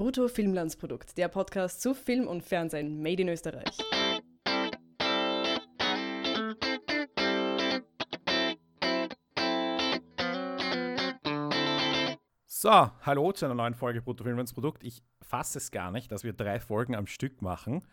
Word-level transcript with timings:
Brutto 0.00 0.28
Filmlandsprodukt, 0.28 1.18
der 1.18 1.28
Podcast 1.28 1.82
zu 1.82 1.92
Film 1.92 2.26
und 2.26 2.42
Fernsehen 2.42 3.02
made 3.02 3.20
in 3.20 3.28
Österreich. 3.28 3.76
So, 12.46 12.70
hallo 13.02 13.32
zu 13.32 13.44
einer 13.44 13.54
neuen 13.54 13.74
Folge 13.74 14.00
Brutto 14.00 14.24
Filmlandsprodukt. 14.24 14.84
Ich 14.84 15.02
fasse 15.20 15.58
es 15.58 15.70
gar 15.70 15.90
nicht, 15.90 16.10
dass 16.10 16.24
wir 16.24 16.32
drei 16.32 16.60
Folgen 16.60 16.94
am 16.96 17.06
Stück 17.06 17.42
machen. 17.42 17.86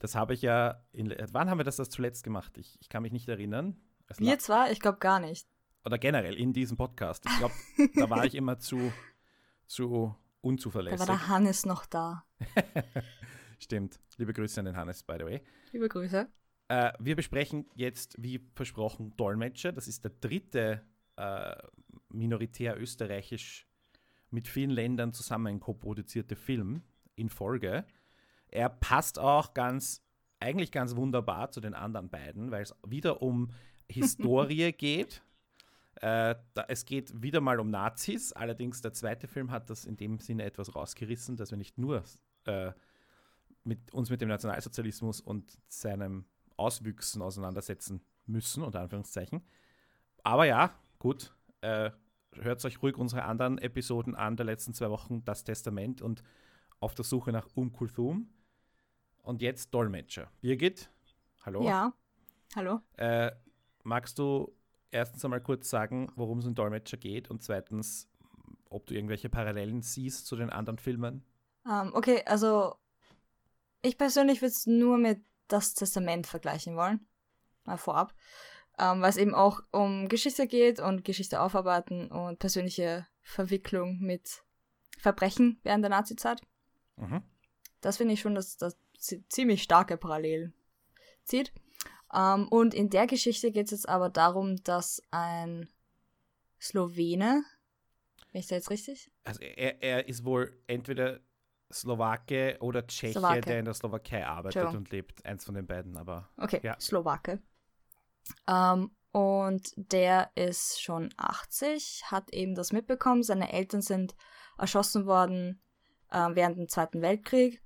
Das 0.00 0.14
habe 0.14 0.34
ich 0.34 0.42
ja. 0.42 0.84
In, 0.92 1.16
wann 1.32 1.48
haben 1.48 1.56
wir 1.56 1.64
das, 1.64 1.76
das 1.76 1.88
zuletzt 1.88 2.22
gemacht? 2.22 2.58
Ich, 2.58 2.76
ich 2.82 2.90
kann 2.90 3.02
mich 3.02 3.12
nicht 3.12 3.30
erinnern. 3.30 3.80
Es 4.08 4.20
wir 4.20 4.38
zwar, 4.38 4.70
ich 4.70 4.80
glaube 4.80 4.98
gar 4.98 5.20
nicht. 5.20 5.48
Oder 5.86 5.96
generell 5.96 6.34
in 6.34 6.52
diesem 6.52 6.76
Podcast. 6.76 7.24
Ich 7.24 7.38
glaube, 7.38 7.54
da 7.94 8.10
war 8.10 8.26
ich 8.26 8.34
immer 8.34 8.58
zu, 8.58 8.92
zu 9.66 10.14
unzuverlässig. 10.40 10.98
Da 10.98 11.08
war 11.08 11.16
der 11.16 11.28
Hannes 11.28 11.66
noch 11.66 11.86
da. 11.86 12.24
Stimmt. 13.58 14.00
Liebe 14.16 14.32
Grüße 14.32 14.60
an 14.60 14.66
den 14.66 14.76
Hannes, 14.76 15.02
by 15.02 15.14
the 15.18 15.24
way. 15.24 15.42
Liebe 15.72 15.88
Grüße. 15.88 16.28
Äh, 16.68 16.92
wir 16.98 17.16
besprechen 17.16 17.66
jetzt, 17.74 18.16
wie 18.18 18.40
versprochen, 18.54 19.16
Dolmetscher. 19.16 19.72
Das 19.72 19.88
ist 19.88 20.04
der 20.04 20.12
dritte 20.20 20.82
äh, 21.16 21.56
minoritär 22.08 22.80
österreichisch 22.80 23.66
mit 24.30 24.48
vielen 24.48 24.70
Ländern 24.70 25.12
zusammen 25.12 25.60
co-produzierte 25.60 26.36
Film 26.36 26.82
in 27.16 27.28
Folge. 27.28 27.84
Er 28.48 28.68
passt 28.68 29.18
auch 29.18 29.52
ganz, 29.54 30.02
eigentlich 30.38 30.72
ganz 30.72 30.96
wunderbar 30.96 31.50
zu 31.50 31.60
den 31.60 31.74
anderen 31.74 32.08
beiden, 32.08 32.50
weil 32.50 32.62
es 32.62 32.74
wieder 32.86 33.22
um 33.22 33.50
Historie 33.90 34.72
geht. 34.72 35.22
Äh, 36.00 36.34
da, 36.54 36.64
es 36.68 36.86
geht 36.86 37.22
wieder 37.22 37.42
mal 37.42 37.60
um 37.60 37.68
Nazis, 37.70 38.32
allerdings 38.32 38.80
der 38.80 38.94
zweite 38.94 39.28
Film 39.28 39.50
hat 39.50 39.68
das 39.68 39.84
in 39.84 39.96
dem 39.96 40.18
Sinne 40.18 40.44
etwas 40.44 40.74
rausgerissen, 40.74 41.36
dass 41.36 41.50
wir 41.50 41.58
nicht 41.58 41.76
nur 41.76 42.02
äh, 42.46 42.72
mit, 43.64 43.92
uns 43.92 44.08
mit 44.08 44.22
dem 44.22 44.30
Nationalsozialismus 44.30 45.20
und 45.20 45.58
seinen 45.68 46.24
Auswüchsen 46.56 47.20
auseinandersetzen 47.20 48.00
müssen, 48.24 48.62
unter 48.62 48.80
Anführungszeichen. 48.80 49.42
Aber 50.22 50.46
ja, 50.46 50.74
gut, 50.98 51.34
äh, 51.60 51.90
hört 52.34 52.64
euch 52.64 52.82
ruhig 52.82 52.96
unsere 52.96 53.24
anderen 53.24 53.58
Episoden 53.58 54.14
an 54.14 54.36
der 54.36 54.46
letzten 54.46 54.72
zwei 54.72 54.88
Wochen, 54.88 55.22
Das 55.24 55.44
Testament 55.44 56.00
und 56.00 56.22
Auf 56.78 56.94
der 56.94 57.04
Suche 57.04 57.30
nach 57.30 57.46
Um 57.54 57.72
Kulthum. 57.72 58.30
Und 59.22 59.42
jetzt 59.42 59.74
Dolmetscher. 59.74 60.30
Birgit, 60.40 60.90
hallo. 61.44 61.62
Ja, 61.62 61.92
hallo. 62.56 62.80
Äh, 62.96 63.32
magst 63.82 64.18
du 64.18 64.50
erstens 64.90 65.24
einmal 65.24 65.40
kurz 65.40 65.70
sagen, 65.70 66.10
worum 66.16 66.38
es 66.38 66.46
in 66.46 66.54
Dolmetscher 66.54 66.96
geht 66.96 67.30
und 67.30 67.42
zweitens, 67.42 68.08
ob 68.68 68.86
du 68.86 68.94
irgendwelche 68.94 69.28
Parallelen 69.28 69.82
siehst 69.82 70.26
zu 70.26 70.36
den 70.36 70.50
anderen 70.50 70.78
Filmen? 70.78 71.24
Um, 71.64 71.72
ähm, 71.72 71.90
okay, 71.94 72.22
also 72.26 72.74
ich 73.82 73.98
persönlich 73.98 74.40
würde 74.40 74.52
es 74.52 74.66
nur 74.66 74.98
mit 74.98 75.22
Das 75.48 75.74
Testament 75.74 76.26
vergleichen 76.26 76.76
wollen. 76.76 77.06
Mal 77.64 77.76
vorab. 77.76 78.14
Um, 78.78 78.84
ähm, 78.84 79.02
weil 79.02 79.10
es 79.10 79.16
eben 79.16 79.34
auch 79.34 79.60
um 79.72 80.08
Geschichte 80.08 80.46
geht 80.46 80.80
und 80.80 81.04
Geschichte 81.04 81.40
aufarbeiten 81.40 82.10
und 82.10 82.38
persönliche 82.38 83.06
Verwicklung 83.22 83.98
mit 84.00 84.42
Verbrechen 84.98 85.60
während 85.62 85.82
der 85.82 85.90
Nazizeit. 85.90 86.40
Mhm. 86.96 87.22
Das 87.80 87.96
finde 87.96 88.14
ich 88.14 88.20
schon, 88.20 88.34
dass 88.34 88.56
das 88.56 88.78
ziemlich 89.28 89.62
starke 89.62 89.96
Parallelen 89.96 90.54
zieht. 91.24 91.52
Um, 92.12 92.18
ähm, 92.18 92.48
und 92.48 92.74
in 92.74 92.90
der 92.90 93.06
Geschichte 93.06 93.52
geht 93.52 93.66
es 93.66 93.70
jetzt 93.70 93.88
aber 93.88 94.08
darum, 94.08 94.56
dass 94.64 95.00
ein 95.12 95.68
Slowene, 96.60 97.44
bin 98.32 98.40
ich 98.40 98.48
da 98.48 98.56
jetzt 98.56 98.70
richtig? 98.70 99.12
Also 99.24 99.40
er, 99.42 99.80
er 99.82 100.08
ist 100.08 100.24
wohl 100.24 100.60
entweder 100.66 101.20
Slowake 101.72 102.56
oder 102.60 102.84
Tscheche, 102.86 103.12
Slowake. 103.12 103.42
der 103.42 103.58
in 103.60 103.64
der 103.64 103.74
Slowakei 103.74 104.26
arbeitet 104.26 104.74
und 104.74 104.90
lebt. 104.90 105.24
Eins 105.24 105.44
von 105.44 105.54
den 105.54 105.66
beiden, 105.66 105.96
aber. 105.96 106.28
Okay, 106.36 106.60
ja. 106.64 106.78
Slowake. 106.80 107.40
Um, 108.46 108.54
ähm, 108.54 108.90
und 109.12 109.72
der 109.76 110.30
ist 110.36 110.80
schon 110.80 111.12
80, 111.16 112.04
hat 112.06 112.32
eben 112.32 112.54
das 112.54 112.72
mitbekommen. 112.72 113.22
Seine 113.22 113.52
Eltern 113.52 113.82
sind 113.82 114.14
erschossen 114.56 115.06
worden 115.06 115.60
äh, 116.10 116.28
während 116.34 116.58
dem 116.58 116.68
Zweiten 116.68 117.02
Weltkrieg 117.02 117.60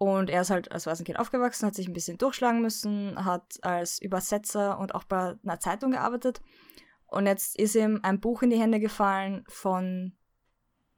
und 0.00 0.30
er 0.30 0.40
ist 0.40 0.48
halt 0.48 0.72
als 0.72 0.86
Waisenkind 0.86 1.18
aufgewachsen, 1.18 1.66
hat 1.66 1.74
sich 1.74 1.86
ein 1.86 1.92
bisschen 1.92 2.16
durchschlagen 2.16 2.62
müssen, 2.62 3.22
hat 3.22 3.58
als 3.60 4.00
Übersetzer 4.00 4.78
und 4.78 4.94
auch 4.94 5.04
bei 5.04 5.36
einer 5.44 5.60
Zeitung 5.60 5.90
gearbeitet. 5.90 6.40
Und 7.06 7.26
jetzt 7.26 7.54
ist 7.58 7.74
ihm 7.74 8.00
ein 8.02 8.18
Buch 8.18 8.40
in 8.40 8.48
die 8.48 8.58
Hände 8.58 8.80
gefallen 8.80 9.44
von 9.46 10.16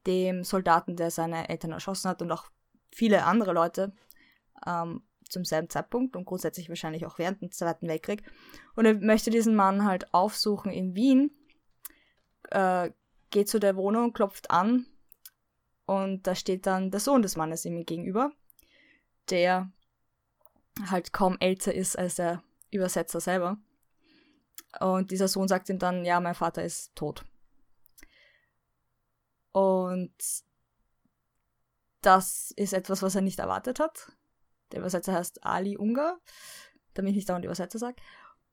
dem 0.06 0.44
Soldaten, 0.44 0.94
der 0.94 1.10
seine 1.10 1.48
Eltern 1.48 1.72
erschossen 1.72 2.10
hat 2.10 2.22
und 2.22 2.30
auch 2.30 2.44
viele 2.92 3.24
andere 3.24 3.52
Leute 3.52 3.92
ähm, 4.64 5.02
zum 5.28 5.44
selben 5.44 5.68
Zeitpunkt 5.68 6.14
und 6.14 6.24
grundsätzlich 6.24 6.68
wahrscheinlich 6.68 7.04
auch 7.04 7.18
während 7.18 7.42
dem 7.42 7.50
Zweiten 7.50 7.88
Weltkrieg. 7.88 8.22
Und 8.76 8.84
er 8.84 8.94
möchte 8.94 9.30
diesen 9.30 9.56
Mann 9.56 9.84
halt 9.84 10.14
aufsuchen 10.14 10.70
in 10.70 10.94
Wien, 10.94 11.36
äh, 12.50 12.92
geht 13.30 13.48
zu 13.48 13.58
der 13.58 13.74
Wohnung, 13.74 14.12
klopft 14.12 14.52
an 14.52 14.86
und 15.86 16.24
da 16.28 16.36
steht 16.36 16.66
dann 16.66 16.92
der 16.92 17.00
Sohn 17.00 17.22
des 17.22 17.34
Mannes 17.34 17.64
ihm 17.64 17.84
gegenüber 17.84 18.30
der 19.30 19.70
halt 20.88 21.12
kaum 21.12 21.36
älter 21.40 21.74
ist 21.74 21.98
als 21.98 22.16
der 22.16 22.42
Übersetzer 22.70 23.20
selber. 23.20 23.58
Und 24.80 25.10
dieser 25.10 25.28
Sohn 25.28 25.48
sagt 25.48 25.68
ihm 25.68 25.78
dann, 25.78 26.04
ja, 26.04 26.18
mein 26.20 26.34
Vater 26.34 26.64
ist 26.64 26.94
tot. 26.94 27.24
Und 29.52 30.14
das 32.00 32.52
ist 32.56 32.72
etwas, 32.72 33.02
was 33.02 33.14
er 33.14 33.20
nicht 33.20 33.38
erwartet 33.38 33.78
hat. 33.78 34.12
Der 34.72 34.80
Übersetzer 34.80 35.12
heißt 35.12 35.44
Ali 35.44 35.76
Ungar, 35.76 36.18
damit 36.94 37.10
ich 37.10 37.16
nicht 37.16 37.28
dauernd 37.28 37.44
Übersetzer 37.44 37.78
sage. 37.78 37.96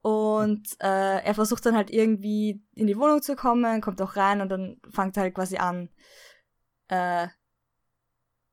Und 0.01 0.78
äh, 0.81 1.22
er 1.24 1.34
versucht 1.34 1.66
dann 1.66 1.75
halt 1.75 1.90
irgendwie 1.90 2.62
in 2.75 2.88
die 2.88 2.97
Wohnung 2.97 3.22
zu 3.22 3.36
kommen, 3.36 3.81
kommt 3.81 4.01
auch 4.01 4.16
rein 4.16 4.41
und 4.41 4.50
dann 4.50 4.80
fängt 4.90 5.18
er 5.18 5.24
halt 5.24 5.36
quasi 5.36 5.57
an, 5.57 5.90
äh, 6.88 7.28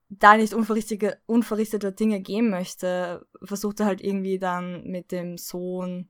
da 0.09 0.37
nicht 0.37 0.55
unverrichtete, 0.55 1.21
unverrichtete 1.27 1.93
Dinge 1.93 2.21
gehen 2.21 2.51
möchte, 2.51 3.27
versucht 3.43 3.81
er 3.81 3.87
halt 3.87 4.01
irgendwie 4.01 4.39
dann 4.39 4.85
mit 4.85 5.11
dem 5.13 5.37
Sohn 5.37 6.09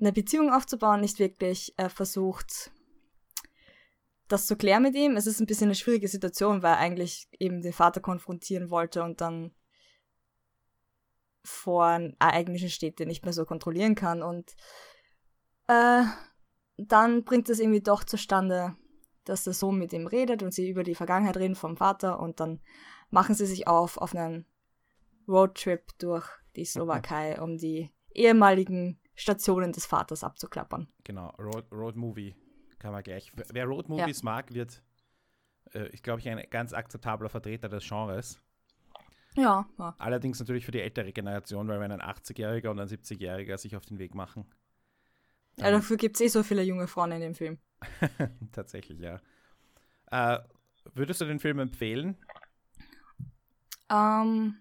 eine 0.00 0.12
Beziehung 0.12 0.52
aufzubauen, 0.52 1.00
nicht 1.00 1.18
wirklich. 1.18 1.74
Er 1.76 1.90
versucht, 1.90 2.70
das 4.28 4.46
zu 4.46 4.56
klären 4.56 4.82
mit 4.82 4.94
ihm. 4.94 5.16
Es 5.16 5.26
ist 5.26 5.40
ein 5.40 5.46
bisschen 5.46 5.68
eine 5.68 5.74
schwierige 5.74 6.08
Situation, 6.08 6.62
weil 6.62 6.74
er 6.74 6.78
eigentlich 6.78 7.28
eben 7.38 7.62
den 7.62 7.72
Vater 7.72 8.00
konfrontieren 8.00 8.70
wollte 8.70 9.02
und 9.02 9.20
dann 9.20 9.52
vor 11.44 12.00
Ereignissen 12.18 12.70
steht, 12.70 12.98
den 12.98 13.08
nicht 13.08 13.24
mehr 13.24 13.32
so 13.32 13.44
kontrollieren 13.44 13.94
kann. 13.94 14.22
Und 14.22 14.54
äh, 15.66 16.02
dann 16.76 17.24
bringt 17.24 17.48
es 17.48 17.58
irgendwie 17.58 17.80
doch 17.80 18.04
zustande, 18.04 18.76
dass 19.28 19.44
der 19.44 19.52
Sohn 19.52 19.78
mit 19.78 19.92
ihm 19.92 20.06
redet 20.06 20.42
und 20.42 20.52
sie 20.52 20.68
über 20.68 20.82
die 20.82 20.94
Vergangenheit 20.94 21.36
reden 21.36 21.54
vom 21.54 21.76
Vater 21.76 22.20
und 22.20 22.40
dann 22.40 22.60
machen 23.10 23.34
sie 23.34 23.46
sich 23.46 23.66
auf 23.66 23.98
auf 23.98 24.14
einen 24.14 24.46
Roadtrip 25.28 25.98
durch 25.98 26.26
die 26.56 26.64
Slowakei, 26.64 27.40
um 27.40 27.58
die 27.58 27.90
ehemaligen 28.14 28.98
Stationen 29.14 29.72
des 29.72 29.86
Vaters 29.86 30.24
abzuklappern. 30.24 30.88
Genau, 31.04 31.30
Road, 31.38 31.70
Road 31.72 31.96
Movie 31.96 32.34
kann 32.78 32.92
man 32.92 33.02
gleich. 33.02 33.32
Wer 33.34 33.66
Road 33.66 33.88
Movies 33.88 34.22
ja. 34.22 34.24
mag, 34.24 34.54
wird, 34.54 34.82
äh, 35.74 35.88
ich 35.88 36.02
glaube, 36.02 36.20
ich 36.20 36.28
ein 36.28 36.42
ganz 36.50 36.72
akzeptabler 36.72 37.28
Vertreter 37.28 37.68
des 37.68 37.86
Genres. 37.86 38.40
Ja, 39.36 39.68
ja. 39.78 39.94
Allerdings 39.98 40.40
natürlich 40.40 40.64
für 40.64 40.72
die 40.72 40.80
ältere 40.80 41.12
Generation, 41.12 41.68
weil 41.68 41.80
wenn 41.80 41.92
ein 41.92 42.00
80-Jähriger 42.00 42.70
und 42.70 42.80
ein 42.80 42.88
70-Jähriger 42.88 43.56
sich 43.58 43.76
auf 43.76 43.84
den 43.84 43.98
Weg 43.98 44.14
machen. 44.14 44.46
Ja, 45.58 45.70
dafür 45.70 45.96
gibt 45.96 46.16
es 46.16 46.20
eh 46.20 46.28
so 46.28 46.42
viele 46.42 46.62
junge 46.62 46.86
Frauen 46.86 47.12
in 47.12 47.20
dem 47.20 47.34
Film. 47.34 47.58
Tatsächlich, 48.52 49.00
ja. 49.00 49.20
Äh, 50.10 50.38
würdest 50.94 51.20
du 51.20 51.24
den 51.24 51.40
Film 51.40 51.58
empfehlen? 51.58 52.16
Ähm, 53.90 54.56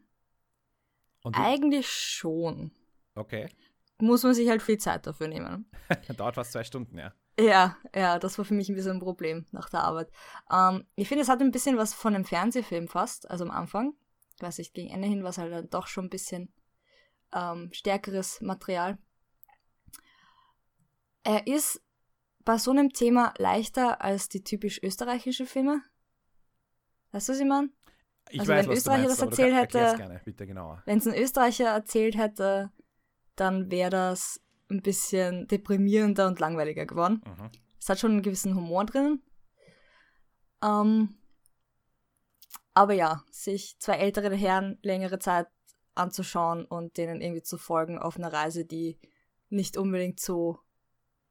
eigentlich 1.23 1.87
schon. 1.89 2.71
Okay. 3.15 3.49
Muss 3.99 4.23
man 4.23 4.33
sich 4.33 4.49
halt 4.49 4.61
viel 4.61 4.77
Zeit 4.77 5.07
dafür 5.07 5.27
nehmen. 5.27 5.69
Dauert 6.17 6.35
fast 6.35 6.51
zwei 6.51 6.63
Stunden, 6.63 6.97
ja. 6.97 7.13
Ja, 7.39 7.77
ja, 7.93 8.17
das 8.17 8.37
war 8.37 8.45
für 8.45 8.55
mich 8.55 8.69
ein 8.69 8.75
bisschen 8.75 8.93
ein 8.97 8.99
Problem 8.99 9.45
nach 9.51 9.69
der 9.69 9.83
Arbeit. 9.83 10.11
Ähm, 10.51 10.85
ich 10.95 11.07
finde, 11.07 11.23
es 11.23 11.29
hat 11.29 11.41
ein 11.41 11.51
bisschen 11.51 11.77
was 11.77 11.93
von 11.93 12.15
einem 12.15 12.25
Fernsehfilm 12.25 12.87
fast, 12.87 13.29
also 13.29 13.43
am 13.43 13.51
Anfang. 13.51 13.93
Ich 14.35 14.41
weiß 14.41 14.57
nicht, 14.57 14.73
gegen 14.73 14.89
Ende 14.89 15.07
hin 15.07 15.23
war 15.23 15.29
es 15.29 15.37
halt 15.37 15.53
dann 15.53 15.69
doch 15.69 15.87
schon 15.87 16.05
ein 16.05 16.09
bisschen 16.09 16.51
ähm, 17.33 17.69
stärkeres 17.73 18.41
Material. 18.41 18.97
Er 21.27 21.45
ist 21.45 21.81
bei 22.45 22.57
so 22.57 22.71
einem 22.71 22.93
Thema 22.93 23.33
leichter 23.37 24.01
als 24.01 24.29
die 24.29 24.45
typisch 24.45 24.81
österreichischen 24.81 25.45
Filme? 25.45 25.81
Weißt 27.11 27.27
du, 27.27 27.33
was 27.33 27.39
ich 27.41 27.45
meine? 27.45 27.69
Ich 28.29 28.39
also 28.39 28.53
weiß, 28.53 28.65
wenn 28.65 28.77
Österreicher 28.77 29.01
meinst, 29.07 29.21
das 29.21 29.27
erzählt 29.27 29.53
hätte, 29.53 30.81
wenn 30.85 30.99
es 30.99 31.07
ein 31.07 31.21
Österreicher 31.21 31.67
erzählt 31.67 32.17
hätte, 32.17 32.71
dann 33.35 33.69
wäre 33.69 33.89
das 33.89 34.41
ein 34.71 34.81
bisschen 34.81 35.49
deprimierender 35.49 36.27
und 36.27 36.39
langweiliger 36.39 36.85
geworden. 36.85 37.21
Mhm. 37.25 37.51
Es 37.77 37.89
hat 37.89 37.99
schon 37.99 38.11
einen 38.11 38.21
gewissen 38.21 38.55
Humor 38.55 38.85
drin. 38.85 39.21
Ähm, 40.63 41.17
aber 42.73 42.93
ja, 42.93 43.25
sich 43.31 43.77
zwei 43.79 43.97
ältere 43.97 44.33
Herren 44.33 44.79
längere 44.81 45.19
Zeit 45.19 45.47
anzuschauen 45.93 46.63
und 46.63 46.95
denen 46.95 47.19
irgendwie 47.19 47.43
zu 47.43 47.57
folgen 47.57 47.99
auf 47.99 48.15
einer 48.15 48.31
Reise, 48.31 48.63
die 48.63 48.97
nicht 49.49 49.75
unbedingt 49.75 50.21
so 50.21 50.59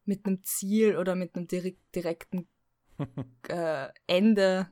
mit 0.07 0.27
einem 0.27 0.43
Ziel 0.45 0.97
oder 0.97 1.15
mit 1.15 1.35
einem 1.35 1.47
direkt, 1.47 1.95
direkten 1.95 2.49
äh, 3.49 3.89
Ende 4.07 4.71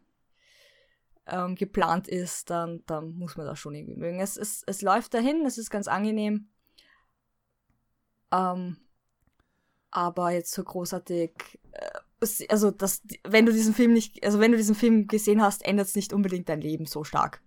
ähm, 1.27 1.55
geplant 1.55 2.09
ist, 2.09 2.51
dann, 2.51 2.83
dann 2.87 3.13
muss 3.15 3.37
man 3.37 3.47
das 3.47 3.59
schon 3.59 3.75
irgendwie 3.75 3.97
mögen. 3.97 4.21
Es, 4.21 4.37
es, 4.37 4.63
es 4.67 4.83
läuft 4.83 5.15
dahin, 5.15 5.45
es 5.47 5.59
ist 5.59 5.71
ganz 5.71 5.89
angenehm. 5.89 6.49
Ähm, 8.33 8.77
aber 9.91 10.31
jetzt 10.33 10.53
so 10.53 10.65
großartig. 10.65 11.61
Äh, 11.73 11.91
also, 12.49 12.71
das, 12.71 13.03
wenn 13.23 13.45
du 13.45 13.53
diesen 13.53 13.75
Film 13.75 13.93
nicht, 13.93 14.25
also 14.25 14.41
wenn 14.41 14.53
du 14.53 14.57
diesen 14.57 14.75
Film 14.75 15.07
gesehen 15.07 15.43
hast, 15.43 15.65
ändert 15.65 15.89
es 15.89 15.95
nicht 15.95 16.13
unbedingt 16.13 16.49
dein 16.49 16.61
Leben 16.61 16.87
so 16.87 17.05
stark. 17.05 17.43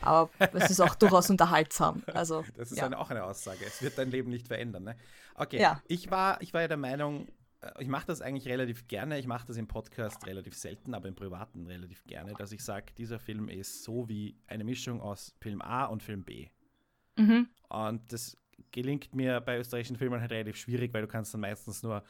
Aber 0.00 0.30
es 0.52 0.70
ist 0.70 0.80
auch 0.80 0.94
durchaus 0.94 1.30
unterhaltsam. 1.30 2.02
Also, 2.06 2.44
das 2.56 2.72
ist 2.72 2.78
ja. 2.78 2.86
eine, 2.86 2.98
auch 2.98 3.10
eine 3.10 3.24
Aussage. 3.24 3.64
Es 3.66 3.82
wird 3.82 3.98
dein 3.98 4.10
Leben 4.10 4.30
nicht 4.30 4.48
verändern. 4.48 4.84
Ne? 4.84 4.96
Okay, 5.34 5.60
Ja. 5.60 5.82
ich, 5.88 6.10
war, 6.10 6.40
ich 6.40 6.52
war 6.54 6.62
ja 6.62 6.68
der 6.68 6.76
Meinung, 6.76 7.28
äh, 7.60 7.70
ich 7.82 7.88
mache 7.88 8.06
das 8.06 8.20
eigentlich 8.20 8.46
relativ 8.48 8.88
gerne. 8.88 9.18
Ich 9.18 9.26
mache 9.26 9.46
das 9.46 9.56
im 9.56 9.66
Podcast 9.68 10.26
relativ 10.26 10.54
selten, 10.54 10.94
aber 10.94 11.08
im 11.08 11.14
Privaten 11.14 11.66
relativ 11.66 12.04
gerne, 12.04 12.32
dass 12.34 12.52
ich 12.52 12.62
sage, 12.64 12.86
dieser 12.96 13.18
Film 13.18 13.48
ist 13.48 13.84
so 13.84 14.08
wie 14.08 14.36
eine 14.46 14.64
Mischung 14.64 15.00
aus 15.00 15.34
Film 15.40 15.60
A 15.62 15.84
und 15.86 16.02
Film 16.02 16.24
B. 16.24 16.48
Mhm. 17.16 17.48
Und 17.68 18.12
das 18.12 18.36
gelingt 18.72 19.14
mir 19.14 19.40
bei 19.40 19.58
österreichischen 19.58 19.96
Filmen 19.96 20.20
halt 20.20 20.30
relativ 20.30 20.56
schwierig, 20.56 20.92
weil 20.92 21.02
du 21.02 21.08
kannst 21.08 21.32
dann 21.34 21.40
meistens 21.40 21.82
nur 21.82 22.02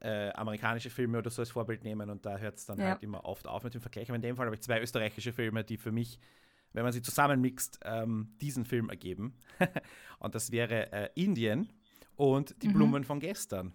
äh, 0.00 0.30
amerikanische 0.32 0.90
Filme 0.90 1.18
oder 1.18 1.30
so 1.30 1.42
als 1.42 1.50
Vorbild 1.50 1.84
nehmen 1.84 2.08
und 2.10 2.24
da 2.24 2.38
hört 2.38 2.56
es 2.56 2.64
dann 2.66 2.78
Ja. 2.78 2.86
halt 2.90 3.02
immer 3.02 3.24
oft 3.24 3.46
auf 3.46 3.64
mit 3.64 3.74
dem 3.74 3.80
Vergleich. 3.82 4.08
Aber 4.08 4.16
in 4.16 4.22
dem 4.22 4.36
Fall 4.36 4.46
habe 4.46 4.54
ich 4.56 4.62
zwei 4.62 4.80
österreichische 4.80 5.32
Filme, 5.32 5.62
die 5.62 5.76
für 5.76 5.92
mich, 5.92 6.18
wenn 6.72 6.84
man 6.84 6.92
sie 6.92 7.02
zusammenmixt, 7.02 7.80
ähm, 7.84 8.34
diesen 8.40 8.64
Film 8.64 8.88
ergeben. 8.90 9.34
und 10.18 10.34
das 10.34 10.50
wäre 10.50 10.92
äh, 10.92 11.10
Indien 11.14 11.72
und 12.16 12.62
die 12.62 12.68
Mhm. 12.68 12.72
Blumen 12.74 13.04
von 13.04 13.20
gestern. 13.20 13.72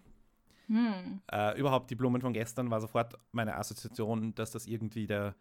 Hm. 0.68 1.20
Äh, 1.30 1.58
überhaupt 1.58 1.90
die 1.90 1.94
Blumen 1.94 2.20
von 2.20 2.32
gestern 2.32 2.70
war 2.70 2.80
sofort 2.80 3.14
meine 3.32 3.56
Assoziation, 3.56 4.34
dass 4.34 4.50
das 4.50 4.66
irgendwie 4.66 5.06
der, 5.06 5.36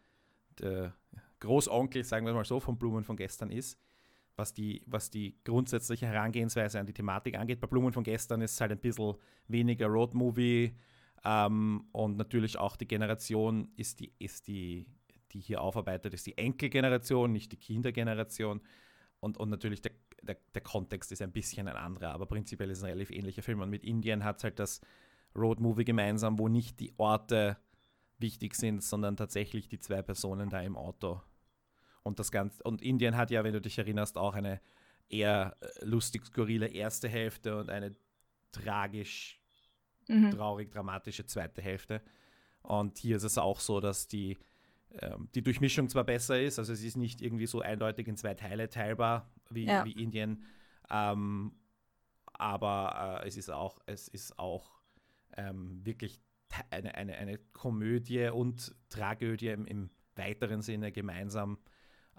der 0.59 0.93
Großonkel, 1.39 2.03
sagen 2.03 2.25
wir 2.25 2.33
mal 2.33 2.45
so, 2.45 2.59
von 2.59 2.77
Blumen 2.77 3.03
von 3.03 3.17
gestern 3.17 3.49
ist, 3.49 3.79
was 4.35 4.53
die, 4.53 4.83
was 4.85 5.09
die 5.09 5.39
grundsätzliche 5.43 6.05
Herangehensweise 6.05 6.79
an 6.79 6.85
die 6.85 6.93
Thematik 6.93 7.37
angeht. 7.37 7.59
Bei 7.59 7.67
Blumen 7.67 7.91
von 7.93 8.03
gestern 8.03 8.41
ist 8.41 8.53
es 8.53 8.61
halt 8.61 8.71
ein 8.71 8.79
bisschen 8.79 9.15
weniger 9.47 9.87
Roadmovie 9.87 10.75
ähm, 11.23 11.85
und 11.91 12.17
natürlich 12.17 12.57
auch 12.57 12.75
die 12.75 12.87
Generation 12.87 13.69
ist 13.77 13.99
die, 13.99 14.13
ist 14.19 14.47
die, 14.47 14.85
die 15.35 15.41
hier 15.41 15.61
aufarbeitet, 15.61 16.13
ist 16.13 16.25
die 16.25 16.37
Enkelgeneration, 16.37 17.31
nicht 17.31 17.51
die 17.51 17.57
Kindergeneration. 17.57 18.61
Und, 19.19 19.37
und 19.37 19.49
natürlich 19.49 19.81
der, 19.81 19.91
der, 20.21 20.37
der 20.53 20.61
Kontext 20.61 21.11
ist 21.11 21.21
ein 21.21 21.31
bisschen 21.31 21.67
ein 21.67 21.75
anderer, 21.75 22.11
aber 22.13 22.25
prinzipiell 22.25 22.69
ist 22.71 22.79
es 22.79 22.83
ein 22.83 22.91
relativ 22.91 23.11
ähnlicher 23.11 23.43
Film. 23.43 23.61
Und 23.61 23.69
mit 23.69 23.83
Indien 23.83 24.23
hat 24.23 24.37
es 24.37 24.43
halt 24.43 24.59
das 24.59 24.81
Roadmovie 25.35 25.85
gemeinsam, 25.85 26.39
wo 26.39 26.47
nicht 26.47 26.79
die 26.79 26.93
Orte 26.97 27.57
wichtig 28.17 28.55
sind, 28.55 28.81
sondern 28.81 29.17
tatsächlich 29.17 29.67
die 29.67 29.79
zwei 29.79 30.01
Personen 30.01 30.49
da 30.49 30.61
im 30.61 30.77
Auto. 30.77 31.21
Und 32.03 32.19
das 32.19 32.31
Ganze, 32.31 32.63
und 32.63 32.81
Indien 32.81 33.17
hat 33.17 33.31
ja, 33.31 33.43
wenn 33.43 33.53
du 33.53 33.61
dich 33.61 33.77
erinnerst, 33.77 34.17
auch 34.17 34.35
eine 34.35 34.61
eher 35.09 35.57
äh, 35.59 35.85
lustig 35.85 36.25
skurrile 36.25 36.67
erste 36.67 37.09
Hälfte 37.09 37.57
und 37.57 37.69
eine 37.69 37.95
tragisch, 38.51 39.39
Mhm. 40.07 40.31
traurig, 40.31 40.71
dramatische 40.71 41.25
zweite 41.25 41.61
Hälfte. 41.61 42.01
Und 42.61 42.97
hier 42.99 43.17
ist 43.17 43.23
es 43.23 43.37
auch 43.37 43.59
so, 43.59 43.79
dass 43.79 44.07
die, 44.07 44.37
die 45.33 45.41
Durchmischung 45.43 45.89
zwar 45.89 46.03
besser 46.03 46.41
ist, 46.41 46.57
also 46.59 46.71
es 46.71 46.83
ist 46.83 46.95
nicht 46.95 47.21
irgendwie 47.21 47.47
so 47.47 47.61
eindeutig 47.61 48.07
in 48.07 48.15
zwei 48.15 48.33
Teile 48.33 48.69
teilbar 48.69 49.29
wie, 49.49 49.65
Ja. 49.65 49.83
wie 49.85 49.91
Indien, 49.91 50.43
ähm, 50.89 51.53
aber 52.25 53.21
äh, 53.23 53.27
es 53.27 53.37
ist 53.37 53.49
auch, 53.49 53.79
es 53.85 54.07
ist 54.07 54.39
auch 54.39 54.71
ähm, 55.37 55.85
wirklich 55.85 56.21
eine, 56.69 56.95
eine, 56.95 57.15
eine 57.15 57.37
Komödie 57.53 58.29
und 58.29 58.75
Tragödie 58.89 59.49
im, 59.49 59.65
im 59.65 59.89
weiteren 60.15 60.61
Sinne 60.61 60.91
gemeinsam. 60.91 61.57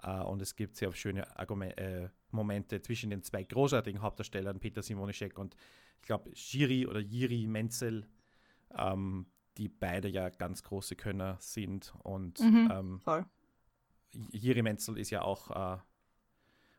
Äh, 0.03 0.19
und 0.21 0.41
es 0.41 0.55
gibt 0.55 0.75
sehr 0.75 0.93
schöne 0.93 1.37
Argumen 1.37 1.71
äh, 1.71 2.09
Momente 2.31 2.81
zwischen 2.81 3.09
den 3.09 3.23
zwei 3.23 3.43
großartigen 3.43 4.01
Hauptdarstellern, 4.01 4.59
Peter 4.59 4.81
Simonischek 4.83 5.37
und 5.39 5.55
ich 5.99 6.03
glaube 6.03 6.29
Jiri 6.33 6.85
oder 6.85 6.99
Jiri 6.99 7.47
Menzel, 7.47 8.07
ähm, 8.77 9.25
die 9.57 9.69
beide 9.69 10.07
ja 10.07 10.29
ganz 10.29 10.63
große 10.63 10.95
Könner 10.95 11.37
sind. 11.39 11.93
Und 12.03 12.39
Mhm. 12.39 12.69
ähm, 12.71 12.99
Voll. 13.01 13.25
Jiri 14.31 14.61
Menzel 14.61 14.97
ist 14.97 15.09
ja 15.09 15.21
auch 15.21 15.51
äh, 15.51 15.79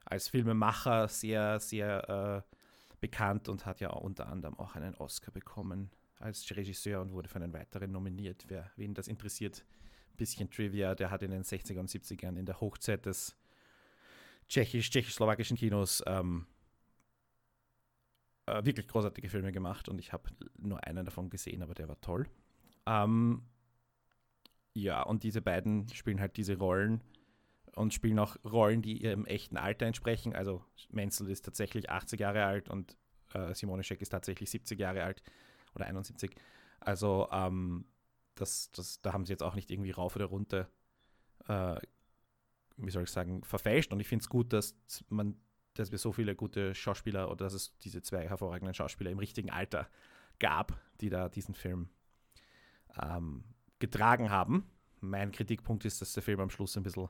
als 0.05 0.29
Filmemacher 0.29 1.09
sehr, 1.09 1.61
sehr 1.61 2.45
äh, 2.49 2.55
bekannt 3.01 3.49
und 3.49 3.67
hat 3.67 3.81
ja 3.81 3.91
unter 3.91 4.29
anderem 4.29 4.59
auch 4.59 4.75
einen 4.75 4.95
Oscar 4.95 5.31
bekommen 5.31 5.91
als 6.19 6.49
Regisseur 6.57 7.01
und 7.01 7.13
wurde 7.13 7.29
für 7.29 7.37
einen 7.37 7.53
weiteren 7.53 7.93
nominiert. 7.93 8.45
Wer, 8.49 8.71
wen 8.77 8.95
das 8.95 9.07
interessiert, 9.09 9.65
ein 10.13 10.17
bisschen 10.17 10.51
Trivia, 10.51 10.95
der 10.95 11.11
hat 11.11 11.23
in 11.23 11.31
den 11.31 11.45
60er 11.45 11.79
und 11.79 11.89
70ern 11.91 12.37
in 12.37 12.47
der 12.47 12.61
Hochzeit 12.61 13.07
des 13.07 13.37
tschechisch, 14.49 14.91
tschechoslowakischen 14.91 15.57
Kinos 15.57 16.03
ähm, 16.07 16.47
äh, 18.47 18.65
wirklich 18.65 18.89
großartige 18.89 19.29
Filme 19.29 19.53
gemacht 19.53 19.89
und 19.89 19.99
ich 19.99 20.13
habe 20.13 20.31
nur 20.57 20.83
einen 20.85 21.05
davon 21.05 21.31
gesehen, 21.31 21.63
aber 21.63 21.75
der 21.75 21.89
war 21.89 22.01
toll. 22.01 22.27
Ähm, 22.89 23.43
ja, 24.73 25.03
und 25.03 25.23
diese 25.23 25.43
beiden 25.43 25.89
spielen 25.91 26.21
halt 26.21 26.37
diese 26.37 26.57
Rollen 26.57 27.03
und 27.75 27.93
spielen 27.93 28.19
auch 28.19 28.37
Rollen, 28.45 28.81
die 28.81 29.03
ihrem 29.03 29.27
echten 29.27 29.59
Alter 29.59 29.87
entsprechen. 29.87 30.35
Also 30.35 30.65
Menzel 30.89 31.29
ist 31.31 31.45
tatsächlich 31.45 31.91
80 31.91 32.19
Jahre 32.19 32.45
alt 32.45 32.71
und 32.71 32.97
äh, 33.35 33.55
Simone 33.55 33.83
Scheck 33.83 34.01
ist 34.01 34.11
tatsächlich 34.11 34.51
70 34.51 34.81
Jahre 34.81 35.05
alt 35.05 35.23
oder 35.75 35.87
71. 35.87 36.35
Also 36.81 37.29
ähm, 37.31 37.85
das, 38.35 38.71
das, 38.73 39.03
da 39.03 39.13
haben 39.13 39.27
sie 39.27 39.33
jetzt 39.33 39.43
auch 39.43 39.55
nicht 39.55 39.71
irgendwie 39.71 39.91
rauf 39.91 40.17
oder 40.17 40.27
runter, 40.27 40.71
äh, 41.47 41.77
wie 42.77 42.91
soll 42.91 43.03
ich 43.03 43.11
sagen, 43.11 43.43
verfälscht. 43.45 43.93
Und 43.93 44.01
ich 44.01 44.09
finde 44.09 44.23
es 44.23 44.29
gut, 44.29 44.53
dass 44.53 44.77
man, 45.09 45.37
dass 45.75 45.91
wir 45.91 45.99
so 45.99 46.13
viele 46.13 46.35
gute 46.35 46.75
Schauspieler 46.75 47.27
oder 47.29 47.45
dass 47.45 47.53
es 47.53 47.77
diese 47.79 48.01
zwei 48.01 48.27
hervorragenden 48.29 48.75
Schauspieler 48.75 49.11
im 49.11 49.19
richtigen 49.19 49.51
Alter 49.51 49.91
gab, 50.39 50.81
die 51.01 51.11
da 51.11 51.29
diesen 51.29 51.55
Film 51.55 51.91
ähm, 53.03 53.45
getragen 53.79 54.31
haben. 54.31 54.69
Mein 55.01 55.33
Kritikpunkt 55.33 55.85
ist, 55.85 56.01
dass 56.01 56.13
der 56.13 56.23
Film 56.23 56.41
am 56.41 56.51
Schluss 56.51 56.77
ein 56.77 56.83
bisschen, 56.83 57.09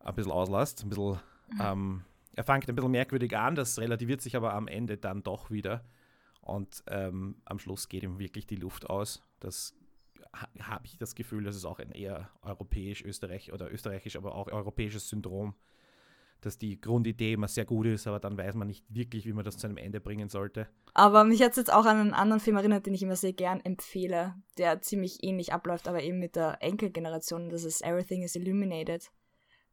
ein 0.00 0.14
bisschen 0.14 0.32
auslässt. 0.32 0.82
Ein 0.82 0.90
bisschen, 0.90 1.20
ähm, 1.60 2.04
er 2.34 2.44
fängt 2.44 2.68
ein 2.68 2.74
bisschen 2.74 2.90
merkwürdig 2.90 3.36
an, 3.36 3.54
das 3.54 3.78
relativiert 3.78 4.20
sich 4.20 4.36
aber 4.36 4.54
am 4.54 4.68
Ende 4.68 4.96
dann 4.96 5.22
doch 5.22 5.50
wieder. 5.50 5.84
Und 6.40 6.82
ähm, 6.86 7.42
am 7.44 7.58
Schluss 7.58 7.88
geht 7.88 8.04
ihm 8.04 8.18
wirklich 8.18 8.46
die 8.46 8.56
Luft 8.56 8.88
aus. 8.88 9.22
Das 9.40 9.74
ha 10.32 10.48
habe 10.60 10.86
ich 10.86 10.96
das 10.96 11.14
Gefühl, 11.14 11.44
das 11.44 11.56
ist 11.56 11.64
auch 11.64 11.78
ein 11.78 11.90
eher 11.90 12.30
europäisch-österreich 12.42 13.52
oder 13.52 13.72
österreichisch, 13.72 14.16
aber 14.16 14.34
auch 14.34 14.46
europäisches 14.48 15.08
Syndrom, 15.08 15.54
dass 16.40 16.58
die 16.58 16.80
Grundidee 16.80 17.32
immer 17.32 17.48
sehr 17.48 17.64
gut 17.64 17.86
ist, 17.86 18.06
aber 18.06 18.20
dann 18.20 18.38
weiß 18.38 18.54
man 18.54 18.68
nicht 18.68 18.84
wirklich, 18.88 19.26
wie 19.26 19.32
man 19.32 19.44
das 19.44 19.58
zu 19.58 19.66
einem 19.66 19.76
Ende 19.76 20.00
bringen 20.00 20.28
sollte. 20.28 20.68
Aber 20.94 21.24
mich 21.24 21.42
hat 21.42 21.50
es 21.50 21.56
jetzt 21.56 21.72
auch 21.72 21.84
an 21.84 21.96
einen 21.96 22.14
anderen 22.14 22.40
Film 22.40 22.56
erinnert, 22.56 22.86
den 22.86 22.94
ich 22.94 23.02
immer 23.02 23.16
sehr 23.16 23.32
gern 23.32 23.60
empfehle, 23.60 24.34
der 24.56 24.80
ziemlich 24.80 25.22
ähnlich 25.22 25.52
abläuft, 25.52 25.88
aber 25.88 26.02
eben 26.02 26.18
mit 26.18 26.36
der 26.36 26.58
Enkelgeneration. 26.60 27.50
Das 27.50 27.64
ist 27.64 27.84
Everything 27.84 28.22
is 28.22 28.36
Illuminated 28.36 29.10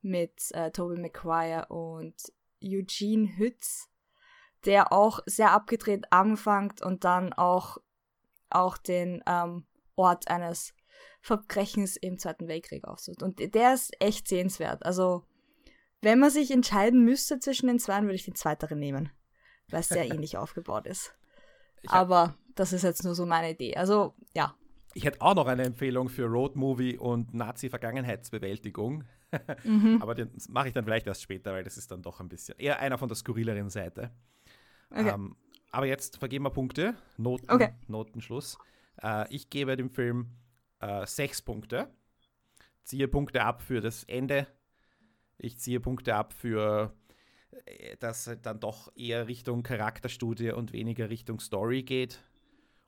mit 0.01 0.51
äh, 0.51 0.71
Tobey 0.71 0.99
Maguire 0.99 1.67
und 1.69 2.15
Eugene 2.63 3.37
Hütz, 3.37 3.89
der 4.65 4.91
auch 4.91 5.19
sehr 5.25 5.51
abgedreht 5.51 6.11
anfängt 6.11 6.81
und 6.81 7.03
dann 7.03 7.33
auch, 7.33 7.77
auch 8.49 8.77
den 8.77 9.23
ähm, 9.27 9.65
Ort 9.95 10.27
eines 10.27 10.73
Verbrechens 11.21 11.95
im 11.97 12.19
Zweiten 12.19 12.47
Weltkrieg 12.47 12.85
aufsucht. 12.85 13.23
Und 13.23 13.39
der 13.39 13.73
ist 13.73 13.93
echt 13.99 14.27
sehenswert. 14.27 14.85
Also, 14.85 15.25
wenn 16.05 16.19
man 16.19 16.29
sich 16.29 16.51
entscheiden 16.51 17.03
müsste 17.03 17.39
zwischen 17.39 17.65
den 17.67 17.79
zwei, 17.79 18.01
würde 18.03 18.13
ich 18.13 18.25
den 18.25 18.35
zweiteren 18.35 18.77
nehmen, 18.77 19.09
weil 19.69 19.79
es 19.79 19.89
sehr 19.89 20.05
ähnlich 20.13 20.37
aufgebaut 20.37 20.85
ist. 20.85 21.15
Ich 21.81 21.89
Aber 21.89 22.35
das 22.53 22.73
ist 22.73 22.83
jetzt 22.83 23.03
nur 23.03 23.15
so 23.15 23.25
meine 23.25 23.51
Idee. 23.51 23.75
Also, 23.75 24.13
ja. 24.33 24.55
Ich 24.93 25.03
hätte 25.03 25.21
auch 25.21 25.33
noch 25.33 25.47
eine 25.47 25.63
Empfehlung 25.63 26.07
für 26.07 26.25
Roadmovie 26.25 26.97
und 26.97 27.33
Nazi-Vergangenheitsbewältigung. 27.33 29.03
Mhm. 29.65 30.01
Aber 30.01 30.15
den 30.15 30.31
mache 30.47 30.69
ich 30.69 30.73
dann 30.73 30.85
vielleicht 30.85 31.07
erst 31.07 31.21
später, 31.21 31.51
weil 31.51 31.65
das 31.65 31.77
ist 31.77 31.91
dann 31.91 32.01
doch 32.01 32.21
ein 32.21 32.29
bisschen 32.29 32.57
eher 32.57 32.79
einer 32.79 32.97
von 32.97 33.09
der 33.09 33.17
skurrileren 33.17 33.69
Seite. 33.69 34.11
Okay. 34.89 35.09
Ähm, 35.09 35.35
aber 35.71 35.87
jetzt 35.87 36.19
vergeben 36.19 36.45
wir 36.45 36.51
Punkte. 36.51 36.95
Noten, 37.17 37.51
Okay. 37.51 37.73
Notenschluss. 37.87 38.57
Äh, 39.01 39.25
ich 39.35 39.49
gebe 39.49 39.75
dem 39.75 39.89
Film 39.89 40.29
äh, 40.79 41.05
sechs 41.05 41.41
Punkte. 41.41 41.89
Ziehe 42.85 43.09
Punkte 43.09 43.43
ab 43.43 43.61
für 43.61 43.81
das 43.81 44.05
Ende. 44.05 44.47
Ich 45.37 45.59
ziehe 45.59 45.79
Punkte 45.79 46.15
ab 46.15 46.33
für 46.33 46.93
äh, 47.65 47.97
dass 47.97 48.27
es 48.27 48.41
dann 48.41 48.59
doch 48.59 48.91
eher 48.95 49.27
Richtung 49.27 49.63
Charakterstudie 49.63 50.51
und 50.51 50.73
weniger 50.73 51.09
Richtung 51.09 51.39
Story 51.39 51.83
geht. 51.83 52.23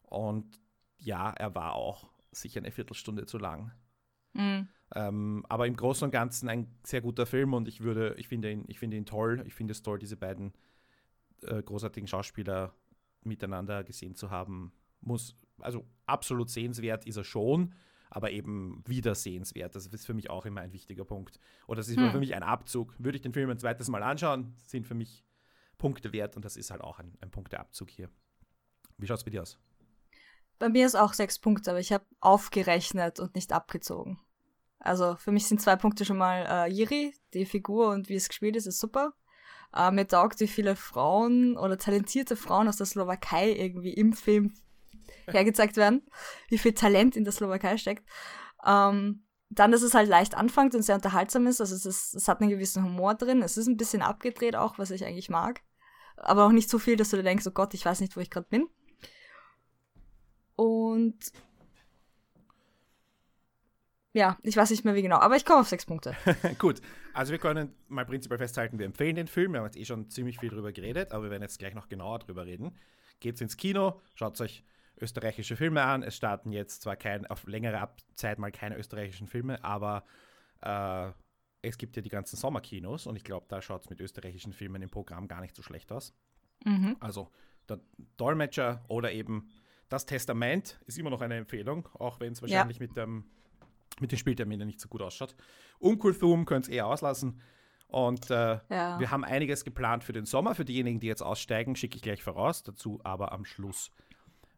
Und 0.04 0.60
ja, 0.98 1.32
er 1.32 1.56
war 1.56 1.74
auch 1.74 2.08
sicher 2.32 2.60
eine 2.60 2.72
Viertelstunde 2.72 3.26
zu 3.26 3.38
lang. 3.38 3.72
Mhm. 4.34 4.68
Ähm, 4.96 5.46
aber 5.50 5.68
im 5.68 5.76
Großen 5.76 6.06
und 6.06 6.12
Ganzen 6.12 6.50
ein 6.50 6.68
sehr 6.84 7.02
guter 7.02 7.26
Film 7.26 7.54
und 7.54 7.68
ich 7.68 7.82
würde, 7.82 8.16
ich 8.18 8.28
finde 8.28 8.52
ihn, 8.52 8.66
ich 8.68 8.80
finde 8.80 8.98
ihn 8.98 9.06
toll. 9.06 9.44
Ich 9.46 9.54
finde 9.54 9.72
es 9.72 9.82
toll, 9.82 10.00
diese 10.00 10.18
beiden 10.18 10.54
äh, 11.42 11.62
großartigen 11.62 12.08
Schauspieler 12.08 12.74
miteinander 13.24 13.84
gesehen 13.84 14.16
zu 14.16 14.30
haben. 14.30 14.72
Muss, 15.02 15.36
also 15.60 15.86
absolut 16.06 16.50
sehenswert 16.50 17.06
ist 17.06 17.18
er 17.18 17.24
schon, 17.24 17.74
aber 18.10 18.32
eben 18.32 18.84
wieder 18.86 19.16
sehenswert. 19.16 19.76
Das 19.76 19.88
ist 19.88 20.06
für 20.06 20.14
mich 20.14 20.30
auch 20.30 20.46
immer 20.46 20.62
ein 20.62 20.74
wichtiger 20.74 21.06
Punkt. 21.06 21.40
Oder 21.68 21.78
das 21.78 21.90
ist 21.90 21.98
hm. 21.98 22.12
für 22.12 22.20
mich 22.20 22.36
ein 22.36 22.44
Abzug. 22.44 22.96
Würde 22.98 23.18
ich 23.18 23.22
den 23.22 23.34
Film 23.34 23.50
ein 23.50 23.60
zweites 23.60 23.90
Mal 23.90 24.04
anschauen, 24.04 24.54
sind 24.66 24.86
für 24.86 24.96
mich 24.96 25.26
Punkte 25.78 26.14
wert 26.14 26.36
und 26.36 26.46
das 26.46 26.58
ist 26.58 26.72
halt 26.72 26.82
auch 26.82 27.00
ein, 27.00 27.14
ein 27.22 27.32
Punkteabzug 27.32 27.90
hier. 27.90 28.10
Wie 28.98 29.08
schaut 29.08 29.18
es 29.18 29.24
bei 29.24 29.32
dir 29.32 29.44
aus? 29.44 29.60
Bei 30.60 30.70
mir 30.70 30.86
ist 30.86 30.96
auch 30.96 31.14
sechs 31.14 31.38
Punkte, 31.38 31.70
aber 31.70 31.80
ich 31.80 31.92
habe 31.92 32.06
aufgerechnet 32.20 33.20
und 33.20 33.36
nicht 33.36 33.54
abgezogen. 33.54 34.20
Also 34.80 35.16
für 35.16 35.32
mich 35.32 35.48
sind 35.48 35.62
zwei 35.62 35.76
Punkte 35.76 36.06
schon 36.06 36.18
mal 36.18 36.46
äh, 36.50 36.72
Jiri, 36.72 37.14
die 37.34 37.46
Figur 37.46 37.90
und 37.90 38.10
wie 38.10 38.16
es 38.16 38.28
gespielt 38.28 38.56
ist, 38.56 38.66
ist 38.66 38.80
super. 38.80 39.14
Äh, 39.76 39.92
mir 39.92 40.08
taugt, 40.08 40.40
wie 40.40 40.48
viele 40.48 40.76
Frauen 40.76 41.58
oder 41.58 41.78
talentierte 41.78 42.36
Frauen 42.36 42.68
aus 42.68 42.78
der 42.78 42.86
Slowakei 42.86 43.52
irgendwie 43.52 43.94
im 43.94 44.14
Film 44.14 44.54
hergezeigt 45.28 45.78
werden, 45.78 46.04
wie 46.50 46.58
viel 46.58 46.74
Talent 46.74 47.16
in 47.16 47.24
der 47.24 47.34
Slowakei 47.34 47.78
steckt. 47.78 48.08
Ähm, 48.66 49.24
dann, 49.50 49.72
dass 49.72 49.82
es 49.82 49.94
halt 49.94 50.10
leicht 50.10 50.36
anfängt 50.36 50.76
und 50.76 50.82
sehr 50.82 50.96
unterhaltsam 50.96 51.48
ist. 51.48 51.62
Also 51.62 51.76
es, 51.76 51.86
ist, 51.86 52.16
es 52.16 52.28
hat 52.28 52.42
einen 52.42 52.50
gewissen 52.50 52.84
Humor 52.84 53.16
drin. 53.16 53.42
Es 53.42 53.58
ist 53.58 53.68
ein 53.68 53.78
bisschen 53.78 54.02
abgedreht 54.02 54.56
auch, 54.56 54.78
was 54.78 54.92
ich 54.92 55.06
eigentlich 55.06 55.30
mag. 55.30 55.62
Aber 56.18 56.46
auch 56.46 56.52
nicht 56.52 56.70
so 56.70 56.80
viel, 56.80 56.98
dass 56.98 57.10
du 57.10 57.18
dir 57.18 57.24
denkst, 57.24 57.48
oh 57.48 57.52
Gott, 57.52 57.74
ich 57.74 57.86
weiß 57.86 58.02
nicht, 58.02 58.16
wo 58.18 58.20
ich 58.20 58.30
gerade 58.30 58.48
bin. 58.50 58.68
Und 60.56 61.32
ja, 64.14 64.36
ich 64.42 64.58
weiß 64.58 64.72
nicht 64.72 64.84
mehr 64.84 64.96
wie 64.96 65.04
genau, 65.04 65.18
aber 65.18 65.36
ich 65.36 65.46
komme 65.46 65.60
auf 65.60 65.70
sechs 65.70 65.86
Punkte. 65.86 66.16
Gut, 66.58 66.82
also 67.14 67.32
wir 67.32 67.38
können 67.38 67.76
mal 67.88 68.04
prinzipiell 68.04 68.40
festhalten, 68.40 68.80
wir 68.80 68.88
empfehlen 68.88 69.16
den 69.16 69.28
Film. 69.28 69.54
Wir 69.54 69.60
haben 69.60 69.68
jetzt 69.68 69.78
eh 69.78 69.86
schon 69.86 70.10
ziemlich 70.10 70.40
viel 70.40 70.50
drüber 70.50 70.72
geredet, 70.72 71.12
aber 71.12 71.26
wir 71.26 71.30
werden 71.30 71.44
jetzt 71.44 71.60
gleich 71.60 71.76
noch 71.76 71.88
genauer 71.88 72.18
drüber 72.18 72.48
reden. 72.48 72.76
Geht's 73.20 73.42
ins 73.42 73.58
Kino, 73.58 74.02
schaut 74.16 74.42
euch 74.42 74.64
österreichische 75.00 75.56
Filme 75.56 75.84
an. 75.84 76.04
Es 76.04 76.16
starten 76.16 76.52
jetzt 76.52 76.82
zwar 76.82 76.96
kein, 76.96 77.26
auf 77.28 77.46
längere 77.48 77.90
Zeit 78.16 78.40
mal 78.40 78.52
keine 78.52 78.78
österreichischen 78.78 79.28
Filme, 79.28 79.64
aber 79.64 80.04
äh, 80.62 81.12
es 81.62 81.78
gibt 81.78 81.96
ja 81.96 82.02
die 82.02 82.10
ganzen 82.10 82.38
Sommerkinos 82.38 83.08
und 83.08 83.16
ich 83.16 83.24
glaube, 83.24 83.46
da 83.50 83.62
schaut 83.62 83.84
es 83.84 83.90
mit 83.90 84.00
österreichischen 84.00 84.54
Filmen 84.54 84.82
im 84.82 84.90
Programm 84.90 85.28
gar 85.28 85.42
nicht 85.42 85.56
so 85.56 85.62
schlecht 85.62 85.92
aus. 85.92 86.14
Mhm. 86.66 86.96
Also 87.00 87.32
der 87.70 87.80
Dolmetscher 88.18 88.84
oder 88.88 89.12
eben 89.12 89.50
das 89.90 90.06
Testament 90.06 90.80
ist 90.86 90.98
immer 90.98 91.10
noch 91.10 91.22
eine 91.22 91.36
Empfehlung, 91.36 91.88
auch 91.94 92.20
wenn 92.20 92.34
es 92.34 92.42
wahrscheinlich 92.42 92.78
ja. 92.78 92.86
mit, 92.86 92.98
dem, 92.98 93.26
mit 94.00 94.12
den 94.12 94.18
Spielterminen 94.18 94.68
nicht 94.68 94.80
so 94.80 94.90
gut 94.90 95.02
ausschaut. 95.02 95.36
Unkulthum 95.80 96.46
könnt 96.46 96.68
ihr 96.68 96.76
eher 96.76 96.88
auslassen. 96.88 97.42
Und 97.88 98.30
äh, 98.30 98.60
ja. 98.70 99.00
wir 99.00 99.12
haben 99.12 99.24
einiges 99.24 99.64
geplant 99.64 100.04
für 100.04 100.12
den 100.12 100.26
Sommer. 100.26 100.56
Für 100.56 100.66
diejenigen, 100.66 101.00
die 101.00 101.08
jetzt 101.08 101.22
aussteigen, 101.22 101.78
schicke 101.78 101.96
ich 101.96 102.02
gleich 102.02 102.22
voraus. 102.22 102.64
Dazu 102.64 103.00
aber 103.06 103.32
am 103.32 103.46
Schluss 103.46 103.94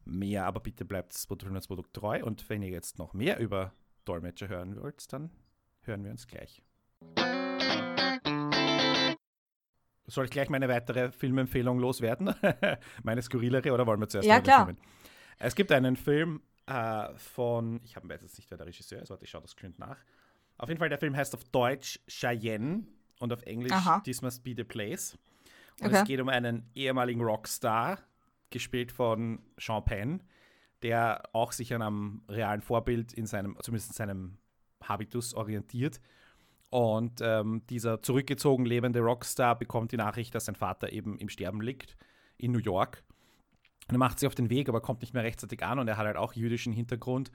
mehr. 0.09 0.45
Aber 0.45 0.59
bitte 0.59 0.85
bleibt 0.85 1.13
das 1.13 1.27
Produkt 1.67 1.93
treu. 1.93 2.23
Und 2.23 2.49
wenn 2.49 2.61
ihr 2.61 2.69
jetzt 2.69 2.99
noch 2.99 3.13
mehr 3.13 3.39
über 3.39 3.73
Dolmetscher 4.05 4.47
hören 4.47 4.81
wollt, 4.81 5.11
dann 5.13 5.31
hören 5.81 6.03
wir 6.03 6.11
uns 6.11 6.27
gleich. 6.27 6.61
Soll 10.07 10.25
ich 10.25 10.31
gleich 10.31 10.49
meine 10.49 10.67
weitere 10.67 11.11
Filmempfehlung 11.11 11.79
loswerden? 11.79 12.33
meine 13.03 13.21
skurrilere 13.21 13.71
oder 13.71 13.85
wollen 13.85 13.99
wir 13.99 14.09
zuerst 14.09 14.27
Ja, 14.27 14.41
klar. 14.41 14.65
Filmen? 14.65 14.81
Es 15.37 15.55
gibt 15.55 15.71
einen 15.71 15.95
Film 15.95 16.41
äh, 16.65 17.13
von, 17.15 17.79
ich 17.83 17.95
habe 17.95 18.11
jetzt 18.13 18.37
nicht, 18.37 18.49
wer 18.49 18.57
der 18.57 18.67
Regisseur 18.67 19.01
ist, 19.01 19.09
warte, 19.09 19.23
ich 19.23 19.29
schaue 19.29 19.41
das 19.41 19.55
geschwind 19.55 19.79
nach. 19.79 19.97
Auf 20.57 20.67
jeden 20.67 20.79
Fall, 20.79 20.89
der 20.89 20.97
Film 20.97 21.15
heißt 21.15 21.33
auf 21.35 21.43
Deutsch 21.45 21.99
Cheyenne 22.07 22.85
und 23.19 23.31
auf 23.31 23.43
Englisch 23.43 23.71
Aha. 23.71 24.01
This 24.01 24.21
Must 24.21 24.43
Be 24.43 24.53
the 24.55 24.63
Place. 24.63 25.17
Und 25.79 25.87
okay. 25.87 25.97
es 25.97 26.03
geht 26.03 26.19
um 26.19 26.27
einen 26.27 26.69
ehemaligen 26.75 27.21
Rockstar, 27.21 27.99
gespielt 28.49 28.91
von 28.91 29.39
Sean 29.57 29.83
Penn, 29.83 30.23
der 30.81 31.23
auch 31.33 31.51
sich 31.51 31.73
an 31.73 31.81
einem 31.81 32.21
realen 32.29 32.61
Vorbild 32.61 33.13
in 33.13 33.25
seinem, 33.25 33.57
zumindest 33.61 33.91
in 33.91 33.95
seinem 33.95 34.37
Habitus 34.83 35.33
orientiert. 35.33 35.99
Und 36.69 37.19
ähm, 37.21 37.63
dieser 37.69 38.01
zurückgezogen 38.01 38.65
lebende 38.65 38.99
Rockstar 38.99 39.57
bekommt 39.57 39.91
die 39.91 39.97
Nachricht, 39.97 40.35
dass 40.35 40.45
sein 40.45 40.55
Vater 40.55 40.91
eben 40.93 41.17
im 41.17 41.29
Sterben 41.29 41.61
liegt 41.61 41.97
in 42.37 42.51
New 42.51 42.59
York 42.59 43.03
und 43.89 43.95
er 43.95 43.99
macht 43.99 44.19
sich 44.19 44.27
auf 44.27 44.35
den 44.35 44.51
Weg, 44.51 44.69
aber 44.69 44.81
kommt 44.81 45.01
nicht 45.01 45.15
mehr 45.15 45.23
rechtzeitig 45.23 45.63
an 45.63 45.79
und 45.79 45.87
er 45.87 45.97
hat 45.97 46.05
halt 46.05 46.15
auch 46.15 46.33
jüdischen 46.33 46.71
Hintergrund. 46.71 47.31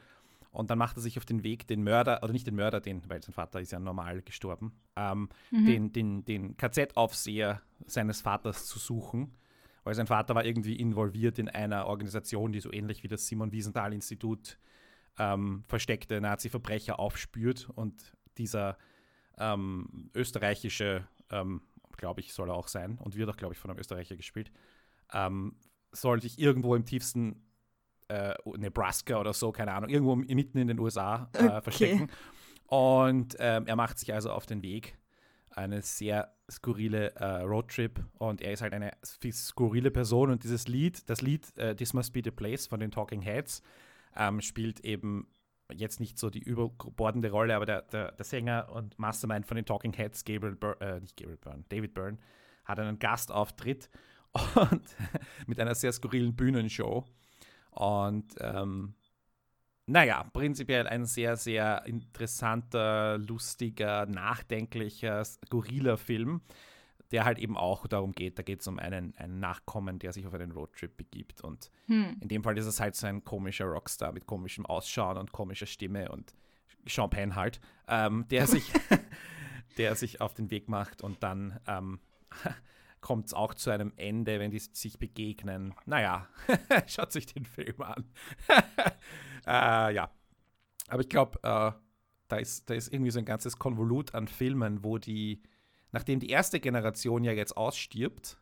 Und 0.52 0.70
dann 0.70 0.78
macht 0.78 0.96
er 0.96 1.02
sich 1.02 1.18
auf 1.18 1.24
den 1.24 1.42
Weg, 1.42 1.66
den 1.66 1.82
Mörder, 1.82 2.22
oder 2.22 2.32
nicht 2.32 2.46
den 2.46 2.54
Mörder, 2.54 2.80
den, 2.80 3.02
weil 3.10 3.20
sein 3.20 3.32
Vater 3.32 3.60
ist 3.60 3.72
ja 3.72 3.80
normal 3.80 4.22
gestorben, 4.22 4.72
ähm, 4.94 5.28
mhm. 5.50 5.66
den, 5.66 5.92
den, 5.92 6.24
den 6.24 6.56
KZ-Aufseher 6.56 7.60
seines 7.86 8.20
Vaters 8.20 8.66
zu 8.66 8.78
suchen. 8.78 9.34
Weil 9.84 9.94
sein 9.94 10.06
Vater 10.06 10.34
war 10.34 10.44
irgendwie 10.44 10.76
involviert 10.76 11.38
in 11.38 11.48
einer 11.48 11.86
Organisation, 11.86 12.52
die 12.52 12.60
so 12.60 12.72
ähnlich 12.72 13.02
wie 13.02 13.08
das 13.08 13.26
Simon 13.26 13.52
Wiesenthal-Institut 13.52 14.58
ähm, 15.18 15.64
versteckte 15.68 16.20
Nazi-Verbrecher 16.20 16.98
aufspürt. 16.98 17.68
Und 17.74 18.14
dieser 18.38 18.78
ähm, 19.38 20.10
österreichische, 20.14 21.06
ähm, 21.30 21.60
glaube 21.96 22.20
ich, 22.20 22.32
soll 22.32 22.50
er 22.50 22.54
auch 22.54 22.68
sein 22.68 22.98
und 22.98 23.14
wird 23.14 23.28
auch, 23.28 23.36
glaube 23.36 23.54
ich, 23.54 23.60
von 23.60 23.70
einem 23.70 23.78
Österreicher 23.78 24.16
gespielt, 24.16 24.50
ähm, 25.12 25.56
soll 25.92 26.20
sich 26.20 26.38
irgendwo 26.38 26.74
im 26.74 26.84
tiefsten 26.84 27.44
äh, 28.08 28.34
Nebraska 28.56 29.18
oder 29.20 29.32
so, 29.32 29.52
keine 29.52 29.72
Ahnung, 29.72 29.90
irgendwo 29.90 30.16
mitten 30.16 30.58
in 30.58 30.68
den 30.68 30.78
USA 30.78 31.30
äh, 31.34 31.44
okay. 31.44 31.62
verstecken. 31.62 32.10
Und 32.66 33.36
ähm, 33.38 33.66
er 33.66 33.76
macht 33.76 33.98
sich 33.98 34.12
also 34.12 34.30
auf 34.30 34.46
den 34.46 34.62
Weg. 34.62 34.96
Eine 35.54 35.82
sehr 35.82 36.34
skurrile 36.50 37.14
äh, 37.14 37.42
Roadtrip 37.42 38.04
und 38.14 38.42
er 38.42 38.52
ist 38.52 38.62
halt 38.62 38.72
eine 38.72 38.92
skurrile 39.04 39.90
Person 39.90 40.30
und 40.30 40.42
dieses 40.42 40.68
Lied, 40.68 41.08
das 41.08 41.22
Lied 41.22 41.52
uh, 41.58 41.74
This 41.74 41.94
Must 41.94 42.12
Be 42.12 42.22
the 42.24 42.30
Place 42.30 42.66
von 42.66 42.80
den 42.80 42.90
Talking 42.90 43.22
Heads, 43.22 43.62
ähm, 44.16 44.40
spielt 44.40 44.80
eben 44.80 45.28
jetzt 45.72 46.00
nicht 46.00 46.18
so 46.18 46.30
die 46.30 46.42
überbordende 46.42 47.30
Rolle, 47.30 47.56
aber 47.56 47.66
der, 47.66 47.82
der, 47.82 48.12
der 48.12 48.24
Sänger 48.24 48.68
und 48.70 48.98
Mastermind 48.98 49.46
von 49.46 49.56
den 49.56 49.64
Talking 49.64 49.92
Heads, 49.92 50.24
Gabriel 50.24 50.56
Byrne, 50.56 50.80
äh, 50.80 51.00
nicht 51.00 51.16
Gabriel 51.16 51.38
Byrne, 51.38 51.64
David 51.68 51.94
Byrne, 51.94 52.18
hat 52.64 52.78
einen 52.78 52.98
Gastauftritt 52.98 53.88
und 54.56 54.82
mit 55.46 55.58
einer 55.60 55.74
sehr 55.74 55.92
skurrilen 55.92 56.34
Bühnenshow. 56.34 57.04
Und 57.70 58.34
ähm, 58.40 58.94
naja, 59.86 60.24
prinzipiell 60.32 60.86
ein 60.86 61.04
sehr, 61.04 61.36
sehr 61.36 61.84
interessanter, 61.86 63.18
lustiger, 63.18 64.06
nachdenklicher, 64.06 65.24
skurriler 65.24 65.98
Film, 65.98 66.40
der 67.10 67.24
halt 67.24 67.38
eben 67.38 67.56
auch 67.56 67.86
darum 67.86 68.12
geht, 68.12 68.38
da 68.38 68.42
geht 68.42 68.60
es 68.60 68.66
um 68.66 68.78
einen, 68.78 69.14
einen 69.16 69.40
Nachkommen, 69.40 69.98
der 69.98 70.12
sich 70.12 70.26
auf 70.26 70.34
einen 70.34 70.52
Roadtrip 70.52 70.96
begibt. 70.96 71.42
Und 71.42 71.70
hm. 71.86 72.16
in 72.20 72.28
dem 72.28 72.42
Fall 72.42 72.56
ist 72.56 72.66
es 72.66 72.80
halt 72.80 72.96
so 72.96 73.06
ein 73.06 73.24
komischer 73.24 73.66
Rockstar 73.66 74.12
mit 74.12 74.26
komischem 74.26 74.64
Ausschauen 74.64 75.18
und 75.18 75.32
komischer 75.32 75.66
Stimme 75.66 76.10
und 76.10 76.34
Champagne 76.86 77.34
halt, 77.34 77.60
ähm, 77.86 78.26
der, 78.30 78.46
sich, 78.48 78.72
der 79.76 79.94
sich 79.96 80.20
auf 80.20 80.34
den 80.34 80.50
Weg 80.50 80.68
macht 80.68 81.02
und 81.02 81.22
dann 81.22 81.60
ähm, 81.66 82.00
kommt 83.02 83.26
es 83.26 83.34
auch 83.34 83.52
zu 83.52 83.70
einem 83.70 83.92
Ende, 83.96 84.40
wenn 84.40 84.50
die 84.50 84.58
sich 84.58 84.98
begegnen. 84.98 85.74
Naja, 85.84 86.26
schaut 86.86 87.12
sich 87.12 87.26
den 87.26 87.44
Film 87.44 87.82
an. 87.82 88.06
Äh, 89.46 89.94
ja, 89.94 90.10
aber 90.88 91.02
ich 91.02 91.08
glaube, 91.08 91.38
äh, 91.42 91.72
da, 92.28 92.36
ist, 92.36 92.68
da 92.68 92.74
ist 92.74 92.92
irgendwie 92.92 93.10
so 93.10 93.18
ein 93.18 93.24
ganzes 93.24 93.58
Konvolut 93.58 94.14
an 94.14 94.28
Filmen, 94.28 94.84
wo 94.84 94.98
die, 94.98 95.42
nachdem 95.92 96.20
die 96.20 96.30
erste 96.30 96.60
Generation 96.60 97.24
ja 97.24 97.32
jetzt 97.32 97.56
ausstirbt, 97.56 98.38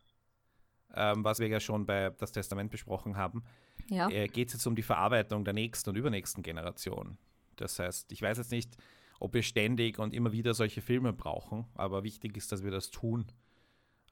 ähm, 0.94 1.24
was 1.24 1.38
wir 1.38 1.48
ja 1.48 1.60
schon 1.60 1.86
bei 1.86 2.10
das 2.10 2.32
Testament 2.32 2.70
besprochen 2.70 3.16
haben, 3.16 3.44
ja. 3.88 4.08
äh, 4.10 4.28
geht 4.28 4.48
es 4.48 4.54
jetzt 4.54 4.66
um 4.66 4.76
die 4.76 4.82
Verarbeitung 4.82 5.44
der 5.44 5.54
nächsten 5.54 5.90
und 5.90 5.96
übernächsten 5.96 6.42
Generation. 6.42 7.18
Das 7.56 7.78
heißt, 7.78 8.12
ich 8.12 8.22
weiß 8.22 8.38
jetzt 8.38 8.50
nicht, 8.50 8.76
ob 9.20 9.34
wir 9.34 9.42
ständig 9.42 9.98
und 9.98 10.14
immer 10.14 10.32
wieder 10.32 10.54
solche 10.54 10.82
Filme 10.82 11.12
brauchen, 11.12 11.66
aber 11.74 12.02
wichtig 12.02 12.36
ist, 12.36 12.50
dass 12.52 12.64
wir 12.64 12.70
das 12.70 12.90
tun 12.90 13.26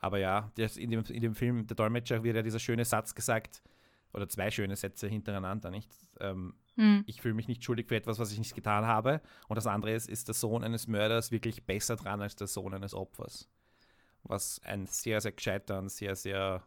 aber 0.00 0.18
ja, 0.18 0.50
in 0.76 0.90
dem, 0.90 1.04
in 1.04 1.20
dem 1.20 1.35
Film, 1.35 1.66
der 1.66 1.76
Dolmetscher, 1.76 2.25
wird 2.25 2.35
ja 2.35 2.42
dieser 2.42 2.59
schöne 2.59 2.85
Satz 2.85 3.14
gesagt, 3.14 3.62
oder 4.12 4.28
zwei 4.28 4.50
schöne 4.50 4.76
Sätze 4.76 5.08
hintereinander, 5.08 5.70
nicht? 5.70 5.90
Ähm, 6.18 6.54
hm. 6.76 7.04
Ich 7.06 7.20
fühle 7.20 7.34
mich 7.34 7.48
nicht 7.48 7.64
schuldig 7.64 7.88
für 7.88 7.96
etwas, 7.96 8.18
was 8.18 8.32
ich 8.32 8.38
nicht 8.38 8.54
getan 8.54 8.86
habe. 8.86 9.20
Und 9.48 9.56
das 9.56 9.66
andere 9.66 9.92
ist, 9.92 10.08
ist 10.08 10.28
der 10.28 10.34
Sohn 10.34 10.64
eines 10.64 10.86
Mörders 10.86 11.30
wirklich 11.30 11.64
besser 11.64 11.96
dran 11.96 12.22
als 12.22 12.36
der 12.36 12.46
Sohn 12.46 12.74
eines 12.74 12.94
Opfers. 12.94 13.48
Was 14.22 14.60
ein 14.64 14.86
sehr, 14.86 15.20
sehr 15.20 15.32
gescheiter 15.32 15.78
und 15.78 15.90
sehr, 15.90 16.16
sehr 16.16 16.62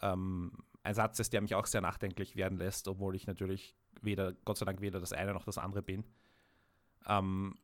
ähm, 0.00 0.52
ein 0.82 0.94
Satz 0.94 1.18
ist, 1.20 1.32
der 1.32 1.40
mich 1.40 1.54
auch 1.54 1.66
sehr 1.66 1.80
nachdenklich 1.80 2.36
werden 2.36 2.58
lässt, 2.58 2.88
obwohl 2.88 3.14
ich 3.14 3.26
natürlich 3.26 3.76
weder, 4.00 4.32
Gott 4.44 4.58
sei 4.58 4.64
Dank, 4.66 4.80
weder 4.80 5.00
das 5.00 5.12
eine 5.12 5.32
noch 5.32 5.44
das 5.44 5.58
andere 5.58 5.82
bin. 5.82 6.04
Ähm, 7.06 7.58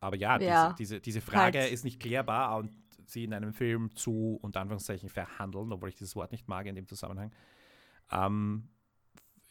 aber 0.00 0.16
ja, 0.16 0.40
ja, 0.40 0.72
diese, 0.72 0.76
diese, 0.76 1.00
diese 1.00 1.20
Frage 1.20 1.60
halt. 1.60 1.72
ist 1.72 1.84
nicht 1.84 2.00
klärbar 2.00 2.56
und 2.56 2.72
sie 3.06 3.24
in 3.24 3.34
einem 3.34 3.52
Film 3.52 3.94
zu, 3.94 4.38
unter 4.42 4.60
Anführungszeichen, 4.60 5.08
verhandeln, 5.08 5.72
obwohl 5.72 5.90
ich 5.90 5.94
dieses 5.94 6.16
Wort 6.16 6.32
nicht 6.32 6.48
mag 6.48 6.66
in 6.66 6.74
dem 6.74 6.86
Zusammenhang. 6.86 7.30
Ähm, 8.10 8.68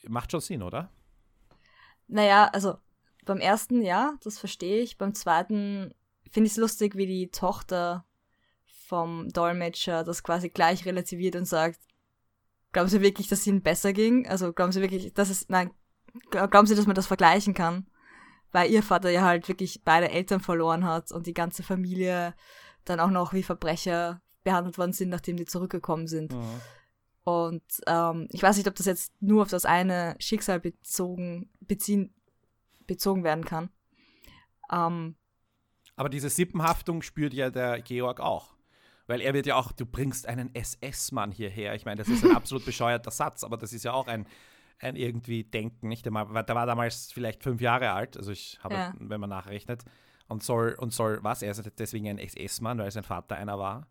macht 0.08 0.32
schon 0.32 0.42
Sinn, 0.42 0.64
oder? 0.64 0.90
Naja, 2.08 2.50
also 2.54 2.78
beim 3.26 3.40
ersten, 3.40 3.82
ja, 3.82 4.16
das 4.24 4.40
verstehe 4.40 4.82
ich. 4.82 4.98
Beim 4.98 5.14
zweiten 5.14 5.94
finde 6.30 6.48
ich 6.48 6.54
es 6.54 6.58
lustig, 6.58 6.96
wie 6.96 7.06
die 7.06 7.30
Tochter 7.30 8.06
vom 8.66 9.30
Dolmetscher 9.30 10.04
das 10.04 10.24
quasi 10.24 10.50
gleich 10.50 10.86
relativiert 10.86 11.36
und 11.36 11.46
sagt, 11.46 11.80
glauben 12.72 12.90
Sie 12.90 13.02
wirklich, 13.02 13.28
dass 13.28 13.40
es 13.40 13.48
Ihnen 13.48 13.62
besser 13.62 13.94
ging? 13.94 14.28
Also 14.28 14.54
glauben 14.54 14.72
Sie 14.72 14.82
wirklich, 14.82 15.14
dass 15.14 15.30
es, 15.30 15.48
nein, 15.50 15.72
glauben 16.30 16.68
Sie, 16.68 16.76
dass 16.76 16.88
man 16.88 16.96
das 16.96 17.08
vergleichen 17.08 17.54
kann? 17.54 17.88
Weil 18.52 18.70
ihr 18.70 18.84
Vater 18.84 19.10
ja 19.10 19.22
halt 19.22 19.48
wirklich 19.48 19.82
beide 19.86 20.10
Eltern 20.10 20.42
verloren 20.42 20.86
hat 20.86 21.12
und 21.12 21.26
die 21.26 21.34
ganze 21.34 21.64
Familie 21.64 22.36
dann 22.84 23.00
auch 23.00 23.10
noch 23.10 23.32
wie 23.32 23.44
Verbrecher 23.44 24.22
behandelt 24.44 24.78
worden 24.78 24.92
sind, 24.92 25.10
nachdem 25.10 25.38
die 25.38 25.46
zurückgekommen 25.46 26.08
sind. 26.08 26.34
Mhm. 26.34 26.62
Und 27.24 27.64
ähm, 27.88 28.28
ich 28.32 28.42
weiß 28.42 28.58
nicht, 28.58 28.68
ob 28.68 28.76
das 28.76 28.86
jetzt 28.88 29.14
nur 29.22 29.44
auf 29.44 29.50
das 29.50 29.66
eine 29.66 30.16
Schicksal 30.20 30.60
bezogen, 30.60 31.50
beziehen, 31.60 32.14
bezogen 32.88 33.24
werden 33.24 33.46
kann. 33.46 33.70
Ähm, 34.72 35.16
Aber 35.96 36.10
diese 36.10 36.30
Sippenhaftung 36.30 37.02
spürt 37.02 37.34
ja 37.34 37.50
der 37.50 37.82
Georg 37.82 38.20
auch. 38.20 38.56
Weil 39.08 39.22
er 39.22 39.34
wird 39.34 39.46
ja 39.46 39.56
auch, 39.56 39.72
du 39.72 39.86
bringst 39.86 40.26
einen 40.28 40.54
SS-Mann 40.56 41.32
hierher. 41.32 41.76
Ich 41.76 41.86
meine, 41.86 41.98
das 41.98 42.08
ist 42.08 42.24
ein 42.24 42.32
absolut 42.36 42.66
bescheuerter 42.66 43.12
Satz, 43.12 43.44
aber 43.44 43.58
das 43.58 43.74
ist 43.74 43.84
ja 43.84 43.94
auch 43.94 44.08
ein, 44.08 44.26
ein 44.80 44.96
irgendwie 44.96 45.44
Denken, 45.44 45.90
nicht? 45.90 46.06
Der 46.06 46.14
war, 46.14 46.44
der 46.44 46.56
war 46.56 46.66
damals 46.66 47.12
vielleicht 47.12 47.44
fünf 47.44 47.62
Jahre 47.62 47.92
alt, 47.92 48.16
also 48.18 48.32
ich 48.32 48.58
habe, 48.64 48.76
Ja. 48.76 48.94
wenn 48.98 49.20
man 49.20 49.30
nachrechnet, 49.30 49.84
und 50.28 50.44
soll, 50.44 50.76
und 50.80 50.94
soll, 50.94 51.20
was? 51.24 51.42
Er 51.42 51.52
ist 51.52 51.62
deswegen 51.78 52.08
ein 52.08 52.18
SS-Mann, 52.18 52.78
weil 52.80 52.90
sein 52.90 53.04
Vater 53.04 53.36
einer 53.36 53.60
war. 53.60 53.86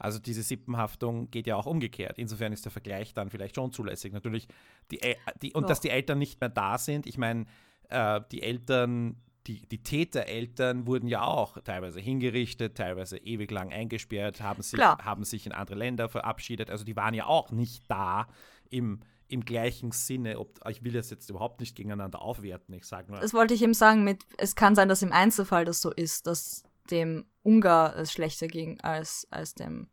Also 0.00 0.18
diese 0.18 0.42
Sippenhaftung 0.42 1.30
geht 1.30 1.46
ja 1.46 1.56
auch 1.56 1.66
umgekehrt. 1.66 2.18
Insofern 2.18 2.52
ist 2.52 2.64
der 2.64 2.72
Vergleich 2.72 3.14
dann 3.14 3.30
vielleicht 3.30 3.54
schon 3.56 3.70
zulässig. 3.72 4.12
Natürlich, 4.12 4.48
die, 4.90 5.00
El- 5.02 5.16
die, 5.42 5.52
und 5.52 5.62
Ja. 5.64 5.68
dass 5.68 5.80
die 5.80 5.90
Eltern 5.90 6.18
nicht 6.18 6.40
mehr 6.40 6.48
da 6.48 6.78
sind. 6.78 7.06
Ich 7.06 7.18
meine, 7.18 7.44
äh, 7.90 8.20
die 8.32 8.42
Eltern, 8.42 9.16
die, 9.46 9.66
die 9.68 9.82
Tätereltern 9.82 10.86
wurden 10.86 11.06
ja 11.06 11.22
auch 11.22 11.58
teilweise 11.62 12.00
hingerichtet, 12.00 12.76
teilweise 12.76 13.18
ewig 13.18 13.50
lang 13.50 13.72
eingesperrt, 13.72 14.40
haben 14.40 14.62
sich, 14.62 14.78
Klar. 14.78 14.98
haben 15.04 15.24
sich 15.24 15.46
in 15.46 15.52
andere 15.52 15.76
Länder 15.76 16.08
verabschiedet. 16.08 16.70
Also 16.70 16.84
die 16.84 16.96
waren 16.96 17.14
ja 17.14 17.26
auch 17.26 17.50
nicht 17.50 17.82
da 17.88 18.26
im, 18.70 19.00
im 19.28 19.44
gleichen 19.44 19.92
Sinne. 19.92 20.38
Ob, 20.38 20.60
ich 20.68 20.82
will 20.84 20.92
das 20.92 21.10
jetzt 21.10 21.28
überhaupt 21.30 21.60
nicht 21.60 21.76
gegeneinander 21.76 22.22
aufwerten. 22.22 22.74
Ich 22.74 22.84
sage 22.86 23.10
nur, 23.12 23.20
das 23.20 23.34
wollte 23.34 23.54
ich 23.54 23.62
eben 23.62 23.74
sagen 23.74 24.04
mit, 24.04 24.24
es 24.38 24.54
kann 24.56 24.74
sein, 24.74 24.88
dass 24.88 25.02
im 25.02 25.12
Einzelfall 25.12 25.64
das 25.64 25.80
so 25.80 25.90
ist, 25.90 26.26
dass 26.26 26.62
dem 26.90 27.26
Ungar 27.42 27.96
es 27.96 28.12
schlechter 28.12 28.48
ging 28.48 28.80
als, 28.80 29.26
als 29.30 29.54
dem, 29.54 29.90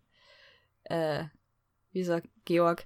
äh, 0.83 1.25
wie 1.91 2.03
sagt 2.03 2.27
Georg. 2.45 2.85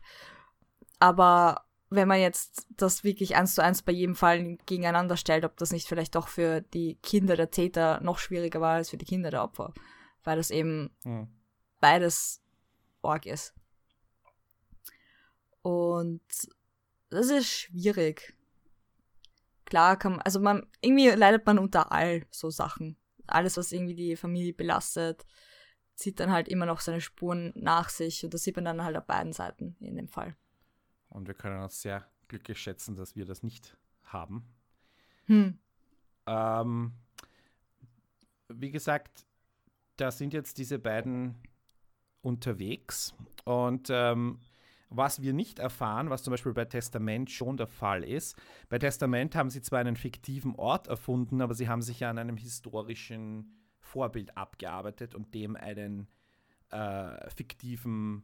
Aber 1.00 1.66
wenn 1.90 2.08
man 2.08 2.20
jetzt 2.20 2.68
das 2.70 3.04
wirklich 3.04 3.36
eins 3.36 3.56
zu 3.56 3.64
eins 3.64 3.82
bei 3.82 3.92
jedem 3.92 4.16
Fall 4.16 4.58
gegeneinander 4.66 5.18
stellt, 5.18 5.44
ob 5.44 5.58
das 5.58 5.72
nicht 5.72 5.88
vielleicht 5.88 6.16
doch 6.16 6.28
für 6.28 6.62
die 6.62 6.96
Kinder 7.04 7.36
der 7.36 7.52
Täter 7.52 8.00
noch 8.02 8.18
schwieriger 8.18 8.62
war 8.62 8.76
als 8.76 8.92
für 8.92 8.98
die 8.98 9.06
Kinder 9.06 9.30
der 9.30 9.44
Opfer. 9.44 9.74
Weil 10.24 10.38
das 10.38 10.52
eben 10.52 10.96
hm, 11.04 11.28
beides 11.80 12.42
arg 13.02 13.26
ist. 13.26 13.54
Und 15.62 16.22
das 17.10 17.30
ist 17.30 17.48
schwierig. 17.48 18.36
Klar 19.66 19.98
kann 19.98 20.14
man, 20.14 20.22
also 20.22 20.40
man, 20.40 20.66
irgendwie 20.82 21.10
leidet 21.10 21.46
man 21.46 21.60
unter 21.60 21.92
all 21.92 22.26
so 22.32 22.50
Sachen. 22.50 22.98
Alles, 23.32 23.58
was 23.58 23.72
irgendwie 23.72 23.96
die 23.96 24.16
Familie 24.16 24.54
belastet, 24.54 25.26
zieht 25.96 26.20
dann 26.20 26.32
halt 26.32 26.48
immer 26.48 26.66
noch 26.66 26.80
seine 26.80 27.02
Spuren 27.02 27.52
nach 27.56 27.90
sich 27.90 28.24
und 28.24 28.34
das 28.34 28.44
sieht 28.44 28.56
man 28.56 28.66
dann 28.66 28.84
halt 28.84 28.98
auf 28.98 29.06
beiden 29.06 29.34
Seiten 29.34 29.76
in 29.80 29.96
dem 29.96 30.08
Fall. 30.08 30.36
und 31.10 31.28
wir 31.28 31.34
können 31.34 31.62
uns 31.62 31.82
sehr 31.82 32.08
glücklich 32.28 32.60
schätzen, 32.60 32.96
dass 32.96 33.16
wir 33.16 33.26
das 33.26 33.44
nicht 33.44 33.78
haben. 34.04 34.46
Hm. 35.26 35.60
Ähm, 36.26 36.94
wie 38.48 38.72
gesagt, 38.72 39.26
da 39.98 40.12
sind 40.12 40.34
jetzt 40.34 40.58
diese 40.58 40.80
beiden 40.80 41.36
unterwegs. 42.22 43.14
Und 43.46 43.90
ähm, 43.90 44.40
was 44.92 45.22
wir 45.22 45.34
nicht 45.34 45.60
erfahren, 45.60 46.10
was 46.10 46.22
zum 46.22 46.32
Beispiel 46.32 46.54
bei 46.54 46.66
Testament 46.66 47.32
schon 47.32 47.56
der 47.56 47.68
Fall 47.68 48.04
ist, 48.04 48.36
bei 48.70 48.78
Testament 48.78 49.36
haben 49.36 49.50
sie 49.50 49.62
zwar 49.62 49.80
einen 49.80 49.96
fiktiven 49.96 50.54
Ort 50.56 50.88
erfunden, 50.88 51.42
aber 51.42 51.54
sie 51.54 51.70
haben 51.70 51.82
sich 51.82 52.02
ja 52.02 52.10
an 52.10 52.18
einem 52.18 52.38
historischen 52.38 53.58
Vorbild 53.80 54.38
abgearbeitet 54.38 55.16
und 55.16 55.34
dem 55.34 55.56
einen 55.56 56.08
äh, 56.72 57.30
fiktiven, 57.30 58.24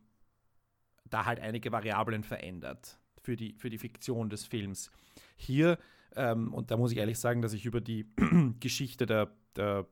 da 1.10 1.26
halt 1.26 1.40
einige 1.40 1.72
Variablen 1.72 2.24
verändert 2.24 3.00
für 3.22 3.38
die, 3.38 3.56
für 3.58 3.70
die 3.70 3.78
Fiktion 3.78 4.30
des 4.30 4.46
Films. 4.46 4.92
Hier, 5.38 5.78
ähm, 6.16 6.54
und 6.54 6.70
da 6.70 6.76
muss 6.76 6.92
ich 6.92 6.98
ehrlich 6.98 7.18
sagen, 7.18 7.42
dass 7.42 7.54
ich 7.54 7.66
über 7.66 7.80
die 7.80 8.14
Geschichte 8.60 9.06
der, 9.06 9.32
der 9.56 9.88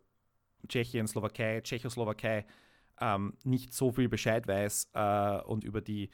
Tschechien, 0.68 1.08
Slowakei, 1.08 1.62
Tschechoslowakei 1.62 2.46
ähm, 3.00 3.34
nicht 3.44 3.74
so 3.74 3.92
viel 3.92 4.10
Bescheid 4.10 4.46
weiß 4.48 4.92
äh, 4.94 5.42
und 5.44 5.64
über 5.64 5.82
die, 5.82 6.10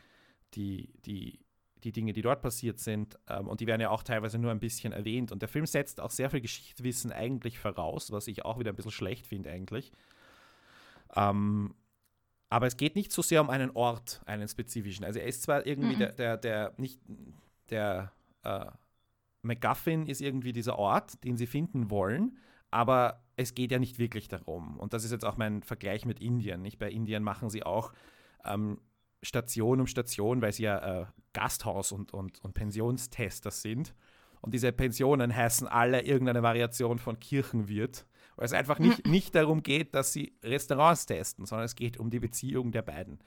die, 0.54 0.94
die, 1.06 1.40
die 1.84 1.92
Dinge, 1.92 2.14
die 2.14 2.22
dort 2.22 2.42
passiert 2.42 2.80
sind. 2.80 3.18
Ähm, 3.28 3.48
und 3.48 3.60
die 3.62 3.68
werden 3.68 3.82
ja 3.82 3.90
auch 3.90 4.04
teilweise 4.04 4.38
nur 4.38 4.52
ein 4.52 4.60
bisschen 4.60 4.94
erwähnt. 4.94 5.32
Und 5.32 5.42
der 5.42 5.50
Film 5.50 5.66
setzt 5.66 6.00
auch 6.00 6.12
sehr 6.12 6.30
viel 6.30 6.42
Geschichtswissen 6.42 7.12
eigentlich 7.12 7.60
voraus, 7.60 8.12
was 8.12 8.28
ich 8.28 8.46
auch 8.46 8.60
wieder 8.60 8.72
ein 8.72 8.76
bisschen 8.76 8.92
schlecht 8.92 9.26
finde 9.28 9.50
eigentlich. 9.52 9.92
Ähm, 11.16 11.74
aber 12.50 12.68
es 12.68 12.78
geht 12.78 12.96
nicht 12.96 13.12
so 13.12 13.22
sehr 13.22 13.42
um 13.42 13.50
einen 13.50 13.72
Ort, 13.72 14.22
einen 14.26 14.48
spezifischen. 14.48 15.06
Also 15.06 15.20
er 15.20 15.26
ist 15.26 15.44
zwar 15.44 15.66
irgendwie 15.66 15.96
Mhm. 15.96 16.00
der, 16.00 16.12
der, 16.14 16.38
der, 16.38 16.74
nicht 16.78 17.00
der 17.70 18.12
äh, 18.44 18.66
MacGuffin 19.42 20.06
ist 20.06 20.22
irgendwie 20.22 20.52
dieser 20.54 20.78
Ort, 20.78 21.24
den 21.24 21.38
sie 21.38 21.48
finden 21.48 21.90
wollen, 21.90 22.38
aber 22.70 23.24
es 23.38 23.56
geht 23.56 23.72
ja 23.72 23.80
nicht 23.80 24.00
wirklich 24.00 24.28
darum. 24.28 24.78
Und 24.78 24.94
das 24.94 25.04
ist 25.04 25.12
jetzt 25.12 25.26
auch 25.26 25.38
mein 25.38 25.64
Vergleich 25.64 26.06
mit 26.06 26.20
Indien. 26.20 26.62
Nicht? 26.62 26.78
Bei 26.78 26.90
Indien 26.92 27.24
machen 27.24 27.50
sie 27.50 27.64
auch 27.64 27.94
ähm, 28.46 28.80
Station 29.22 29.80
um 29.82 29.88
Station, 29.88 30.42
weil 30.42 30.52
sie 30.54 30.64
ja 30.64 31.02
äh, 31.02 31.06
Gasthaus- 31.34 31.92
und, 31.92 32.14
und, 32.14 32.44
und 32.44 32.54
Pensionstester 32.54 33.52
sind. 33.52 33.94
Und 34.42 34.54
diese 34.54 34.72
Pensionen 34.72 35.36
heißen 35.36 35.68
alle 35.68 36.02
irgendeine 36.02 36.42
Variation 36.42 36.98
von 36.98 37.20
Kirchenwirt. 37.20 38.06
Weil 38.36 38.46
es 38.46 38.54
einfach 38.54 38.80
nicht, 38.80 39.06
nicht 39.08 39.36
darum 39.36 39.62
geht, 39.62 39.94
dass 39.94 40.14
sie 40.14 40.34
Restaurants 40.44 41.06
testen, 41.06 41.46
sondern 41.46 41.66
es 41.66 41.76
geht 41.76 41.98
um 41.98 42.10
die 42.10 42.20
Beziehung 42.20 42.72
der 42.72 42.82
beiden. 42.82 43.20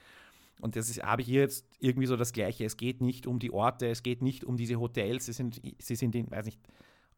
Und 0.60 0.74
das 0.76 0.88
ist- 0.88 1.02
habe 1.02 1.22
ich 1.22 1.28
hier 1.28 1.42
jetzt 1.42 1.66
irgendwie 1.78 2.06
so 2.06 2.16
das 2.16 2.32
Gleiche. 2.32 2.64
Es 2.64 2.76
geht 2.76 3.00
nicht 3.00 3.26
um 3.26 3.38
die 3.38 3.52
Orte, 3.52 3.86
es 3.88 4.02
geht 4.02 4.22
nicht 4.22 4.44
um 4.44 4.56
diese 4.56 4.80
Hotels. 4.80 5.26
Sie 5.26 5.32
sind, 5.32 5.60
sie 5.78 5.94
sind 5.94 6.14
in, 6.16 6.30
weiß 6.30 6.46
nicht, 6.46 6.60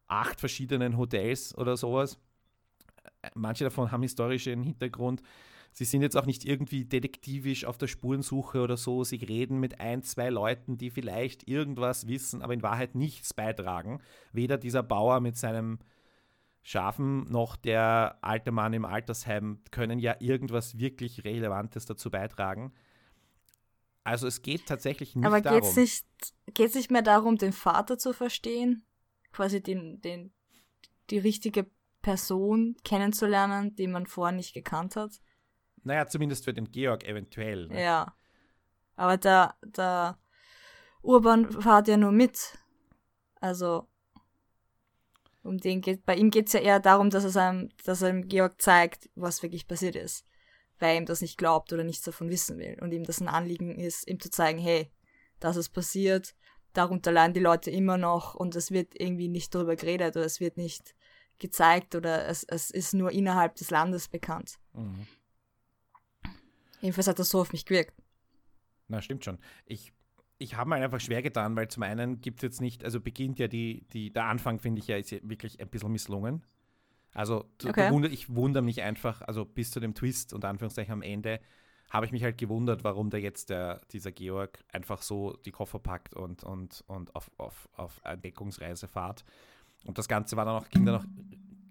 acht 0.07 0.39
verschiedenen 0.39 0.97
Hotels 0.97 1.57
oder 1.57 1.75
sowas. 1.77 2.19
Äh, 3.23 3.29
Manche 3.33 3.63
davon 3.63 3.91
haben 3.91 4.03
historischen 4.03 4.61
Hintergrund. 4.63 5.21
Sie 5.77 5.85
sind 5.85 6.01
jetzt 6.01 6.17
auch 6.17 6.25
nicht 6.25 6.43
irgendwie 6.43 6.85
detektivisch 6.85 7.65
auf 7.65 7.77
der 7.77 7.85
Spurensuche 7.85 8.61
oder 8.61 8.77
so. 8.77 9.03
Sie 9.03 9.17
reden 9.17 9.59
mit 9.59 9.79
ein, 9.79 10.01
zwei 10.01 10.29
Leuten, 10.29 10.79
die 10.79 10.89
vielleicht 10.89 11.47
irgendwas 11.47 12.07
wissen, 12.07 12.41
aber 12.41 12.55
in 12.55 12.63
Wahrheit 12.63 12.95
nichts 12.95 13.35
beitragen. 13.35 14.01
Weder 14.31 14.57
dieser 14.57 14.81
Bauer 14.81 15.19
mit 15.19 15.37
seinem 15.37 15.77
Schafen 16.63 17.31
noch 17.31 17.55
der 17.55 18.17
alte 18.21 18.51
Mann 18.51 18.73
im 18.73 18.85
Altersheim 18.85 19.59
können 19.69 19.99
ja 19.99 20.15
irgendwas 20.19 20.79
wirklich 20.79 21.23
Relevantes 21.25 21.85
dazu 21.85 22.09
beitragen. 22.09 22.73
Also 24.03 24.25
es 24.25 24.41
geht 24.41 24.65
tatsächlich 24.65 25.15
nicht 25.15 25.27
Aber 25.27 25.41
darum. 25.41 25.61
geht's 25.61 25.75
nicht, 25.75 26.07
geht's 26.55 26.73
nicht 26.73 26.89
mehr 26.89 27.03
darum, 27.03 27.37
den 27.37 27.53
Vater 27.53 27.99
zu 27.99 28.13
verstehen? 28.13 28.83
Quasi 29.31 29.61
den, 29.61 30.01
den, 30.01 30.33
die 31.11 31.19
richtige 31.19 31.69
Person 32.01 32.77
kennenzulernen, 32.83 33.75
die 33.75 33.85
man 33.85 34.07
vorher 34.07 34.35
nicht 34.35 34.55
gekannt 34.55 34.95
hat? 34.95 35.19
Naja, 35.83 36.07
zumindest 36.07 36.45
für 36.45 36.53
den 36.53 36.71
Georg 36.71 37.03
eventuell. 37.05 37.67
Ne? 37.67 37.83
Ja. 37.83 38.15
Aber 38.95 39.17
der, 39.17 39.55
der 39.63 40.17
Urban 41.01 41.51
fährt 41.51 41.87
ja 41.87 41.97
nur 41.97 42.11
mit. 42.11 42.57
Also, 43.39 43.87
um 45.43 45.57
den 45.57 45.81
geht, 45.81 46.05
bei 46.05 46.15
ihm 46.15 46.31
geht's 46.31 46.53
ja 46.53 46.59
eher 46.59 46.79
darum, 46.79 47.09
dass 47.09 47.23
er 47.23 47.29
seinem, 47.29 47.69
dass 47.85 48.01
er 48.01 48.09
dem 48.09 48.27
Georg 48.27 48.61
zeigt, 48.61 49.09
was 49.15 49.43
wirklich 49.43 49.67
passiert 49.67 49.95
ist. 49.95 50.25
Weil 50.79 50.91
er 50.91 50.97
ihm 50.97 51.05
das 51.05 51.21
nicht 51.21 51.37
glaubt 51.37 51.71
oder 51.73 51.83
nichts 51.83 52.03
davon 52.03 52.29
wissen 52.29 52.59
will. 52.59 52.77
Und 52.81 52.91
ihm 52.91 53.03
das 53.03 53.21
ein 53.21 53.27
Anliegen 53.27 53.75
ist, 53.79 54.07
ihm 54.07 54.19
zu 54.19 54.29
zeigen, 54.29 54.59
hey, 54.59 54.91
das 55.39 55.55
ist 55.55 55.69
passiert, 55.69 56.35
darunter 56.73 57.11
leiden 57.11 57.33
die 57.33 57.39
Leute 57.39 57.71
immer 57.71 57.97
noch 57.97 58.35
und 58.35 58.55
es 58.55 58.71
wird 58.71 58.99
irgendwie 58.99 59.27
nicht 59.27 59.53
darüber 59.53 59.75
geredet 59.75 60.15
oder 60.15 60.25
es 60.25 60.39
wird 60.39 60.57
nicht 60.57 60.95
gezeigt 61.39 61.95
oder 61.95 62.27
es, 62.27 62.43
es 62.43 62.71
ist 62.71 62.93
nur 62.93 63.11
innerhalb 63.11 63.55
des 63.55 63.69
Landes 63.69 64.07
bekannt. 64.07 64.57
Mhm. 64.73 65.07
Jedenfalls 66.81 67.07
hat 67.07 67.19
das 67.19 67.29
so 67.29 67.41
auf 67.41 67.51
mich 67.51 67.65
gewirkt. 67.65 67.93
Na, 68.87 69.01
stimmt 69.01 69.25
schon. 69.25 69.37
Ich, 69.65 69.93
ich 70.37 70.55
habe 70.55 70.69
mir 70.69 70.75
einfach 70.77 70.99
schwer 70.99 71.21
getan, 71.21 71.55
weil 71.55 71.67
zum 71.67 71.83
einen 71.83 72.21
gibt 72.21 72.39
es 72.39 72.43
jetzt 72.43 72.61
nicht, 72.61 72.83
also 72.83 73.01
beginnt 73.01 73.39
ja 73.39 73.47
die, 73.47 73.85
die 73.93 74.11
der 74.11 74.25
Anfang, 74.25 74.59
finde 74.59 74.79
ich 74.79 74.87
ja, 74.87 74.97
ist 74.97 75.11
ja 75.11 75.19
wirklich 75.23 75.59
ein 75.59 75.69
bisschen 75.69 75.91
misslungen. 75.91 76.43
Also 77.13 77.45
Okay. 77.65 77.87
du 77.87 77.93
wunder, 77.93 78.09
ich 78.09 78.33
wundere 78.33 78.63
mich 78.63 78.81
einfach, 78.81 79.21
also 79.21 79.43
bis 79.45 79.71
zu 79.71 79.79
dem 79.79 79.95
Twist 79.95 80.33
und 80.33 80.45
Anführungszeichen 80.45 80.93
am 80.93 81.01
Ende, 81.01 81.39
habe 81.89 82.05
ich 82.05 82.11
mich 82.11 82.23
halt 82.23 82.37
gewundert, 82.37 82.83
warum 82.83 83.09
da 83.09 83.17
jetzt 83.17 83.49
der, 83.49 83.81
dieser 83.91 84.11
Georg 84.11 84.63
einfach 84.71 85.01
so 85.01 85.33
die 85.45 85.51
Koffer 85.51 85.79
packt 85.79 86.13
und, 86.13 86.43
und, 86.43 86.83
und 86.87 87.15
auf, 87.15 87.31
auf, 87.37 87.69
auf 87.73 88.01
Entdeckungsreise 88.03 88.87
fahrt. 88.87 89.23
Und 89.85 89.97
das 89.97 90.07
Ganze 90.07 90.35
war 90.35 90.45
dann 90.45 90.55
auch, 90.55 90.69
ging, 90.69 90.85
dann 90.85 90.95
auch, 90.95 91.05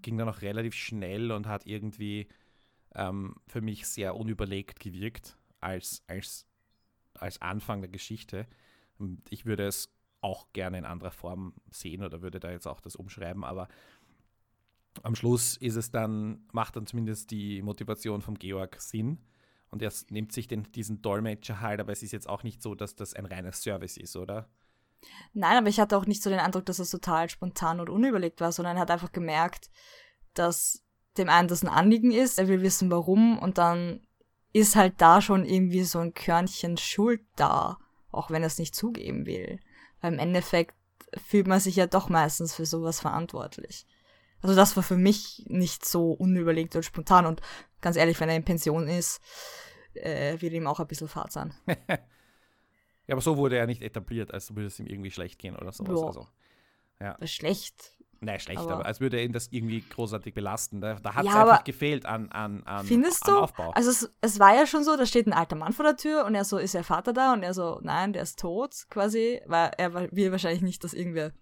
ging 0.02 0.16
dann 0.16 0.28
auch 0.28 0.40
relativ 0.40 0.74
schnell 0.74 1.30
und 1.32 1.46
hat 1.46 1.66
irgendwie 1.66 2.28
ähm, 2.96 3.36
für 3.46 3.60
mich 3.60 3.86
sehr 3.86 4.16
unüberlegt 4.16 4.80
gewirkt 4.80 5.36
als, 5.60 6.02
als, 6.08 6.46
als 7.14 7.40
Anfang 7.40 7.80
der 7.82 7.90
Geschichte. 7.90 8.46
Und 8.98 9.20
ich 9.30 9.46
würde 9.46 9.66
es 9.66 9.92
auch 10.20 10.52
gerne 10.52 10.78
in 10.78 10.84
anderer 10.84 11.12
Form 11.12 11.54
sehen 11.70 12.02
oder 12.02 12.22
würde 12.22 12.40
da 12.40 12.50
jetzt 12.50 12.66
auch 12.66 12.80
das 12.80 12.96
umschreiben, 12.96 13.44
aber 13.44 13.68
am 15.02 15.14
Schluss 15.14 15.56
ist 15.58 15.76
es 15.76 15.90
dann, 15.90 16.46
macht 16.52 16.76
dann 16.76 16.86
zumindest 16.86 17.30
die 17.30 17.62
Motivation 17.62 18.22
vom 18.22 18.38
Georg 18.38 18.80
Sinn. 18.80 19.18
Und 19.68 19.82
er 19.82 19.92
nimmt 20.10 20.32
sich 20.32 20.46
den, 20.46 20.70
diesen 20.72 21.02
Dolmetscher 21.02 21.60
halt, 21.60 21.80
aber 21.80 21.92
es 21.92 22.02
ist 22.02 22.12
jetzt 22.12 22.28
auch 22.28 22.42
nicht 22.42 22.62
so, 22.62 22.74
dass 22.74 22.94
das 22.94 23.14
ein 23.14 23.26
reiner 23.26 23.52
Service 23.52 23.96
ist, 23.96 24.16
oder? 24.16 24.48
Nein, 25.34 25.58
aber 25.58 25.68
ich 25.68 25.80
hatte 25.80 25.96
auch 25.98 26.06
nicht 26.06 26.22
so 26.22 26.30
den 26.30 26.38
Eindruck, 26.38 26.64
dass 26.66 26.78
es 26.78 26.90
total 26.90 27.28
spontan 27.28 27.80
und 27.80 27.90
unüberlegt 27.90 28.40
war, 28.40 28.52
sondern 28.52 28.76
er 28.76 28.82
hat 28.82 28.90
einfach 28.90 29.12
gemerkt, 29.12 29.68
dass 30.34 30.85
dem 31.18 31.28
einen 31.28 31.48
das 31.48 31.62
ein 31.62 31.68
Anliegen 31.68 32.10
ist, 32.10 32.38
er 32.38 32.48
will 32.48 32.62
wissen 32.62 32.90
warum 32.90 33.38
und 33.38 33.58
dann 33.58 34.00
ist 34.52 34.76
halt 34.76 34.94
da 34.98 35.20
schon 35.20 35.44
irgendwie 35.44 35.84
so 35.84 35.98
ein 35.98 36.14
Körnchen 36.14 36.76
Schuld 36.76 37.20
da, 37.36 37.78
auch 38.10 38.30
wenn 38.30 38.42
er 38.42 38.46
es 38.46 38.58
nicht 38.58 38.74
zugeben 38.74 39.26
will. 39.26 39.60
Weil 40.00 40.14
im 40.14 40.18
Endeffekt 40.18 40.74
fühlt 41.16 41.46
man 41.46 41.60
sich 41.60 41.76
ja 41.76 41.86
doch 41.86 42.08
meistens 42.08 42.54
für 42.54 42.66
sowas 42.66 43.00
verantwortlich. 43.00 43.86
Also 44.42 44.54
das 44.54 44.76
war 44.76 44.82
für 44.82 44.96
mich 44.96 45.44
nicht 45.46 45.84
so 45.84 46.12
unüberlegt 46.12 46.76
und 46.76 46.84
spontan 46.84 47.26
und 47.26 47.40
ganz 47.80 47.96
ehrlich, 47.96 48.18
wenn 48.20 48.28
er 48.28 48.36
in 48.36 48.44
Pension 48.44 48.88
ist, 48.88 49.20
äh, 49.94 50.40
wird 50.40 50.52
ihm 50.52 50.66
auch 50.66 50.80
ein 50.80 50.86
bisschen 50.86 51.08
Fahrt 51.08 51.32
sein. 51.32 51.54
ja, 51.88 51.98
aber 53.10 53.20
so 53.20 53.36
wurde 53.36 53.56
er 53.56 53.66
nicht 53.66 53.82
etabliert, 53.82 54.32
als 54.32 54.54
würde 54.54 54.66
es 54.66 54.78
ihm 54.78 54.86
irgendwie 54.86 55.10
schlecht 55.10 55.38
gehen 55.38 55.56
oder 55.56 55.72
sowas. 55.72 56.00
Ja. 56.00 56.06
Also, 56.06 56.28
ja. 57.00 57.26
Schlecht. 57.26 57.95
Nein, 58.20 58.40
schlecht, 58.40 58.60
Aber- 58.60 58.74
aber, 58.74 58.86
als 58.86 59.00
würde 59.00 59.22
ihn 59.22 59.32
das 59.32 59.48
irgendwie 59.52 59.80
großartig 59.82 60.32
belasten. 60.34 60.80
Da, 60.80 60.94
da 60.94 61.14
hat 61.14 61.26
es 61.26 61.32
Ja, 61.32 61.42
einfach 61.42 61.64
gefehlt 61.64 62.06
an, 62.06 62.30
an, 62.32 62.62
an, 62.64 62.86
Findest 62.86 63.26
an 63.28 63.34
du? 63.34 63.40
Aufbau. 63.40 63.70
Also 63.72 63.90
es, 63.90 64.10
es 64.20 64.38
war 64.38 64.54
ja 64.54 64.66
schon 64.66 64.84
so, 64.84 64.96
da 64.96 65.04
steht 65.06 65.26
ein 65.26 65.32
alter 65.32 65.56
Mann 65.56 65.72
vor 65.72 65.84
der 65.84 65.96
Tür 65.96 66.24
und 66.24 66.34
er 66.34 66.44
so, 66.44 66.56
ist 66.58 66.74
ihr 66.74 66.82
Vater 66.84 67.12
da? 67.12 67.32
Und 67.34 67.42
er 67.42 67.52
so, 67.54 67.78
nein, 67.82 68.12
der 68.12 68.22
ist 68.22 68.38
tot, 68.38 68.86
quasi, 68.88 69.40
weil 69.46 69.70
er 69.76 69.92
will 70.12 70.32
wahrscheinlich 70.32 70.62
nicht, 70.62 70.82
dass 70.82 70.94
irgendwer 70.94 71.32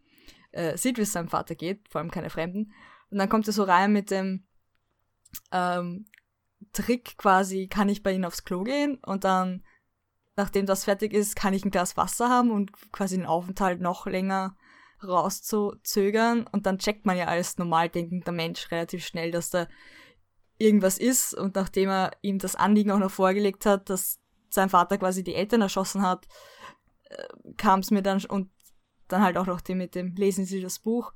äh, 0.52 0.76
sieht, 0.76 0.98
wie 0.98 1.02
es 1.02 1.12
seinem 1.12 1.28
Vater 1.28 1.54
geht, 1.54 1.88
vor 1.88 2.00
allem 2.00 2.10
keine 2.10 2.30
Fremden. 2.30 2.72
Und 3.10 3.18
dann 3.18 3.28
kommt 3.28 3.46
er 3.46 3.52
so 3.52 3.62
rein 3.62 3.92
mit 3.92 4.10
dem 4.10 4.44
ähm, 5.52 6.06
Trick 6.72 7.16
quasi, 7.18 7.68
kann 7.68 7.88
ich 7.88 8.02
bei 8.02 8.12
ihnen 8.12 8.24
aufs 8.24 8.44
Klo 8.44 8.62
gehen 8.64 8.98
und 9.04 9.24
dann, 9.24 9.64
nachdem 10.36 10.66
das 10.66 10.84
fertig 10.84 11.12
ist, 11.12 11.36
kann 11.36 11.54
ich 11.54 11.64
ein 11.64 11.70
Glas 11.70 11.96
Wasser 11.96 12.28
haben 12.28 12.50
und 12.50 12.72
quasi 12.92 13.16
den 13.16 13.26
Aufenthalt 13.26 13.80
noch 13.80 14.06
länger 14.06 14.56
rauszuzögern. 15.06 16.46
Und 16.50 16.66
dann 16.66 16.78
checkt 16.78 17.06
man 17.06 17.16
ja 17.16 17.26
als 17.26 17.58
normal 17.58 17.88
denkender 17.88 18.32
Mensch 18.32 18.70
relativ 18.70 19.04
schnell, 19.04 19.30
dass 19.30 19.50
da 19.50 19.68
irgendwas 20.58 20.98
ist. 20.98 21.34
Und 21.34 21.54
nachdem 21.54 21.88
er 21.88 22.12
ihm 22.22 22.38
das 22.38 22.56
Anliegen 22.56 22.90
auch 22.90 22.98
noch 22.98 23.10
vorgelegt 23.10 23.66
hat, 23.66 23.90
dass 23.90 24.20
sein 24.50 24.68
Vater 24.68 24.98
quasi 24.98 25.24
die 25.24 25.34
Eltern 25.34 25.62
erschossen 25.62 26.02
hat, 26.02 26.26
kam 27.56 27.80
es 27.80 27.90
mir 27.90 28.02
dann 28.02 28.24
und 28.24 28.50
dann 29.08 29.22
halt 29.22 29.36
auch 29.36 29.46
noch 29.46 29.60
dem 29.60 29.78
mit 29.78 29.94
dem 29.94 30.14
Lesen 30.14 30.44
Sie 30.44 30.60
das 30.60 30.78
Buch, 30.78 31.12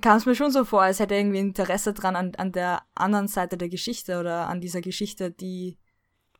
kam 0.00 0.16
es 0.16 0.26
mir 0.26 0.34
schon 0.34 0.50
so 0.50 0.64
vor, 0.64 0.82
als 0.82 0.98
hätte 0.98 1.14
er 1.14 1.20
irgendwie 1.20 1.38
Interesse 1.38 1.92
dran 1.92 2.16
an, 2.16 2.34
an 2.36 2.52
der 2.52 2.82
anderen 2.94 3.28
Seite 3.28 3.56
der 3.56 3.68
Geschichte 3.68 4.18
oder 4.18 4.48
an 4.48 4.60
dieser 4.60 4.80
Geschichte, 4.80 5.30
die 5.30 5.78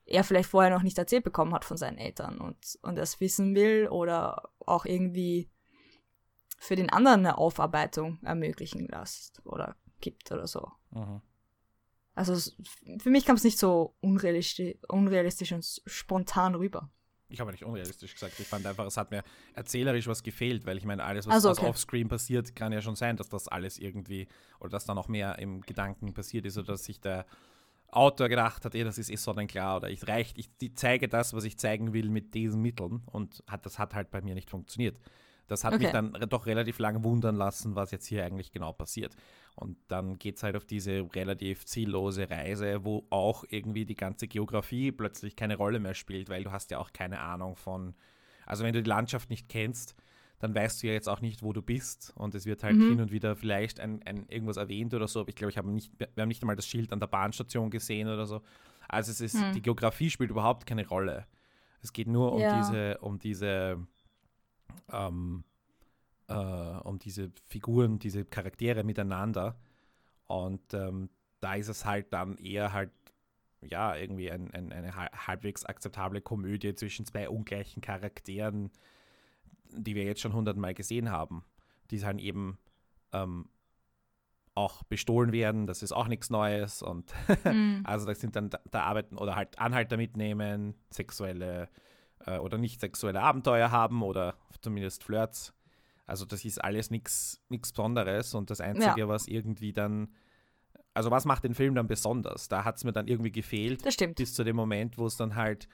er 0.07 0.24
vielleicht 0.24 0.50
vorher 0.50 0.74
noch 0.74 0.83
nicht 0.83 0.98
erzählt 0.98 1.24
bekommen 1.24 1.54
hat 1.54 1.64
von 1.64 1.76
seinen 1.76 1.98
Eltern. 1.98 2.40
Und, 2.40 2.78
und 2.83 2.98
es 2.98 3.20
wissen 3.20 3.54
will 3.54 3.88
oder 3.88 4.50
auch 4.66 4.85
irgendwie 4.85 5.50
für 6.56 6.76
den 6.76 6.90
anderen 6.90 7.20
eine 7.20 7.38
Aufarbeitung 7.38 8.18
ermöglichen 8.22 8.86
lässt 8.88 9.42
oder 9.44 9.76
gibt 10.00 10.30
oder 10.32 10.46
so. 10.46 10.70
Mhm. 10.90 11.20
Also 12.14 12.52
für 12.98 13.10
mich 13.10 13.24
kam 13.24 13.36
es 13.36 13.44
nicht 13.44 13.58
so 13.58 13.96
unrealistisch, 14.00 14.76
unrealistisch 14.88 15.52
und 15.52 15.82
spontan 15.86 16.54
rüber. 16.54 16.90
Ich 17.28 17.40
habe 17.40 17.50
nicht 17.50 17.64
unrealistisch 17.64 18.14
gesagt. 18.14 18.38
Ich 18.38 18.46
fand 18.46 18.64
einfach, 18.66 18.86
es 18.86 18.96
hat 18.96 19.10
mir 19.10 19.24
erzählerisch 19.54 20.06
was 20.06 20.22
gefehlt, 20.22 20.66
weil 20.66 20.76
ich 20.76 20.84
meine, 20.84 21.02
alles, 21.02 21.26
was, 21.26 21.34
Also, 21.34 21.48
was 21.48 21.58
okay. 21.58 21.68
offscreen 21.68 22.08
passiert, 22.08 22.54
kann 22.54 22.72
ja 22.72 22.80
schon 22.80 22.94
sein, 22.94 23.16
dass 23.16 23.28
das 23.28 23.48
alles 23.48 23.78
irgendwie 23.78 24.28
oder 24.60 24.70
dass 24.70 24.84
da 24.84 24.94
noch 24.94 25.08
mehr 25.08 25.38
im 25.40 25.62
Gedanken 25.62 26.14
passiert 26.14 26.46
ist 26.46 26.56
oder 26.56 26.68
dass 26.68 26.84
sich 26.84 27.00
der 27.00 27.26
Autor 27.88 28.28
gedacht 28.28 28.64
hat, 28.64 28.74
eh, 28.74 28.84
das 28.84 28.98
ist 28.98 29.10
eh 29.10 29.16
sonnenklar 29.16 29.76
oder 29.76 29.88
ich 29.88 30.06
reicht, 30.06 30.38
ich 30.38 30.56
die 30.58 30.74
zeige 30.74 31.08
das, 31.08 31.32
was 31.32 31.44
ich 31.44 31.58
zeigen 31.58 31.92
will 31.92 32.08
mit 32.08 32.34
diesen 32.34 32.60
Mitteln 32.60 33.02
und 33.06 33.42
hat, 33.48 33.66
das 33.66 33.78
hat 33.78 33.94
halt 33.94 34.10
bei 34.10 34.20
mir 34.20 34.34
nicht 34.34 34.50
funktioniert. 34.50 34.98
Das 35.46 35.62
hat 35.64 35.74
mich 35.78 35.88
Okay. 35.88 35.92
dann 35.92 36.14
re- 36.16 36.26
doch 36.26 36.46
relativ 36.46 36.78
lange 36.78 37.04
wundern 37.04 37.37
lassen, 37.37 37.74
was 37.76 37.90
jetzt 37.90 38.07
hier 38.07 38.24
eigentlich 38.24 38.50
genau 38.52 38.72
passiert. 38.72 39.14
Und 39.57 39.76
dann 39.88 40.18
geht 40.18 40.37
es 40.37 40.42
halt 40.42 40.57
auf 40.57 40.64
diese 40.64 41.07
relativ 41.14 41.64
ziellose 41.66 42.30
Reise, 42.30 42.85
wo 42.85 43.07
auch 43.11 43.44
irgendwie 43.50 43.85
die 43.85 43.94
ganze 43.94 44.26
Geografie 44.26 44.90
plötzlich 44.90 45.37
keine 45.37 45.57
Rolle 45.57 45.78
mehr 45.80 45.94
spielt, 45.94 46.28
weil 46.28 46.44
du 46.44 46.50
hast 46.52 46.70
ja 46.70 46.78
auch 46.78 46.92
keine 46.92 47.20
Ahnung 47.20 47.57
von, 47.57 47.94
also 48.46 48.64
wenn 48.64 48.72
du 48.72 48.83
die 48.83 48.88
Landschaft 48.88 49.28
nicht 49.30 49.48
kennst, 49.48 49.94
dann 50.40 50.54
weißt 50.54 50.83
du 50.83 50.88
ja 50.88 50.92
jetzt 50.94 51.09
auch 51.09 51.20
nicht, 51.20 51.42
wo 51.42 51.52
du 51.52 51.62
bist. 51.62 52.12
Und 52.16 52.35
es 52.35 52.44
wird 52.46 52.64
halt 52.64 52.76
Mhm. 52.76 52.88
hin 52.88 53.00
und 53.00 53.12
wieder 53.12 53.37
vielleicht 53.37 53.80
ein, 53.80 54.02
ein 54.04 54.26
irgendwas 54.28 54.57
erwähnt 54.57 54.92
oder 54.94 55.07
so. 55.09 55.20
Aber 55.20 55.28
ich 55.28 55.37
glaube, 55.37 55.50
ich 55.50 55.59
habe 55.59 55.70
nicht, 55.70 55.92
wir 55.98 56.09
haben 56.22 56.28
nicht 56.28 56.42
einmal 56.42 56.57
das 56.57 56.66
Schild 56.66 56.92
an 56.92 57.00
der 57.00 57.07
Bahnstation 57.07 57.70
gesehen 57.70 58.09
oder 58.09 58.26
so. 58.26 58.42
Also 58.88 59.12
es 59.12 59.20
ist, 59.20 59.40
Hm. 59.40 59.52
die 59.52 59.62
Geografie 59.62 60.11
spielt 60.11 60.30
überhaupt 60.30 60.66
keine 60.66 60.87
Rolle. 60.87 61.26
Es 61.80 61.92
geht 61.92 62.09
nur 62.09 62.33
um 62.33 62.40
Ja. 62.40 62.59
diese, 62.59 62.98
um 62.98 63.18
diese, 63.18 63.87
ähm, 64.92 65.44
äh, 66.28 66.34
um 66.34 66.98
diese 66.98 67.30
Figuren, 67.46 67.98
diese 67.98 68.24
Charaktere 68.24 68.84
miteinander. 68.84 69.56
Und 70.26 70.74
ähm, 70.74 71.10
da 71.40 71.54
ist 71.54 71.68
es 71.68 71.84
halt 71.84 72.12
dann 72.12 72.37
eher 72.38 72.72
halt, 72.72 72.90
ja, 73.60 73.96
irgendwie 73.96 74.30
ein, 74.30 74.50
ein, 74.52 74.72
eine 74.72 74.94
hal- 74.96 75.10
halbwegs 75.26 75.64
akzeptable 75.64 76.20
Komödie 76.20 76.74
zwischen 76.74 77.04
zwei 77.06 77.28
ungleichen 77.28 77.82
Charakteren, 77.82 78.70
die 79.70 79.94
wir 79.94 80.04
jetzt 80.04 80.20
schon 80.20 80.32
hundertmal 80.32 80.74
gesehen 80.74 81.10
haben, 81.10 81.44
die 81.90 82.02
halt 82.04 82.20
eben 82.20 82.58
ähm, 83.12 83.48
auch 84.54 84.84
bestohlen 84.84 85.32
werden, 85.32 85.66
das 85.66 85.82
ist 85.82 85.92
auch 85.92 86.06
nichts 86.08 86.30
Neues 86.30 86.82
und 86.82 87.12
Mhm. 87.44 87.80
also 87.84 88.06
da 88.06 88.14
sind 88.14 88.37
dann 88.37 88.50
da, 88.50 88.60
da 88.70 88.82
arbeiten 88.84 89.18
oder 89.18 89.34
halt 89.34 89.58
Anhalter 89.58 89.96
mitnehmen, 89.96 90.74
sexuelle 90.90 91.68
äh, 92.27 92.38
oder 92.38 92.59
nicht 92.59 92.81
sexuelle 92.81 93.20
Abenteuer 93.20 93.70
haben 93.70 94.03
oder 94.03 94.37
zumindest 94.61 95.05
Flirts. 95.05 95.53
Also 96.07 96.24
das 96.27 96.44
ist 96.44 96.62
alles 96.62 96.90
nichts 96.90 97.42
Besonderes 97.48 98.35
und 98.35 98.50
das 98.50 98.61
Einzige, 98.61 99.09
was 99.09 99.27
irgendwie 99.27 99.72
dann, 99.72 100.14
also 100.92 101.11
was 101.11 101.24
macht 101.24 101.44
den 101.44 101.55
Film 101.55 101.74
dann 101.74 101.87
besonders? 101.87 102.48
Da 102.48 102.64
hat 102.64 102.77
es 102.77 102.85
mir 102.85 102.92
dann 102.92 103.09
irgendwie 103.09 103.33
gefehlt, 103.33 103.85
Das 103.87 103.94
stimmt. 103.94 104.16
bis 104.16 104.35
zu 104.35 104.44
dem 104.44 104.57
Moment, 104.57 104.98
wo 104.98 105.07
es 105.07 105.16
dann 105.16 105.35
halt, 105.35 105.66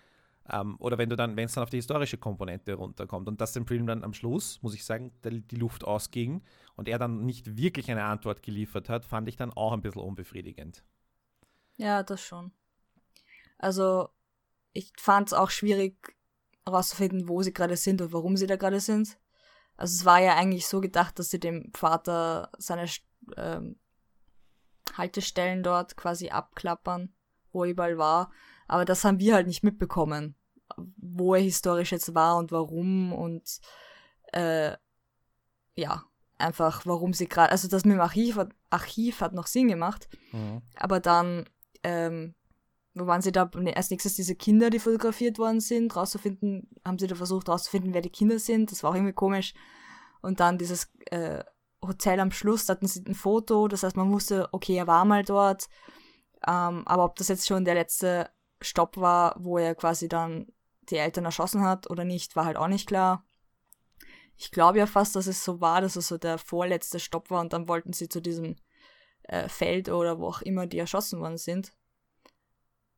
ähm, 0.48 0.76
oder 0.79 0.98
wenn 0.98 1.09
du 1.11 1.16
dann, 1.16 1.37
wenn 1.37 1.46
es 1.46 1.55
dann 1.55 1.64
auf 1.64 1.70
die 1.70 1.79
historische 1.79 2.16
Komponente 2.16 2.74
runterkommt 2.74 3.26
und 3.29 3.40
dass 3.40 3.53
dem 3.53 3.66
Film 3.66 3.87
dann 3.87 4.05
am 4.05 4.14
Schluss, 4.14 4.62
muss 4.62 4.74
ich 4.74 4.85
sagen, 4.85 5.12
die 5.24 5.57
Luft 5.57 5.83
ausging 5.85 6.42
und 6.76 6.88
er 6.88 6.98
dann 6.98 7.26
nicht 7.26 7.57
wirklich 7.57 7.90
eine 7.90 8.05
Antwort 8.05 8.42
geliefert 8.44 8.88
hat, 8.88 9.05
fand 9.05 9.29
ich 9.29 9.37
dann 9.37 9.53
auch 9.53 9.72
ein 9.72 9.83
bisschen 9.83 10.03
unbefriedigend. 10.03 10.85
Ja, 11.76 12.05
das 12.05 12.20
schon. 12.22 12.53
Also, 13.59 14.11
ich 14.72 14.92
fand 14.96 15.29
es 15.29 15.33
auch 15.33 15.50
schwierig 15.50 16.14
herauszufinden, 16.70 17.28
wo 17.28 17.42
sie 17.42 17.52
gerade 17.52 17.76
sind 17.76 18.00
und 18.00 18.12
warum 18.12 18.37
sie 18.37 18.46
da 18.46 18.56
gerade 18.56 18.80
sind. 18.80 19.18
Also 19.76 19.94
es 19.96 20.04
war 20.04 20.20
ja 20.20 20.37
eigentlich 20.37 20.66
so 20.66 20.80
gedacht, 20.80 21.18
dass 21.18 21.30
sie 21.30 21.40
dem 21.40 21.70
Vater 21.74 22.50
seine 22.59 22.87
ähm, 23.37 23.78
Haltestellen 24.96 25.62
dort 25.62 25.96
quasi 25.96 26.30
abklappern, 26.30 27.14
wo 27.52 27.64
er 27.64 27.70
überall 27.70 27.98
war. 27.98 28.30
Aber 28.66 28.85
das 28.85 29.04
haben 29.04 29.18
wir 29.18 29.35
halt 29.35 29.46
nicht 29.46 29.62
mitbekommen, 29.62 30.35
wo 30.96 31.35
er 31.35 31.40
historisch 31.40 31.92
jetzt 31.92 32.14
war 32.14 32.37
und 32.37 32.52
warum 32.52 33.12
und 33.12 33.61
äh, 34.33 34.76
ja, 35.74 36.04
einfach 36.38 36.87
warum 36.87 37.12
sie 37.12 37.28
gerade, 37.28 37.50
also 37.52 37.68
das 37.68 37.85
mit 37.85 37.94
dem 37.94 38.00
Archiv, 38.00 38.37
hat- 38.37 38.54
Archiv 38.70 39.20
hat 39.20 39.33
noch 39.33 39.46
Sinn 39.46 39.68
gemacht, 39.68 40.09
Mhm. 40.33 40.62
aber 40.76 41.00
dann, 41.00 41.48
ähm, 41.83 42.35
waren 43.06 43.22
sie 43.22 43.32
da? 43.32 43.50
Ne, 43.56 43.76
Als 43.76 43.90
nächstes 43.90 44.14
diese 44.14 44.34
Kinder, 44.34 44.70
die 44.70 44.78
fotografiert 44.78 45.38
worden 45.38 45.60
sind, 45.60 45.94
rauszufinden, 45.94 46.68
haben 46.84 46.98
sie 46.98 47.06
da 47.06 47.14
versucht 47.14 47.48
rauszufinden, 47.48 47.94
wer 47.94 48.02
die 48.02 48.10
Kinder 48.10 48.38
sind. 48.38 48.70
Das 48.70 48.82
war 48.82 48.90
auch 48.90 48.94
irgendwie 48.94 49.12
komisch. 49.12 49.54
Und 50.22 50.40
dann 50.40 50.58
dieses 50.58 50.90
äh, 51.06 51.42
Hotel 51.82 52.20
am 52.20 52.30
Schluss, 52.30 52.66
da 52.66 52.74
hatten 52.74 52.86
sie 52.86 53.02
ein 53.06 53.14
Foto, 53.14 53.68
das 53.68 53.82
heißt, 53.82 53.96
man 53.96 54.12
wusste, 54.12 54.48
okay, 54.52 54.76
er 54.76 54.86
war 54.86 55.04
mal 55.04 55.24
dort. 55.24 55.68
Ähm, 56.46 56.86
aber 56.86 57.04
ob 57.04 57.16
das 57.16 57.28
jetzt 57.28 57.46
schon 57.46 57.64
der 57.64 57.74
letzte 57.74 58.30
Stopp 58.60 58.96
war, 58.96 59.34
wo 59.38 59.58
er 59.58 59.74
quasi 59.74 60.08
dann 60.08 60.46
die 60.82 60.96
Eltern 60.96 61.24
erschossen 61.24 61.62
hat 61.62 61.88
oder 61.90 62.04
nicht, 62.04 62.36
war 62.36 62.44
halt 62.44 62.56
auch 62.56 62.68
nicht 62.68 62.86
klar. 62.86 63.24
Ich 64.36 64.50
glaube 64.50 64.78
ja 64.78 64.86
fast, 64.86 65.16
dass 65.16 65.26
es 65.26 65.44
so 65.44 65.60
war, 65.60 65.80
dass 65.80 65.96
es 65.96 66.08
so 66.08 66.18
der 66.18 66.38
vorletzte 66.38 66.98
Stopp 66.98 67.30
war 67.30 67.40
und 67.40 67.52
dann 67.52 67.68
wollten 67.68 67.92
sie 67.92 68.08
zu 68.08 68.20
diesem 68.20 68.56
äh, 69.24 69.48
Feld 69.48 69.88
oder 69.88 70.18
wo 70.18 70.28
auch 70.28 70.42
immer 70.42 70.66
die 70.66 70.78
erschossen 70.78 71.20
worden 71.20 71.38
sind. 71.38 71.72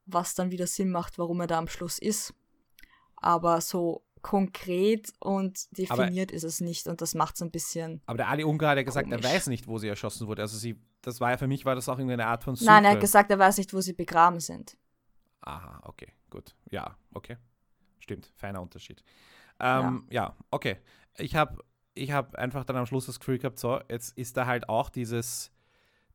Was 0.06 0.34
dann 0.34 0.50
wieder 0.50 0.66
Sinn 0.66 0.90
macht, 0.90 1.18
warum 1.18 1.40
er 1.40 1.46
da 1.46 1.58
am 1.58 1.68
Schluss 1.68 1.98
ist. 1.98 2.34
Aber 3.16 3.60
so 3.60 4.04
konkret 4.22 5.12
und 5.18 5.76
definiert 5.76 6.30
aber, 6.30 6.36
ist 6.36 6.44
es 6.44 6.60
nicht 6.60 6.86
und 6.86 7.00
das 7.00 7.14
macht 7.14 7.34
es 7.34 7.42
ein 7.42 7.50
bisschen. 7.50 8.00
Aber 8.06 8.16
der 8.16 8.28
Ali 8.28 8.44
Ungar 8.44 8.70
hat 8.70 8.78
ja 8.78 8.84
gesagt, 8.84 9.10
komisch. 9.10 9.24
er 9.24 9.30
weiß 9.34 9.48
nicht, 9.48 9.66
wo 9.66 9.78
sie 9.78 9.88
erschossen 9.88 10.28
wurde. 10.28 10.42
Also 10.42 10.56
sie, 10.56 10.80
das 11.02 11.20
war 11.20 11.30
ja 11.30 11.36
für 11.36 11.48
mich 11.48 11.64
war 11.64 11.74
das 11.74 11.88
auch 11.88 11.98
irgendeine 11.98 12.26
Art 12.26 12.44
von 12.44 12.54
Suche. 12.54 12.70
Nein, 12.70 12.84
er 12.84 12.92
hat 12.92 13.00
gesagt, 13.00 13.30
er 13.30 13.38
weiß 13.38 13.58
nicht, 13.58 13.74
wo 13.74 13.80
sie 13.80 13.92
begraben 13.92 14.40
sind. 14.40 14.76
Aha, 15.40 15.80
okay, 15.84 16.12
gut. 16.30 16.54
Ja, 16.70 16.96
okay. 17.12 17.36
Stimmt, 17.98 18.32
feiner 18.36 18.62
Unterschied. 18.62 19.02
Ähm, 19.60 20.06
ja. 20.10 20.22
ja. 20.22 20.36
okay. 20.50 20.78
Ich 21.18 21.34
habe 21.34 21.58
ich 21.94 22.12
hab 22.12 22.36
einfach 22.36 22.64
dann 22.64 22.76
am 22.76 22.86
Schluss 22.86 23.06
das 23.06 23.18
Gefühl 23.18 23.38
gehabt, 23.38 23.58
so, 23.58 23.80
jetzt 23.88 24.16
ist 24.16 24.36
da 24.36 24.46
halt 24.46 24.68
auch 24.68 24.88
dieses, 24.88 25.50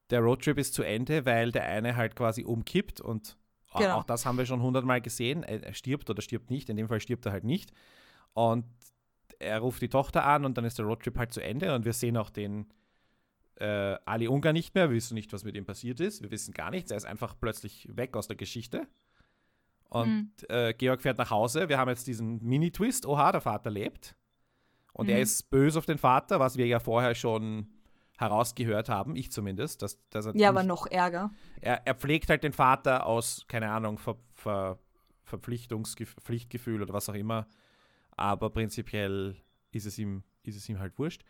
der 0.10 0.21
Roadtrip 0.21 0.58
ist 0.58 0.73
zu 0.73 0.82
Ende, 0.82 1.26
weil 1.26 1.52
der 1.52 1.65
eine 1.65 1.95
halt 1.95 2.15
quasi 2.15 2.43
umkippt 2.43 3.00
und 3.02 3.38
genau. 3.78 3.98
auch 3.98 4.04
das 4.04 4.26
haben 4.26 4.38
wir 4.38 4.46
schon 4.46 4.62
hundertmal 4.62 5.02
gesehen. 5.02 5.44
Er 5.44 5.74
stirbt 5.74 6.10
oder 6.10 6.22
stirbt 6.22 6.50
nicht, 6.50 6.70
in 6.70 6.78
dem 6.78 6.88
Fall 6.88 7.00
stirbt 7.00 7.26
er 7.26 7.32
halt 7.32 7.44
nicht. 7.44 7.72
Und 8.34 8.66
er 9.40 9.60
ruft 9.60 9.82
die 9.82 9.90
Tochter 9.90 10.26
an 10.26 10.46
und 10.46 10.58
dann 10.58 10.66
ist 10.66 10.78
der 10.78 10.86
Roadtrip 10.86 11.18
halt 11.18 11.34
zu 11.34 11.42
Ende 11.42 11.74
und 11.76 11.86
wir 11.86 11.94
sehen 11.94 12.18
auch 12.18 12.30
den 12.30 12.68
äh, 13.60 13.98
Ali 14.06 14.28
Ungar 14.28 14.54
nicht 14.54 14.76
mehr. 14.76 14.90
Wir 14.90 14.96
wissen 14.96 15.16
nicht, 15.16 15.34
was 15.34 15.44
mit 15.44 15.56
ihm 15.56 15.66
passiert 15.66 16.00
ist. 16.00 16.22
Wir 16.22 16.32
wissen 16.32 16.54
gar 16.54 16.72
nichts. 16.72 16.92
Er 16.92 16.98
ist 16.98 17.06
einfach 17.06 17.36
plötzlich 17.40 17.88
weg 17.92 18.16
aus 18.16 18.28
der 18.28 18.36
Geschichte. 18.36 18.88
Und 19.90 20.32
mhm. 20.42 20.46
äh, 20.50 20.74
Georg 20.74 21.02
fährt 21.02 21.18
nach 21.18 21.32
Hause. 21.32 21.70
Wir 21.70 21.78
haben 21.78 21.90
jetzt 21.90 22.08
diesen 22.08 22.44
Mini-Twist. 22.44 23.06
Oha, 23.06 23.32
der 23.32 23.42
Vater 23.42 23.70
lebt. 23.70 24.16
Und 24.94 25.08
mhm. 25.08 25.13
er 25.13 25.22
ist 25.22 25.50
böse 25.50 25.80
auf 25.80 25.86
den 25.86 25.98
Vater, 25.98 26.40
was 26.40 26.58
wir 26.58 26.68
ja 26.68 26.80
vorher 26.80 27.16
schon 27.16 27.68
herausgehört 28.17 28.89
haben, 28.89 29.15
ich 29.15 29.32
zumindest. 29.32 29.82
Dass, 29.82 29.99
dass 30.10 30.25
er 30.25 30.36
ja, 30.36 30.49
aber 30.49 30.63
noch 30.63 30.88
ärger. 30.88 31.32
Er, 31.62 31.86
er, 31.86 31.95
pflegt 31.95 32.30
halt 32.30 32.43
den 32.43 32.53
Vater 32.53 33.06
aus, 33.06 33.45
keine 33.47 33.69
Ahnung, 33.69 33.97
Ver, 33.97 34.17
Ver, 34.34 34.80
Verpflichtungsgefühl 35.23 36.82
oder 36.82 36.93
was 36.93 37.10
auch 37.10 37.13
immer. 37.13 37.47
Aber 38.12 38.49
prinzipiell 38.49 39.38
ist 39.71 39.86
es 39.86 39.99
ihm, 39.99 40.23
ist 40.43 40.56
es 40.56 40.67
ihm 40.67 40.80
halt 40.80 40.97
wurscht. 40.97 41.23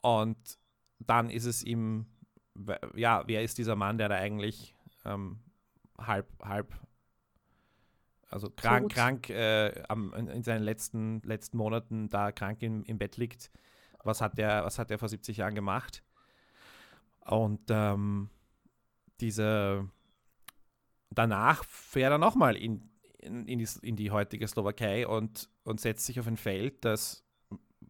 Und 0.00 0.58
dann 0.98 1.30
ist 1.30 1.44
es 1.44 1.62
ihm, 1.62 2.06
ja, 2.94 3.22
wer 3.26 3.42
ist 3.42 3.58
dieser 3.58 3.76
Mann, 3.76 3.98
der 3.98 4.08
da 4.08 4.16
eigentlich 4.16 4.74
ähm, 5.04 5.40
halb, 5.98 6.28
halb, 6.44 6.74
also 8.30 8.50
krank, 8.50 8.92
krank 8.92 9.30
äh, 9.30 9.82
am, 9.88 10.12
in 10.12 10.42
seinen 10.42 10.62
letzten, 10.62 11.22
letzten 11.22 11.56
Monaten 11.56 12.10
da 12.10 12.32
krank 12.32 12.62
im, 12.62 12.84
im 12.84 12.98
Bett 12.98 13.16
liegt. 13.16 13.50
Was 14.04 14.20
hat 14.20 14.36
der, 14.36 14.64
was 14.64 14.78
hat 14.78 14.90
der 14.90 14.98
vor 14.98 15.08
70 15.08 15.38
Jahren 15.38 15.54
gemacht? 15.54 16.02
Und 17.28 17.60
ähm, 17.68 18.30
diese 19.20 19.88
danach 21.10 21.64
fährt 21.64 22.12
er 22.12 22.18
nochmal 22.18 22.56
in, 22.56 22.90
in, 23.18 23.46
in, 23.46 23.58
die, 23.58 23.68
in 23.82 23.96
die 23.96 24.10
heutige 24.10 24.46
Slowakei 24.46 25.06
und, 25.06 25.48
und 25.64 25.80
setzt 25.80 26.06
sich 26.06 26.20
auf 26.20 26.26
ein 26.26 26.36
Feld, 26.36 26.84
das, 26.84 27.24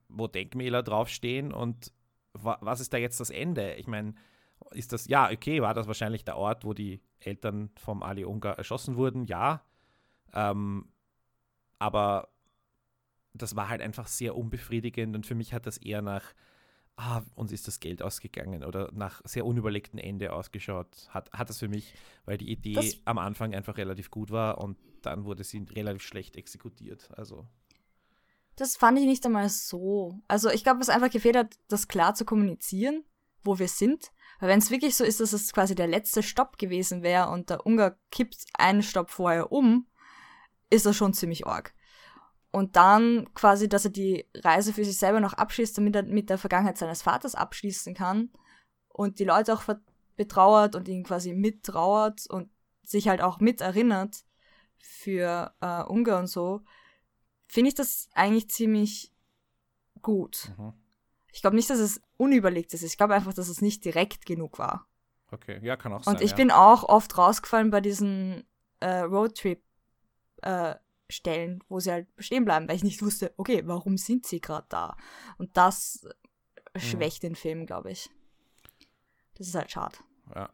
wo 0.09 0.27
Denkmäler 0.27 0.83
draufstehen 0.83 1.53
und 1.53 1.92
wa, 2.33 2.59
was 2.61 2.81
ist 2.81 2.92
da 2.92 2.96
jetzt 2.96 3.20
das 3.20 3.31
Ende? 3.31 3.74
Ich 3.74 3.87
meine, 3.87 4.14
ist 4.72 4.92
das, 4.92 5.07
ja, 5.07 5.31
okay, 5.31 5.62
war 5.62 5.74
das 5.74 5.87
wahrscheinlich 5.87 6.24
der 6.24 6.37
Ort, 6.37 6.64
wo 6.64 6.74
die 6.74 7.01
Eltern 7.20 7.70
vom 7.77 8.03
Ali 8.03 8.24
Ungar 8.24 8.59
erschossen 8.59 8.96
wurden? 8.96 9.24
Ja. 9.24 9.62
Ähm, 10.33 10.92
aber 11.79 12.29
das 13.35 13.57
war 13.57 13.68
halt 13.68 13.83
einfach 13.83 14.09
sehr 14.09 14.37
unbefriedigend 14.37 15.14
und 15.14 15.27
für 15.27 15.35
mich 15.35 15.53
hat 15.53 15.66
das 15.66 15.79
eher 15.79 16.03
nach 16.03 16.35
ah, 16.99 17.23
uns 17.37 17.53
ist 17.53 17.67
das 17.69 17.81
Geld 17.81 18.03
ausgegangen 18.03 18.65
oder 18.65 18.91
nach 18.93 19.23
sehr 19.25 19.47
unüberlegtem 19.47 19.99
Ende 19.99 20.33
ausgeschaut, 20.33 21.09
hat, 21.11 21.33
hat 21.33 21.49
das 21.49 21.59
für 21.59 21.69
mich, 21.69 21.95
weil 22.25 22.39
die 22.39 22.51
Idee 22.51 22.75
das 22.75 22.97
am 23.05 23.19
Anfang 23.19 23.55
einfach 23.55 23.77
relativ 23.77 24.11
gut 24.11 24.31
war 24.31 24.59
und 24.59 24.77
dann 25.03 25.25
wurde 25.25 25.45
sie 25.45 25.65
relativ 25.71 26.03
schlecht 26.03 26.37
exekutiert. 26.37 27.09
Also. 27.17 27.47
Das 28.57 28.77
fand 28.77 28.99
ich 28.99 29.07
nicht 29.07 29.25
einmal 29.25 29.49
so. 29.49 30.19
Also 30.27 30.51
ich 30.51 30.65
glaube, 30.65 30.81
es 30.81 30.89
einfach 30.89 31.11
gefehlt 31.11 31.37
hat, 31.37 31.55
das 31.69 31.87
klar 31.87 32.15
zu 32.15 32.25
kommunizieren, 32.25 33.05
wo 33.45 33.59
wir 33.61 33.69
sind. 33.69 34.11
Weil 34.41 34.51
wenn 34.51 34.59
es 34.59 34.71
wirklich 34.71 34.97
so 34.97 35.05
ist, 35.05 35.21
dass 35.21 35.33
es 35.33 35.53
quasi 35.53 35.77
der 35.77 35.87
letzte 35.87 36.23
Stopp 36.25 36.59
gewesen 36.59 37.03
wäre 37.03 37.31
und 37.31 37.51
der 37.51 37.65
Ungar 37.65 37.97
kippt 38.11 38.45
einen 38.55 38.83
Stopp 38.83 39.11
vorher 39.11 39.53
um, 39.53 39.87
ist 40.71 40.87
das 40.87 40.97
schon 40.97 41.15
ziemlich 41.15 41.47
arg. 41.47 41.75
Und 42.51 42.77
dann 42.77 43.33
quasi, 43.35 43.69
dass 43.69 43.85
er 43.85 43.91
die 43.91 44.27
Reise 44.35 44.73
für 44.73 44.85
sich 44.85 44.99
selber 44.99 45.21
noch 45.21 45.35
abschließt, 45.35 45.77
damit 45.77 45.95
er 45.97 46.03
mit 46.05 46.31
der 46.31 46.39
Vergangenheit 46.39 46.79
seines 46.79 47.03
Vaters 47.03 47.35
abschließen 47.35 47.95
kann 47.95 48.31
und 48.89 49.19
die 49.19 49.25
Leute 49.25 49.53
auch 49.53 49.63
betrauert 50.17 50.75
und 50.75 50.89
ihn 50.89 51.05
quasi 51.05 51.35
mittrauert 51.35 52.27
und 52.29 52.51
sich 52.83 53.09
halt 53.09 53.21
auch 53.21 53.39
miterinnert 53.41 54.25
für 54.79 55.55
äh, 55.61 55.83
Ungarn 55.83 56.23
und 56.23 56.27
so, 56.27 56.63
finde 57.47 57.69
ich 57.69 57.75
das 57.75 58.09
eigentlich 58.15 58.51
ziemlich 58.51 59.13
gut. 60.01 60.51
Mhm. 60.57 60.73
Ich 61.33 61.43
glaube 61.43 61.57
nicht, 61.57 61.69
dass 61.71 61.79
es 61.79 62.01
unüberlegt 62.17 62.73
ist. 62.75 62.83
Ich 62.83 62.97
glaube 62.97 63.15
einfach, 63.15 63.35
dass 63.35 63.49
es 63.49 63.61
nicht 63.61 63.85
direkt 63.85 64.27
genug 64.27 64.59
war. 64.59 64.89
Okay, 65.31 65.61
ja, 65.63 65.77
kann 65.77 65.93
auch 65.93 66.03
sein. 66.03 66.15
Und 66.15 66.23
ich 66.23 66.31
ja. 66.31 66.37
bin 66.37 66.51
auch 66.51 66.85
oft 66.85 67.17
rausgefallen 67.19 67.71
bei 67.71 67.81
diesen 67.81 68.47
äh, 68.81 69.01
Roadtrip 69.01 69.63
äh, 70.43 70.75
Stellen, 71.11 71.62
wo 71.68 71.81
sie 71.81 71.90
halt 71.90 72.09
stehen 72.18 72.44
bleiben, 72.44 72.68
weil 72.68 72.77
ich 72.77 72.85
nicht 72.85 73.03
wusste, 73.03 73.33
okay, 73.37 73.62
warum 73.64 73.97
sind 73.97 74.27
sie 74.27 74.40
gerade 74.40 74.66
da? 74.68 74.97
Und 75.38 75.57
das 75.57 76.07
mhm. 76.75 76.81
schwächt 76.81 77.23
mhm. 77.23 77.29
den 77.29 77.37
Film, 77.37 77.66
glaube 77.66 77.90
ich. 77.90 78.11
Das 79.37 79.47
ist 79.47 79.55
halt 79.55 79.71
schade. 79.71 79.97
Ja. 80.35 80.51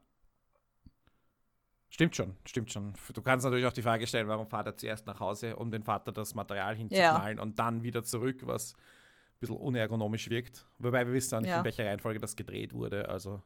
Stimmt 1.95 2.17
schon, 2.17 2.37
stimmt 2.45 2.73
schon. 2.73 2.93
Du 3.13 3.23
kannst 3.23 3.45
natürlich 3.45 3.67
auch 3.67 3.73
die 3.73 3.83
Frage 3.83 4.07
stellen, 4.07 4.27
warum 4.27 4.49
fahrt 4.49 4.67
er 4.67 4.77
zuerst 4.77 5.07
nach 5.07 5.21
Hause, 5.21 5.55
um 5.55 5.71
den 5.71 5.85
Vater 5.85 6.11
das 6.11 6.35
Material 6.35 6.75
hinzuknallen 6.75 7.37
ja. 7.37 7.43
und 7.43 7.59
dann 7.61 7.85
wieder 7.85 8.03
zurück, 8.03 8.41
was 8.47 8.75
ein 8.75 9.41
bisschen 9.41 9.57
unergonomisch 9.57 10.29
wirkt. 10.29 10.67
Wobei 10.79 11.07
wir 11.07 11.15
wissen 11.15 11.37
auch 11.37 11.41
nicht, 11.41 11.51
ja. 11.51 11.59
in 11.59 11.65
welcher 11.65 11.87
Reihenfolge 11.87 12.19
das 12.19 12.35
gedreht 12.35 12.73
wurde. 12.73 13.09
Also, 13.09 13.43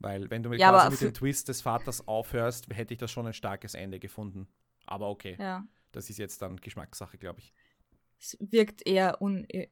weil 0.00 0.28
wenn 0.28 0.42
du 0.42 0.50
mit, 0.50 0.58
ja, 0.58 0.90
mit 0.90 1.00
dem 1.00 1.14
Twist 1.14 1.48
des 1.48 1.62
Vaters 1.62 2.08
aufhörst, 2.08 2.66
hätte 2.74 2.94
ich 2.94 2.98
das 2.98 3.12
schon 3.12 3.28
ein 3.28 3.32
starkes 3.32 3.74
Ende 3.74 4.00
gefunden. 4.00 4.48
Aber 4.84 5.08
okay. 5.08 5.36
Ja. 5.38 5.64
Das 5.96 6.10
ist 6.10 6.18
jetzt 6.18 6.42
dann 6.42 6.58
Geschmackssache, 6.58 7.16
glaube 7.16 7.40
ich. 7.40 7.54
Es 8.20 8.36
wirkt 8.38 8.86
eher 8.86 9.22
un 9.22 9.46
e, 9.48 9.68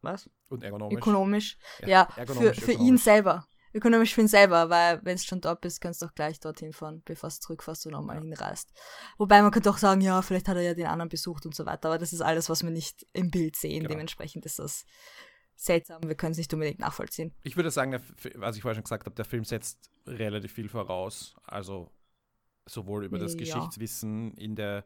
was? 0.00 0.30
Und 0.48 0.62
ergonomisch. 0.62 0.96
Ökonomisch. 0.96 1.58
Ja, 1.80 1.88
ja 1.88 2.08
ergonomisch, 2.14 2.60
für, 2.60 2.66
für 2.66 2.72
ihn 2.72 2.98
selber. 2.98 3.48
Ökonomisch 3.74 4.14
für 4.14 4.20
ihn 4.20 4.28
selber, 4.28 4.70
weil 4.70 5.04
wenn 5.04 5.16
es 5.16 5.24
schon 5.24 5.40
dort 5.40 5.60
bist, 5.60 5.80
kannst 5.80 6.02
du 6.02 6.06
auch 6.06 6.14
gleich 6.14 6.38
dorthin 6.38 6.72
fahren, 6.72 7.02
bevor 7.04 7.26
es 7.26 7.40
zurückfährst 7.40 7.86
und 7.86 7.92
nochmal 7.92 8.18
ja. 8.18 8.22
hinreist. 8.22 8.72
Wobei 9.16 9.42
man 9.42 9.50
könnte 9.50 9.70
auch 9.70 9.78
sagen, 9.78 10.02
ja, 10.02 10.22
vielleicht 10.22 10.46
hat 10.46 10.56
er 10.56 10.62
ja 10.62 10.74
den 10.74 10.86
anderen 10.86 11.08
besucht 11.08 11.44
und 11.46 11.54
so 11.54 11.66
weiter, 11.66 11.88
aber 11.88 11.98
das 11.98 12.12
ist 12.12 12.20
alles, 12.20 12.48
was 12.48 12.62
wir 12.62 12.70
nicht 12.70 13.04
im 13.12 13.32
Bild 13.32 13.56
sehen. 13.56 13.80
Genau. 13.80 13.88
Dementsprechend 13.88 14.46
ist 14.46 14.60
das 14.60 14.84
seltsam, 15.56 16.00
wir 16.04 16.14
können 16.14 16.30
es 16.30 16.38
nicht 16.38 16.54
unbedingt 16.54 16.78
nachvollziehen. 16.78 17.34
Ich 17.42 17.56
würde 17.56 17.72
sagen, 17.72 18.00
was 18.36 18.54
ich 18.54 18.62
vorher 18.62 18.76
schon 18.76 18.84
gesagt 18.84 19.04
habe, 19.04 19.16
der 19.16 19.24
Film 19.24 19.44
setzt 19.44 19.90
relativ 20.06 20.52
viel 20.52 20.68
voraus. 20.68 21.34
Also 21.42 21.90
sowohl 22.68 23.04
über 23.04 23.18
das 23.18 23.32
ja. 23.32 23.38
Geschichtswissen 23.38 24.34
in 24.34 24.54
der 24.54 24.84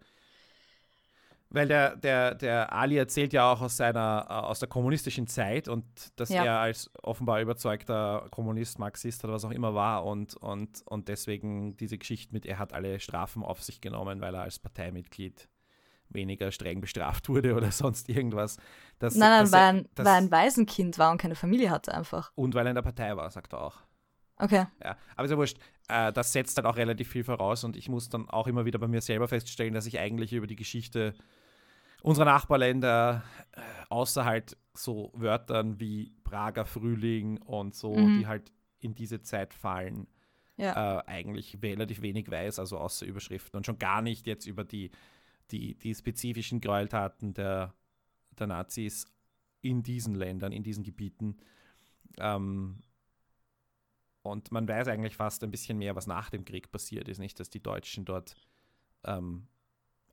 weil 1.53 1.69
der, 1.69 1.97
der, 1.97 2.35
der 2.35 2.73
Ali 2.73 2.97
erzählt 2.97 3.33
ja 3.33 3.53
auch 3.53 3.61
aus 3.61 3.77
seiner, 3.77 4.27
äh, 4.29 4.33
aus 4.33 4.59
der 4.59 4.69
kommunistischen 4.69 5.27
Zeit 5.27 5.69
und 5.69 5.85
dass 6.17 6.31
ja. 6.31 6.45
er 6.45 6.59
als 6.59 6.91
offenbar 7.03 7.41
überzeugter 7.41 8.27
Kommunist, 8.31 8.79
Marxist 8.79 9.23
oder 9.25 9.35
was 9.35 9.45
auch 9.45 9.51
immer 9.51 9.75
war 9.75 10.05
und, 10.05 10.35
und, 10.37 10.83
und 10.87 11.09
deswegen 11.09 11.77
diese 11.77 11.99
Geschichte 11.99 12.33
mit, 12.33 12.47
er 12.47 12.59
hat 12.59 12.73
alle 12.73 13.01
Strafen 13.01 13.43
auf 13.43 13.63
sich 13.63 13.81
genommen, 13.81 14.21
weil 14.21 14.35
er 14.35 14.43
als 14.43 14.59
Parteimitglied 14.59 15.49
weniger 16.09 16.51
streng 16.53 16.81
bestraft 16.81 17.29
wurde 17.29 17.55
oder 17.55 17.71
sonst 17.71 18.09
irgendwas. 18.09 18.57
Das, 18.99 19.15
nein, 19.15 19.31
nein, 19.31 19.43
das, 19.43 19.53
weil, 19.53 19.63
ein, 19.63 19.89
das, 19.95 20.07
weil 20.07 20.15
ein 20.15 20.31
Waisenkind 20.31 20.99
war 20.99 21.13
und 21.13 21.19
keine 21.19 21.35
Familie 21.35 21.71
hatte 21.71 21.95
einfach. 21.95 22.33
Und 22.35 22.55
weil 22.55 22.67
er 22.67 22.71
in 22.71 22.77
der 22.77 22.83
Partei 22.83 23.17
war, 23.17 23.31
sagt 23.31 23.53
er 23.53 23.63
auch. 23.63 23.79
Okay. 24.37 24.67
Ja, 24.83 24.97
aber 25.15 25.25
ist 25.27 25.31
ja 25.31 25.37
wurscht. 25.37 25.59
Äh, 25.89 26.13
das 26.13 26.33
setzt 26.33 26.57
dann 26.59 26.67
auch 26.67 26.77
relativ 26.77 27.11
viel 27.11 27.25
voraus 27.25 27.65
und 27.65 27.77
ich 27.77 27.89
muss 27.89 28.09
dann 28.09 28.29
auch 28.29 28.47
immer 28.47 28.65
wieder 28.65 28.79
bei 28.79 28.89
mir 28.89 29.01
selber 29.01 29.29
feststellen, 29.29 29.75
dass 29.75 29.87
ich 29.87 29.99
eigentlich 29.99 30.33
über 30.33 30.47
die 30.47 30.57
Geschichte 30.57 31.15
unserer 32.03 32.27
Nachbarländer, 32.27 33.23
äh, 33.53 33.61
außer 33.89 34.25
halt 34.25 34.57
so 34.75 35.13
Wörtern 35.15 35.81
wie 35.81 36.13
Prager 36.25 36.65
Frühling 36.65 37.39
und 37.39 37.75
so, 37.75 37.95
mhm. 37.95 38.19
die 38.19 38.27
halt 38.27 38.53
in 38.81 38.95
diese 38.95 39.23
Zeit 39.23 39.55
fallen, 39.55 40.09
ja. 40.57 40.99
äh, 40.99 41.05
eigentlich 41.07 41.59
relativ 41.63 42.03
wenig 42.03 42.31
weiß, 42.31 42.59
also 42.59 42.79
außer 42.79 43.07
Überschriften 43.07 43.57
und 43.57 43.67
schon 43.67 43.79
gar 43.79 44.03
nicht 44.03 44.27
jetzt 44.27 44.47
über 44.47 44.65
die, 44.65 44.91
die, 45.51 45.79
die 45.79 45.95
spezifischen 45.95 46.61
Gräueltaten 46.61 47.35
der, 47.35 47.75
der 48.39 48.49
Nazis 48.49 49.07
in 49.61 49.83
diesen 49.83 50.15
Ländern, 50.15 50.53
in 50.53 50.65
diesen 50.65 50.83
Gebieten. 50.83 51.37
Ähm, 52.19 52.83
und 54.23 54.51
man 54.51 54.67
weiß 54.67 54.89
eigentlich 54.89 55.17
fast 55.17 55.45
ein 55.45 55.51
bisschen 55.51 55.79
mehr, 55.79 55.95
was 55.95 56.07
nach 56.07 56.31
dem 56.31 56.45
Krieg 56.45 56.71
passiert 56.73 57.09
ist, 57.09 57.19
nicht, 57.19 57.39
dass 57.39 57.51
die 57.51 57.63
Deutschen 57.63 58.05
dort 58.05 58.35
ähm, 59.05 59.47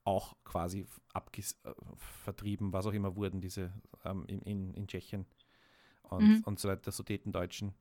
auch 0.09 0.35
quasi 0.43 0.87
äh, 1.13 1.71
vertrieben, 2.23 2.73
was 2.73 2.87
auch 2.87 2.93
immer 2.93 3.15
wurden, 3.15 3.41
diese 3.41 3.71
ähm, 4.03 4.25
in, 4.27 4.41
in, 4.41 4.73
in 4.73 4.87
Tschechien 4.87 5.25
und, 6.03 6.23
mhm. 6.23 6.43
und 6.45 6.59
so 6.59 6.67
weiter, 6.67 6.91
Sudetendeutschen. 6.91 7.73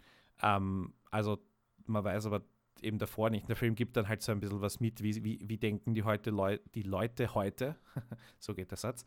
Ähm, 0.43 0.93
also 1.11 1.39
man 1.87 2.05
weiß 2.05 2.27
aber 2.27 2.43
eben 2.83 2.99
davor 2.99 3.31
nicht. 3.31 3.49
Der 3.49 3.57
Film 3.57 3.75
gibt 3.75 3.97
dann 3.97 4.09
halt 4.09 4.23
so 4.23 4.31
ein 4.31 4.41
bisschen 4.41 4.61
was 4.61 4.79
mit, 4.79 5.03
wie, 5.03 5.25
wie, 5.25 5.41
wie 5.43 5.57
denken 5.57 5.95
die, 5.95 6.03
heute 6.03 6.31
Leu 6.31 6.59
die 6.75 6.83
Leute 6.83 7.35
heute, 7.35 7.77
so 8.39 8.55
geht 8.55 8.71
der 8.71 8.79
Satz, 8.79 9.05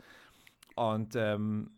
Und 0.76 1.16
ähm, 1.16 1.70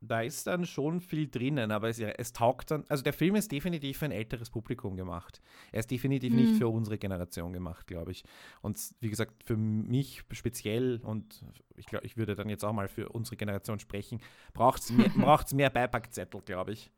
da 0.00 0.20
ist 0.20 0.46
dann 0.46 0.66
schon 0.66 1.00
viel 1.00 1.28
drinnen, 1.28 1.70
aber 1.70 1.88
es, 1.88 1.98
es, 1.98 2.32
taugt 2.32 2.70
dann, 2.70 2.84
also 2.88 3.02
der 3.02 3.12
Film 3.12 3.34
ist 3.34 3.50
definitiv 3.50 3.98
für 3.98 4.04
ein 4.04 4.12
älteres 4.12 4.50
Publikum 4.50 4.96
gemacht. 4.96 5.40
Er 5.72 5.80
ist 5.80 5.90
definitiv 5.90 6.32
mhm. 6.32 6.38
nicht 6.38 6.56
für 6.56 6.68
unsere 6.68 6.98
Generation 6.98 7.52
gemacht, 7.52 7.86
glaube 7.86 8.12
ich. 8.12 8.24
Und 8.60 8.78
wie 9.00 9.08
gesagt, 9.08 9.42
für 9.44 9.56
mich 9.56 10.22
speziell 10.32 11.00
und 11.02 11.44
ich 11.76 11.86
glaube, 11.86 12.06
ich 12.06 12.16
würde 12.16 12.34
dann 12.34 12.48
jetzt 12.48 12.64
auch 12.64 12.72
mal 12.72 12.88
für 12.88 13.08
unsere 13.08 13.36
Generation 13.36 13.78
sprechen, 13.78 14.20
braucht 14.52 14.82
es 14.82 14.90
mehr, 14.90 15.10
mehr 15.54 15.70
Beipackzettel, 15.70 16.42
glaube 16.42 16.72
ich. 16.72 16.90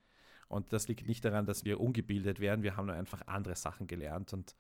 Und 0.49 0.73
das 0.73 0.89
liegt 0.89 1.07
nicht 1.07 1.25
daran, 1.25 1.47
dass 1.47 1.65
wir 1.65 1.81
ungebildet 1.81 2.41
wären, 2.41 2.63
wir 2.63 2.77
haben 2.77 2.87
nur 2.87 2.97
einfach 2.97 3.23
andere 3.27 3.55
Sachen 3.55 3.87
gelernt 3.87 4.33
und 4.33 4.57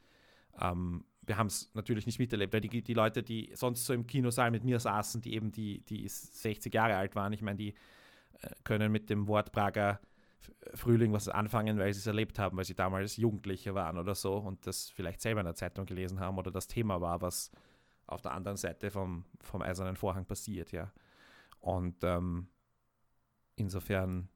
ähm, 0.60 1.04
wir 1.22 1.36
haben 1.36 1.46
es 1.46 1.70
natürlich 1.74 2.06
nicht 2.06 2.18
miterlebt, 2.18 2.52
weil 2.52 2.60
die, 2.60 2.82
die 2.82 2.94
Leute, 2.94 3.22
die 3.22 3.50
sonst 3.54 3.84
so 3.84 3.92
im 3.92 4.06
Kinosaal 4.06 4.50
mit 4.50 4.64
mir 4.64 4.80
saßen, 4.80 5.20
die 5.20 5.34
eben 5.34 5.52
die, 5.52 5.80
die 5.84 6.08
60 6.08 6.72
Jahre 6.72 6.96
alt 6.96 7.14
waren, 7.14 7.32
ich 7.32 7.42
meine, 7.42 7.58
die 7.58 7.74
können 8.64 8.92
mit 8.92 9.10
dem 9.10 9.26
Wort 9.28 9.52
Prager 9.52 10.00
Frühling 10.74 11.12
was 11.12 11.28
anfangen, 11.28 11.78
weil 11.78 11.92
sie 11.92 12.00
es 12.00 12.06
erlebt 12.06 12.38
haben, 12.38 12.56
weil 12.56 12.64
sie 12.64 12.74
damals 12.74 13.16
Jugendliche 13.16 13.74
waren 13.74 13.98
oder 13.98 14.14
so 14.14 14.36
und 14.36 14.66
das 14.66 14.90
vielleicht 14.90 15.20
selber 15.20 15.40
in 15.40 15.46
der 15.46 15.54
Zeitung 15.54 15.86
gelesen 15.86 16.20
haben 16.20 16.38
oder 16.38 16.50
das 16.50 16.66
Thema 16.66 17.00
war, 17.00 17.20
was 17.20 17.50
auf 18.06 18.22
der 18.22 18.32
anderen 18.32 18.56
Seite 18.56 18.90
vom, 18.90 19.24
vom 19.40 19.62
Eisernen 19.62 19.96
Vorhang 19.96 20.24
passiert, 20.24 20.72
ja. 20.72 20.92
Und 21.60 21.96
ähm, 22.02 22.48
insofern. 23.56 24.28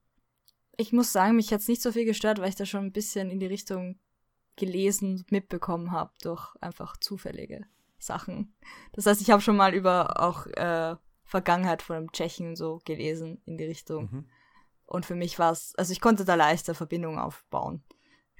Ich 0.76 0.92
muss 0.92 1.12
sagen, 1.12 1.36
mich 1.36 1.52
hat 1.52 1.60
es 1.60 1.68
nicht 1.68 1.82
so 1.82 1.92
viel 1.92 2.04
gestört, 2.04 2.38
weil 2.38 2.48
ich 2.48 2.56
da 2.56 2.66
schon 2.66 2.84
ein 2.84 2.92
bisschen 2.92 3.30
in 3.30 3.40
die 3.40 3.46
Richtung 3.46 3.98
gelesen, 4.56 5.24
mitbekommen 5.30 5.92
habe 5.92 6.12
durch 6.22 6.54
einfach 6.60 6.96
zufällige 6.98 7.64
Sachen. 7.98 8.54
Das 8.92 9.06
heißt, 9.06 9.22
ich 9.22 9.30
habe 9.30 9.40
schon 9.40 9.56
mal 9.56 9.74
über 9.74 10.20
auch 10.20 10.46
äh, 10.46 10.96
Vergangenheit 11.32 11.80
von 11.80 11.96
einem 11.96 12.12
Tschechen 12.12 12.56
so 12.56 12.82
gelesen 12.84 13.40
in 13.46 13.56
die 13.56 13.64
Richtung. 13.64 14.04
Mhm. 14.04 14.28
Und 14.84 15.06
für 15.06 15.14
mich 15.14 15.38
war 15.38 15.50
es, 15.50 15.74
also 15.76 15.90
ich 15.90 16.02
konnte 16.02 16.26
da 16.26 16.34
leichter 16.34 16.74
Verbindungen 16.74 17.18
aufbauen. 17.18 17.82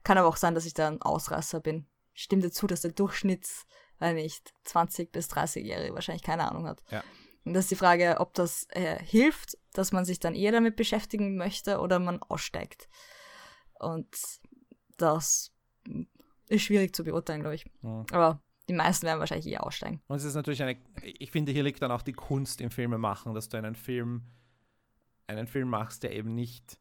Kann 0.04 0.18
aber 0.18 0.28
auch 0.28 0.36
sein, 0.36 0.54
dass 0.54 0.66
ich 0.66 0.74
da 0.74 0.88
ein 0.88 1.00
Ausreißer 1.00 1.60
bin. 1.60 1.86
Stimmt 2.12 2.44
dazu, 2.44 2.66
dass 2.66 2.82
der 2.82 2.92
Durchschnitts, 2.92 3.64
weil 3.98 4.12
nicht, 4.12 4.52
20 4.64 5.10
bis 5.10 5.30
30-Jährige 5.30 5.94
wahrscheinlich 5.94 6.22
keine 6.22 6.46
Ahnung 6.46 6.66
hat. 6.66 6.82
Ja. 6.90 7.02
Und 7.46 7.54
das 7.54 7.64
ist 7.64 7.70
die 7.70 7.76
Frage, 7.76 8.16
ob 8.18 8.34
das 8.34 8.66
äh, 8.68 9.02
hilft, 9.02 9.56
dass 9.72 9.92
man 9.92 10.04
sich 10.04 10.20
dann 10.20 10.34
eher 10.34 10.52
damit 10.52 10.76
beschäftigen 10.76 11.36
möchte 11.36 11.80
oder 11.80 11.98
man 11.98 12.22
aussteigt. 12.22 12.90
Und 13.80 14.14
das 14.98 15.50
ist 16.48 16.62
schwierig 16.62 16.94
zu 16.94 17.04
beurteilen, 17.04 17.40
glaube 17.40 17.54
ich. 17.54 17.64
Ja. 17.82 18.04
Aber 18.12 18.42
die 18.72 18.76
meisten 18.78 19.06
werden 19.06 19.20
wahrscheinlich 19.20 19.46
eh 19.46 19.58
aussteigen. 19.58 20.00
Und 20.06 20.16
es 20.16 20.24
ist 20.24 20.34
natürlich 20.34 20.62
eine, 20.62 20.76
ich 21.02 21.30
finde, 21.30 21.52
hier 21.52 21.62
liegt 21.62 21.82
dann 21.82 21.90
auch 21.90 22.02
die 22.02 22.12
Kunst 22.12 22.60
im 22.60 22.70
Filmemachen, 22.70 23.34
dass 23.34 23.48
du 23.48 23.56
einen 23.56 23.74
Film, 23.74 24.22
einen 25.26 25.46
Film 25.46 25.68
machst, 25.68 26.02
der 26.02 26.12
eben 26.12 26.34
nicht, 26.34 26.78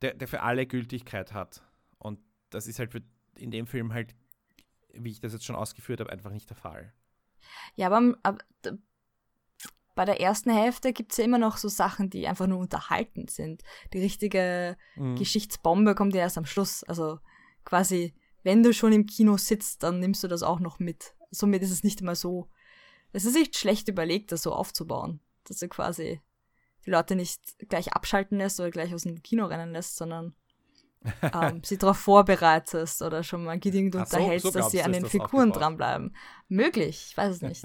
der, 0.00 0.14
der 0.14 0.28
für 0.28 0.42
alle 0.42 0.66
Gültigkeit 0.66 1.32
hat. 1.32 1.62
Und 1.98 2.18
das 2.50 2.66
ist 2.66 2.78
halt 2.78 2.92
für, 2.92 3.02
in 3.36 3.50
dem 3.50 3.66
Film 3.66 3.92
halt, 3.92 4.14
wie 4.92 5.10
ich 5.10 5.20
das 5.20 5.32
jetzt 5.32 5.44
schon 5.44 5.56
ausgeführt 5.56 6.00
habe, 6.00 6.10
einfach 6.10 6.30
nicht 6.30 6.48
der 6.50 6.56
Fall. 6.56 6.92
Ja, 7.74 7.88
aber, 7.88 8.16
aber 8.22 8.38
bei 9.94 10.04
der 10.04 10.20
ersten 10.20 10.50
Hälfte 10.50 10.92
gibt 10.92 11.12
es 11.12 11.18
ja 11.18 11.24
immer 11.24 11.38
noch 11.38 11.56
so 11.58 11.68
Sachen, 11.68 12.08
die 12.08 12.26
einfach 12.26 12.46
nur 12.46 12.58
unterhaltend 12.58 13.30
sind. 13.30 13.62
Die 13.92 14.00
richtige 14.00 14.76
mhm. 14.96 15.16
Geschichtsbombe 15.16 15.94
kommt 15.94 16.14
ja 16.14 16.20
erst 16.20 16.38
am 16.38 16.46
Schluss. 16.46 16.82
Also 16.84 17.18
quasi 17.64 18.14
wenn 18.42 18.62
du 18.62 18.72
schon 18.72 18.92
im 18.92 19.06
Kino 19.06 19.36
sitzt, 19.36 19.82
dann 19.82 20.00
nimmst 20.00 20.22
du 20.24 20.28
das 20.28 20.42
auch 20.42 20.60
noch 20.60 20.78
mit. 20.78 21.14
Somit 21.30 21.62
ist 21.62 21.70
es 21.70 21.84
nicht 21.84 22.00
immer 22.00 22.14
so. 22.14 22.48
Es 23.12 23.24
ist 23.24 23.34
nicht 23.34 23.56
schlecht 23.56 23.88
überlegt, 23.88 24.32
das 24.32 24.42
so 24.42 24.52
aufzubauen, 24.52 25.20
dass 25.44 25.58
du 25.58 25.68
quasi 25.68 26.20
die 26.84 26.90
Leute 26.90 27.14
nicht 27.14 27.40
gleich 27.68 27.92
abschalten 27.92 28.38
lässt 28.38 28.58
oder 28.58 28.70
gleich 28.70 28.92
aus 28.94 29.02
dem 29.02 29.22
Kino 29.22 29.46
rennen 29.46 29.72
lässt, 29.72 29.96
sondern 29.96 30.34
ähm, 31.34 31.62
sie 31.64 31.78
darauf 31.78 31.98
vorbereitest 31.98 33.02
oder 33.02 33.22
schon 33.22 33.44
mal 33.44 33.58
genügend 33.58 33.94
unterhältst, 33.96 34.44
so, 34.44 34.52
so 34.52 34.58
dass 34.58 34.70
sie 34.70 34.82
an 34.82 34.92
den 34.92 35.06
Figuren 35.06 35.52
dranbleiben. 35.52 36.16
Möglich, 36.48 37.06
ich 37.10 37.16
weiß 37.16 37.36
es 37.36 37.42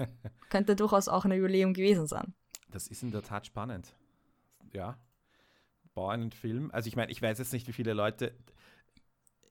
Könnte 0.50 0.76
durchaus 0.76 1.08
auch 1.08 1.24
ein 1.24 1.32
Jubiläum 1.32 1.72
gewesen 1.72 2.06
sein. 2.06 2.34
Das 2.70 2.88
ist 2.88 3.02
in 3.02 3.10
der 3.10 3.22
Tat 3.22 3.46
spannend. 3.46 3.94
Ja. 4.72 4.98
Bau 5.94 6.08
einen 6.08 6.32
Film. 6.32 6.70
Also 6.72 6.88
ich 6.88 6.96
meine, 6.96 7.10
ich 7.10 7.22
weiß 7.22 7.38
jetzt 7.38 7.52
nicht, 7.52 7.66
wie 7.66 7.72
viele 7.72 7.92
Leute 7.92 8.34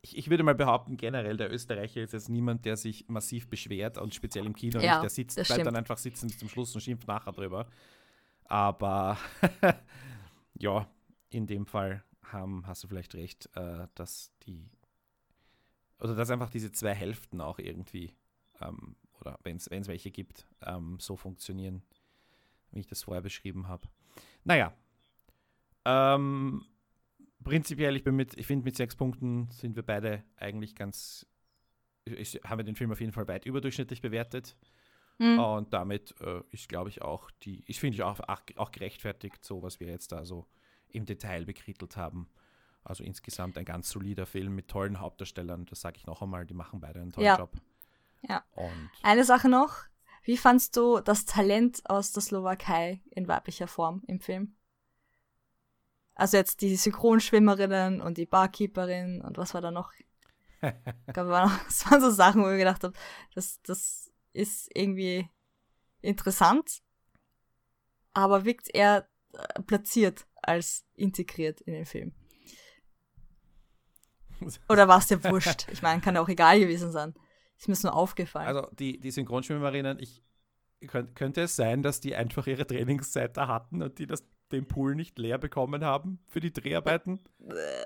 ich, 0.08 0.17
ich, 0.17 0.30
würde 0.30 0.43
mal 0.43 0.56
behaupten, 0.56 0.98
generell 0.98 1.38
der 1.38 1.52
Österreicher 1.52 2.02
ist 2.02 2.13
jetzt 2.13 2.30
niemand, 2.30 2.65
der 2.65 2.78
sich 2.78 3.08
massiv 3.08 3.50
beschwert 3.50 3.98
und 3.98 4.13
speziell 4.13 4.46
im 4.46 4.56
Kino 4.56 4.80
ja, 4.80 4.93
nicht. 4.93 5.04
Der 5.04 5.10
sitzt, 5.10 5.36
bleibt 5.36 5.48
stimmt. 5.52 5.67
dann 5.67 5.76
einfach 5.76 5.98
sitzen 5.98 6.28
bis 6.28 6.39
zum 6.39 6.50
Schluss 6.50 6.74
und 6.74 6.82
schimpft 6.82 7.08
nachher 7.08 7.32
drüber. 7.32 7.67
Aber 8.46 9.17
ja, 10.58 10.88
in 11.30 11.48
dem 11.48 11.65
Fall 11.65 12.04
haben, 12.24 12.65
hast 12.65 12.84
du 12.84 12.88
vielleicht 12.88 13.15
recht, 13.15 13.50
äh, 13.56 13.88
dass 13.96 14.32
die 14.43 14.70
oder 16.00 16.15
dass 16.15 16.30
einfach 16.30 16.50
diese 16.50 16.72
zwei 16.72 16.93
Hälften 16.93 17.41
auch 17.41 17.60
irgendwie, 17.60 18.13
ähm, 18.62 18.96
oder 19.20 19.39
wenn 19.43 19.58
es 19.58 19.70
welche 19.70 20.12
gibt, 20.12 20.46
ähm, 20.62 20.98
so 21.00 21.15
funktionieren, 21.15 21.82
wie 22.72 22.80
ich 22.80 22.88
das 22.88 23.04
vorher 23.04 23.22
beschrieben 23.22 23.67
habe. 23.67 23.88
Naja, 24.43 24.74
ähm, 25.86 26.65
prinzipiell, 27.43 27.95
ich 27.95 28.04
bin 28.04 28.15
mit, 28.15 28.38
ich 28.38 28.47
finde, 28.47 28.65
mit 28.65 28.76
sechs 28.76 28.95
Punkten 28.95 29.50
sind 29.52 29.76
wir 29.76 29.84
beide 29.84 30.23
eigentlich 30.38 30.76
ganz, 30.76 31.26
ich, 32.06 32.39
haben 32.43 32.60
wir 32.60 32.63
den 32.63 32.76
Film 32.76 32.91
auf 32.91 33.00
jeden 33.00 33.13
Fall 33.13 33.28
weit 33.28 33.45
überdurchschnittlich 33.45 34.02
bewertet. 34.02 34.56
Mhm. 35.19 35.39
Und 35.39 35.73
damit 35.73 36.13
äh, 36.21 36.41
ist, 36.52 36.69
glaube 36.69 36.89
ich, 36.89 37.02
auch 37.02 37.32
die, 37.43 37.63
ich 37.65 37.80
finde 37.80 37.95
ich 37.95 38.04
auch, 38.04 38.19
auch 38.56 38.71
gerechtfertigt, 38.71 39.43
so 39.43 39.63
was 39.63 39.80
wir 39.80 39.88
jetzt 39.88 40.12
da 40.12 40.26
so 40.26 40.45
im 40.89 41.06
Detail 41.06 41.45
bekrittelt 41.45 41.97
haben. 41.97 42.30
Also 42.84 43.04
insgesamt 43.04 43.58
ein 43.58 43.65
ganz 43.65 43.89
solider 43.89 44.26
Film 44.26 44.56
mit 44.56 44.69
tollen 44.69 45.00
Hauptdarstellern. 45.00 45.65
Das 45.65 45.82
sage 45.82 45.97
ich 45.97 46.06
noch 46.06 46.21
einmal, 46.21 46.45
die 46.45 46.54
machen 46.54 46.80
beide 46.80 47.02
einen 47.02 47.12
tollen 47.12 47.26
ja. 47.26 47.38
Job. 47.38 47.52
Ja. 48.21 48.43
Und 48.56 48.89
Eine 49.04 49.23
Sache 49.26 49.50
noch. 49.50 49.84
Wie 50.23 50.38
fandst 50.38 50.76
du 50.76 51.00
das 51.00 51.26
Talent 51.26 51.82
aus 51.89 52.12
der 52.12 52.21
Slowakei 52.21 53.02
in 53.12 53.28
weiblicher 53.28 53.67
Form 53.67 54.04
im 54.08 54.19
Film? 54.19 54.57
Also 56.17 56.38
jetzt 56.38 56.62
die 56.62 56.75
Synchronschwimmerinnen 56.75 58.01
und 58.01 58.17
die 58.17 58.25
Barkeeperin 58.25 59.21
und 59.21 59.38
was 59.38 59.53
war 59.53 59.62
da 59.62 59.69
noch? 59.69 59.93
ich 60.62 61.13
glaube, 61.13 61.30
das 61.65 61.89
waren 61.89 62.01
so 62.01 62.10
Sachen, 62.10 62.43
wo 62.43 62.49
ich 62.49 62.58
gedacht 62.58 62.84
habe, 62.84 62.93
das, 63.36 63.62
das 63.62 64.12
ist 64.34 64.67
irgendwie 64.73 65.30
interessant, 66.01 66.82
aber 68.13 68.45
wirkt 68.45 68.73
eher 68.73 69.08
äh, 69.34 69.62
platziert 69.62 70.25
als 70.41 70.86
integriert 70.95 71.62
in 71.62 71.73
den 71.73 71.86
Film. 71.86 72.15
Oder 74.69 74.88
war 74.88 74.97
es 74.97 75.08
dir 75.08 75.23
wurscht? 75.23 75.67
Ich 75.71 75.84
meine, 75.84 76.01
kann 76.01 76.15
ja 76.15 76.21
auch 76.21 76.30
egal 76.30 76.60
gewesen 76.60 76.91
sein. 76.91 77.13
Ist 77.58 77.67
mir 77.67 77.77
nur 77.84 77.95
aufgefallen. 77.95 78.47
Also 78.47 78.69
die, 78.75 78.99
die 78.99 79.12
Synchronschwimmerinnen, 79.12 79.99
ich 79.99 80.23
könnte 80.88 81.41
es 81.41 81.56
sein, 81.56 81.84
dass 81.84 81.99
die 81.99 82.15
einfach 82.15 82.47
ihre 82.47 82.65
Trainingszeit 82.65 83.38
da 83.38 83.47
hatten 83.47 83.84
und 83.84 83.99
die 83.99 84.08
das 84.08 84.23
den 84.51 84.65
Pool 84.65 84.95
nicht 84.95 85.17
leer 85.19 85.38
bekommen 85.38 85.83
haben 85.83 86.19
für 86.27 86.39
die 86.39 86.51
Dreharbeiten? 86.51 87.19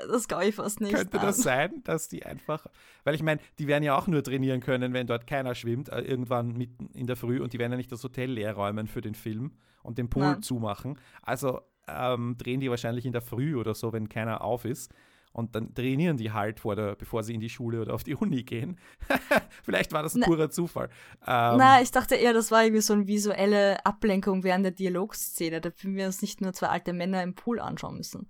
Das 0.07 0.27
glaube 0.27 0.45
ich 0.45 0.55
fast 0.55 0.81
nicht. 0.81 0.93
Könnte 0.93 1.19
das 1.19 1.37
sein, 1.37 1.81
dass 1.83 2.07
die 2.07 2.25
einfach, 2.25 2.65
weil 3.03 3.15
ich 3.15 3.23
meine, 3.23 3.41
die 3.59 3.67
werden 3.67 3.83
ja 3.83 3.97
auch 3.97 4.07
nur 4.07 4.23
trainieren 4.23 4.61
können, 4.61 4.93
wenn 4.93 5.07
dort 5.07 5.27
keiner 5.27 5.55
schwimmt, 5.55 5.89
äh, 5.89 6.01
irgendwann 6.01 6.53
mitten 6.53 6.89
in 6.93 7.07
der 7.07 7.15
Früh 7.15 7.39
und 7.41 7.53
die 7.53 7.59
werden 7.59 7.71
ja 7.71 7.77
nicht 7.77 7.91
das 7.91 8.03
Hotel 8.03 8.31
leer 8.31 8.53
räumen 8.53 8.87
für 8.87 9.01
den 9.01 9.15
Film 9.15 9.51
und 9.83 9.97
den 9.97 10.09
Pool 10.09 10.23
Nein. 10.23 10.41
zumachen. 10.41 10.99
Also 11.21 11.61
ähm, 11.87 12.35
drehen 12.37 12.59
die 12.59 12.69
wahrscheinlich 12.69 13.05
in 13.05 13.11
der 13.11 13.21
Früh 13.21 13.55
oder 13.55 13.73
so, 13.73 13.93
wenn 13.93 14.09
keiner 14.09 14.41
auf 14.41 14.65
ist. 14.65 14.93
Und 15.33 15.55
dann 15.55 15.73
trainieren 15.73 16.17
die 16.17 16.31
halt, 16.31 16.59
vor 16.59 16.75
der, 16.75 16.95
bevor 16.95 17.23
sie 17.23 17.33
in 17.33 17.39
die 17.39 17.49
Schule 17.49 17.81
oder 17.81 17.93
auf 17.93 18.03
die 18.03 18.15
Uni 18.15 18.43
gehen. 18.43 18.77
Vielleicht 19.63 19.93
war 19.93 20.03
das 20.03 20.13
ein 20.13 20.21
purer 20.21 20.49
Zufall. 20.49 20.89
Ähm, 21.25 21.57
Na, 21.57 21.81
ich 21.81 21.91
dachte 21.91 22.15
eher, 22.15 22.33
das 22.33 22.51
war 22.51 22.63
irgendwie 22.63 22.81
so 22.81 22.93
eine 22.93 23.07
visuelle 23.07 23.85
Ablenkung 23.85 24.43
während 24.43 24.65
der 24.65 24.73
Dialogszene, 24.73 25.61
da 25.61 25.71
wir 25.81 26.05
uns 26.05 26.21
nicht 26.21 26.41
nur 26.41 26.51
zwei 26.51 26.67
alte 26.67 26.91
Männer 26.91 27.23
im 27.23 27.33
Pool 27.33 27.59
anschauen 27.61 27.95
müssen. 27.95 28.29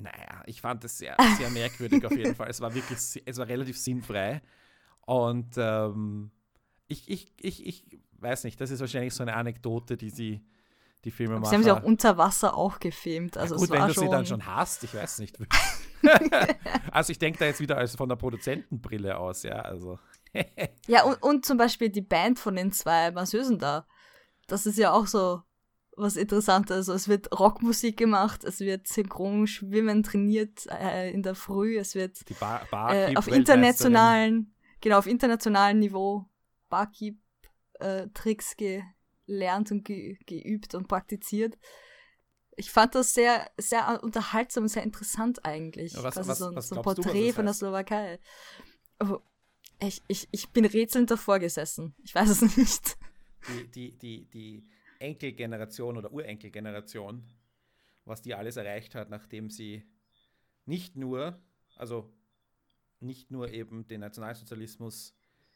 Naja, 0.00 0.42
ich 0.46 0.60
fand 0.60 0.84
das 0.84 0.98
sehr, 0.98 1.16
sehr 1.38 1.50
merkwürdig 1.50 2.04
auf 2.04 2.16
jeden 2.16 2.34
Fall. 2.34 2.48
Es 2.48 2.60
war 2.60 2.74
wirklich, 2.74 2.98
es 3.24 3.38
war 3.38 3.48
relativ 3.48 3.78
sinnfrei. 3.78 4.40
Und 5.06 5.54
ähm, 5.56 6.30
ich, 6.86 7.08
ich, 7.08 7.32
ich, 7.40 7.66
ich 7.66 7.84
weiß 8.18 8.44
nicht, 8.44 8.60
das 8.60 8.70
ist 8.70 8.80
wahrscheinlich 8.80 9.14
so 9.14 9.22
eine 9.22 9.34
Anekdote, 9.34 9.96
die 9.96 10.10
sie 10.10 10.44
die 11.04 11.10
Filmemacher. 11.10 11.50
Sie 11.50 11.54
haben 11.56 11.62
sie 11.62 11.70
auch 11.70 11.82
unter 11.82 12.16
Wasser 12.18 12.56
auch 12.56 12.80
gefilmt. 12.80 13.36
Also 13.36 13.54
ja, 13.54 13.60
gut, 13.60 13.70
wenn 13.70 13.86
du 13.86 13.94
sie 13.94 14.08
dann 14.08 14.26
schon 14.26 14.46
hast, 14.46 14.84
ich 14.84 14.94
weiß 14.94 15.18
nicht. 15.18 15.38
also 16.92 17.10
ich 17.10 17.18
denke 17.18 17.38
da 17.38 17.46
jetzt 17.46 17.60
wieder 17.60 17.76
als 17.76 17.96
von 17.96 18.08
der 18.08 18.16
Produzentenbrille 18.16 19.16
aus, 19.18 19.42
ja, 19.42 19.56
also. 19.60 19.98
ja, 20.86 21.04
und, 21.04 21.22
und 21.22 21.46
zum 21.46 21.58
Beispiel 21.58 21.90
die 21.90 22.02
Band 22.02 22.38
von 22.38 22.56
den 22.56 22.72
zwei 22.72 23.10
Masseusen 23.10 23.58
da. 23.58 23.86
Das 24.46 24.66
ist 24.66 24.78
ja 24.78 24.92
auch 24.92 25.06
so 25.06 25.42
was 25.96 26.16
Interessantes. 26.16 26.76
Also 26.76 26.92
es 26.92 27.08
wird 27.08 27.38
Rockmusik 27.38 27.96
gemacht, 27.96 28.44
es 28.44 28.60
wird 28.60 28.88
synchron 28.88 29.46
schwimmen 29.46 30.02
trainiert 30.02 30.66
äh, 30.70 31.10
in 31.10 31.22
der 31.22 31.34
Früh, 31.34 31.78
es 31.78 31.94
wird 31.94 32.18
Bar 32.40 32.66
Bar 32.70 32.94
äh, 32.94 33.16
auf 33.16 33.28
internationalen, 33.28 34.54
genau, 34.80 34.98
auf 34.98 35.06
internationalem 35.06 35.78
Niveau 35.78 36.26
Barkeep-Tricks 36.68 38.54
äh, 38.58 38.82
gelernt 39.26 39.70
und 39.70 39.84
ge 39.84 40.18
geübt 40.26 40.74
und 40.74 40.88
praktiziert. 40.88 41.56
Ich 42.56 42.70
fand 42.70 42.94
das 42.94 43.14
sehr, 43.14 43.50
sehr 43.58 44.00
unterhaltsam 44.02 44.64
und 44.64 44.68
sehr 44.68 44.82
interessant 44.82 45.44
eigentlich. 45.44 45.94
Was- 45.96 46.16
was- 46.16 46.38
so, 46.38 46.46
ein- 46.48 46.56
was 46.56 46.68
so 46.68 46.74
ein 46.76 46.78
du, 46.78 46.82
Porträt 46.82 47.26
das 47.28 47.34
von 47.36 47.44
der? 47.46 47.54
Slowakei. 47.54 48.18
Oh, 49.00 49.18
ich, 49.80 50.02
ich, 50.08 50.28
ich 50.30 50.48
bin 50.50 50.64
rätselnd 50.64 51.10
davor 51.10 51.38
gesessen. 51.40 51.94
Ich 52.04 52.14
weiß 52.14 52.28
es 52.28 52.40
nicht. 52.56 52.96
die, 53.48 53.70
die, 53.70 53.98
die, 53.98 54.24
die 54.30 54.66
Enkelgeneration 55.00 55.96
oder 55.96 56.12
Urenkelgeneration, 56.12 57.24
was 58.04 58.22
die 58.22 58.34
alles 58.34 58.56
erreicht 58.56 58.94
hat, 58.94 59.10
nachdem 59.10 59.50
sie 59.50 59.84
nicht 60.66 60.96
nur, 60.96 61.42
also 61.76 62.12
nicht 63.00 63.30
nur 63.30 63.50
eben 63.50 63.86
den 63.88 64.00
Nationalsozialismus 64.00 65.14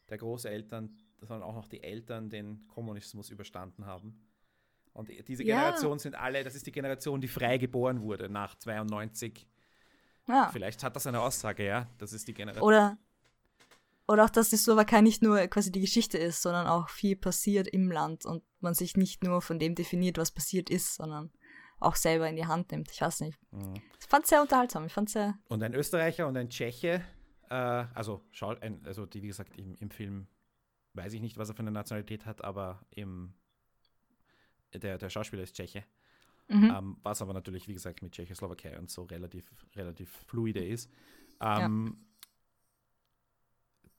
der 0.09 0.18
Großeltern, 0.18 0.96
sondern 1.20 1.49
auch 1.49 1.55
noch 1.55 1.68
die 1.68 1.82
Eltern 1.82 2.28
den 2.28 2.66
Kommunismus 2.68 3.30
überstanden 3.30 3.86
haben. 3.86 4.28
Und 4.99 5.09
diese 5.28 5.44
Ja. 5.44 5.59
Generation 5.59 6.01
sind 6.01 6.16
alle, 6.16 6.42
das 6.42 6.57
ist 6.57 6.66
die 6.66 6.72
Generation, 6.72 7.20
die 7.20 7.28
frei 7.28 7.57
geboren 7.57 8.03
wurde 8.03 8.28
nach 8.28 8.57
92. 8.57 9.46
Ja. 10.26 10.51
Vielleicht 10.53 10.82
hat 10.82 10.96
das 10.96 11.07
eine 11.07 11.20
Aussage, 11.20 11.64
ja. 11.64 11.86
Das 11.99 12.12
ist 12.12 12.26
die 12.26 12.34
Generation. 12.34 12.66
Oder, 12.66 12.99
oder 14.09 14.24
auch, 14.24 14.30
dass 14.30 14.51
die 14.51 14.57
Slowakei 14.57 15.01
nicht 15.01 15.22
nur 15.22 15.38
quasi 15.46 15.70
die 15.70 15.80
Geschichte 15.80 16.18
ist, 16.18 16.42
sondern 16.42 16.66
auch 16.66 16.88
viel 16.88 17.14
passiert 17.14 17.68
im 17.68 17.92
Land 17.92 18.26
und 18.26 18.42
man 18.59 18.74
sich 18.74 18.96
nicht 18.96 19.22
nur 19.22 19.40
von 19.40 19.61
dem 19.61 19.76
definiert, 19.76 20.18
was 20.18 20.32
passiert 20.32 20.68
ist, 20.68 20.96
sondern 20.96 21.30
auch 21.78 21.94
selber 21.94 22.28
in 22.28 22.34
die 22.34 22.46
Hand 22.46 22.72
nimmt. 22.72 22.90
Ich 22.90 23.01
weiß 23.01 23.20
nicht. 23.20 23.38
Mhm. 23.53 23.74
Ich 24.01 24.07
fand 24.09 24.24
es 24.24 24.30
sehr 24.30 24.42
unterhaltsam. 24.42 24.84
Ich 24.86 24.92
fand 24.92 25.11
sehr. 25.11 25.38
Und 25.49 25.62
ein 25.62 25.74
Österreicher 25.74 26.26
und 26.26 26.36
ein 26.36 26.51
Tscheche, 26.51 27.05
äh, 27.51 27.55
also, 27.55 28.24
also 28.84 29.07
die, 29.07 29.22
wie 29.22 29.28
gesagt, 29.28 29.57
im, 29.57 29.76
im 29.76 29.90
Film 29.90 30.26
weiß 30.94 31.12
ich 31.12 31.20
nicht, 31.20 31.38
was 31.38 31.51
er 31.51 31.55
für 31.55 31.61
eine 31.62 31.70
Nationalität 31.70 32.26
hat, 32.26 32.42
aber 32.42 32.80
im, 32.90 33.34
der, 34.75 34.99
der 34.99 35.11
Schauspieler 35.11 35.43
ist 35.43 35.55
Tscheche. 35.55 35.85
Mhm. 36.49 36.73
Ähm, 36.75 36.97
was 37.03 37.21
aber 37.21 37.35
natürlich, 37.35 37.69
wie 37.69 37.75
gesagt, 37.75 38.03
mit 38.03 38.12
Tschechoslowakei 38.12 38.79
und 38.79 38.91
so 38.91 39.03
relativ, 39.03 39.45
relativ 39.77 40.11
fluide 40.27 40.64
ist. 40.64 40.91
Ähm, 41.41 41.99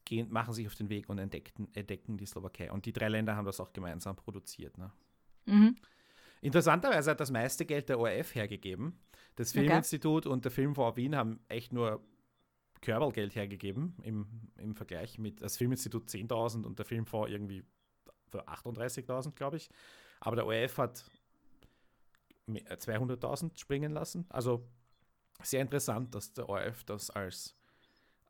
gehen, 0.05 0.32
machen 0.32 0.53
sich 0.53 0.65
auf 0.67 0.76
den 0.76 0.89
Weg 0.89 1.09
und 1.09 1.20
entdeckten, 1.20 1.74
entdecken 1.76 2.17
die 2.17 2.26
Slowakei. 2.26 2.72
Und 2.72 2.86
die 2.86 2.91
drei 2.91 3.07
Länder 3.07 3.36
haben 3.36 3.45
das 3.45 3.59
auch 3.59 3.72
gemeinsam 3.72 4.15
produziert. 4.15 4.78
Ne? 4.78 4.91
Mhm. 5.45 5.76
Interessanterweise 6.41 7.11
hat 7.11 7.20
das 7.20 7.32
meiste 7.32 7.65
Geld 7.65 7.89
der 7.89 7.99
ORF 7.99 8.34
hergegeben. 8.34 8.99
Das 9.36 9.51
Okay. 9.51 9.59
Filminstitut 9.59 10.26
und 10.26 10.43
der 10.43 10.51
Filmfonds 10.51 10.97
Wien 10.97 11.15
haben 11.15 11.39
echt 11.47 11.72
nur 11.72 12.03
Körpergeld 12.82 13.36
hergegeben 13.36 13.95
im, 14.03 14.26
im 14.57 14.76
Vergleich 14.76 15.20
mit 15.20 15.41
das 15.41 15.57
Filminstitut 15.57 16.07
10.000 16.07 16.65
und 16.65 16.80
der 16.80 16.86
Filmfonds 16.86 17.30
irgendwie 17.30 17.63
für 18.30 18.47
38.000, 18.47 19.36
glaube 19.36 19.57
ich. 19.57 19.70
Aber 20.22 20.36
der 20.36 20.45
ORF 20.45 20.78
hat 20.78 21.03
me- 22.45 22.65
äh, 22.70 22.76
200.000 22.78 23.57
springen 23.59 23.91
lassen. 23.91 24.26
Also 24.30 24.67
sehr 25.41 25.61
interessant, 25.61 26.13
dass 26.15 26.34
der 26.34 26.49
ORF 26.49 26.84
das 26.84 27.09
als 27.09 27.55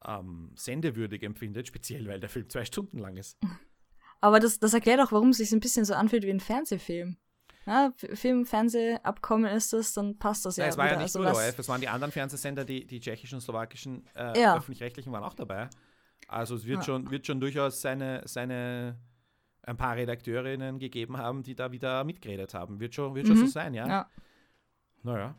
ähm, 0.05 0.51
sendewürdig 0.55 1.23
empfindet, 1.23 1.67
speziell 1.67 2.07
weil 2.07 2.19
der 2.19 2.29
Film 2.29 2.49
zwei 2.49 2.65
Stunden 2.65 2.99
lang 2.99 3.17
ist. 3.17 3.37
Aber 4.21 4.39
das, 4.39 4.59
das 4.59 4.73
erklärt 4.73 4.99
auch, 4.99 5.11
warum 5.11 5.29
es 5.29 5.37
sich 5.37 5.51
ein 5.53 5.59
bisschen 5.61 5.85
so 5.85 5.93
anfühlt 5.93 6.23
wie 6.23 6.29
ein 6.29 6.39
Fernsehfilm. 6.41 7.17
Ja, 7.65 7.93
Film, 7.95 8.45
Fernsehabkommen 8.45 9.51
ist 9.53 9.73
das, 9.73 9.93
dann 9.93 10.17
passt 10.17 10.45
das 10.45 10.57
ja. 10.57 10.63
Ja, 10.65 10.69
es 10.71 10.77
war 10.77 10.85
ja 10.85 10.91
wieder. 10.91 10.97
nicht 11.03 11.15
Also 11.15 11.19
nur 11.19 11.27
der 11.31 11.35
ORF, 11.35 11.59
es 11.59 11.67
waren 11.69 11.81
die 11.81 11.87
anderen 11.87 12.11
Fernsehsender, 12.11 12.65
die, 12.65 12.85
die 12.87 12.99
tschechischen 12.99 13.35
und 13.35 13.41
slowakischen 13.41 14.05
äh, 14.15 14.39
Ja. 14.41 14.57
öffentlich-rechtlichen 14.57 15.11
waren 15.11 15.23
auch 15.23 15.33
dabei. 15.35 15.69
Also 16.27 16.55
es 16.55 16.65
wird, 16.65 16.79
Ja. 16.79 16.83
schon, 16.83 17.11
wird 17.11 17.27
schon 17.27 17.39
durchaus 17.39 17.81
seine, 17.81 18.23
seine 18.25 18.97
ein 19.69 19.77
paar 19.77 19.95
Redakteurinnen 19.95 20.79
gegeben 20.79 21.17
haben, 21.17 21.43
die 21.43 21.55
da 21.55 21.71
wieder 21.71 22.03
mitgeredet 22.03 22.53
haben. 22.53 22.79
Wird 22.79 22.95
schon, 22.95 23.15
wird 23.15 23.27
schon 23.27 23.37
Mhm. 23.37 23.41
so 23.41 23.47
sein, 23.47 23.73
ja? 23.73 23.87
Ja. 23.87 24.09
Naja. 25.03 25.35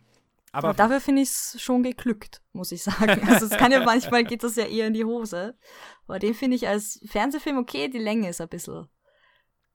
Aber 0.53 0.69
Aber 0.69 0.77
dafür 0.77 1.01
finde 1.01 1.23
ich 1.23 1.29
es 1.29 1.57
schon 1.61 1.83
geglückt, 1.83 2.43
muss 2.53 2.73
ich 2.73 2.83
sagen. 2.83 3.21
Also 3.29 3.47
es 3.47 3.57
kann 3.57 3.71
ja 3.73 3.85
manchmal 3.85 4.25
geht 4.25 4.43
das 4.43 4.57
ja 4.57 4.65
eher 4.65 4.87
in 4.87 4.95
die 4.95 5.05
Hose. 5.05 5.57
Aber 6.07 6.19
den 6.19 6.35
finde 6.35 6.57
ich 6.57 6.67
als 6.67 7.01
Fernsehfilm 7.07 7.59
okay, 7.59 7.89
die 7.89 7.99
Länge 7.99 8.29
ist 8.31 8.41
ein 8.41 8.49
bisschen, 8.49 8.89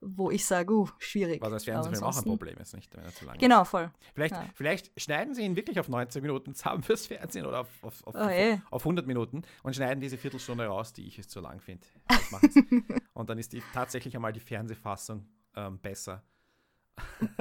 wo 0.06 0.32
ich 0.32 0.46
sage, 0.46 0.74
uh, 0.74 0.88
schwierig. 1.00 1.42
was 1.42 1.52
als 1.52 1.64
Fernsehfilm 1.66 2.04
auch 2.04 2.18
ein 2.18 2.24
Problem 2.24 2.58
ist, 2.58 2.76
nicht, 2.76 2.96
wenn 2.96 3.04
er 3.04 3.14
zu 3.14 3.26
lang 3.26 3.38
Genau, 3.38 3.64
voll. 3.64 3.92
Vielleicht, 4.14 4.34
ja. 4.34 4.46
vielleicht 4.54 5.00
schneiden 5.00 5.34
sie 5.34 5.44
ihn 5.44 5.56
wirklich 5.56 5.80
auf 5.80 5.90
90 5.90 6.22
Minuten 6.22 6.54
zusammen 6.54 6.84
fürs 6.84 7.08
Fernsehen 7.08 7.46
oder 7.46 7.62
auf, 7.62 7.84
auf, 7.84 8.08
auf, 8.08 8.16
Oh, 8.16 8.30
eh. 8.30 8.60
auf 8.72 8.84
100 8.84 9.08
Minuten 9.08 9.44
und 9.64 9.76
schneiden 9.76 10.02
diese 10.02 10.18
Viertelstunde 10.18 10.66
raus, 10.66 10.94
die 10.94 11.08
ich 11.08 11.20
es 11.20 11.28
zu 11.28 11.40
lang 11.40 11.60
finde. 11.60 11.88
Und 13.14 13.30
dann 13.30 13.38
ist 13.38 13.54
die 13.54 13.64
tatsächlich 13.74 14.16
einmal 14.16 14.34
die 14.34 14.40
Fernsehfassung 14.40 15.26
ähm, 15.56 15.80
besser. 15.80 16.24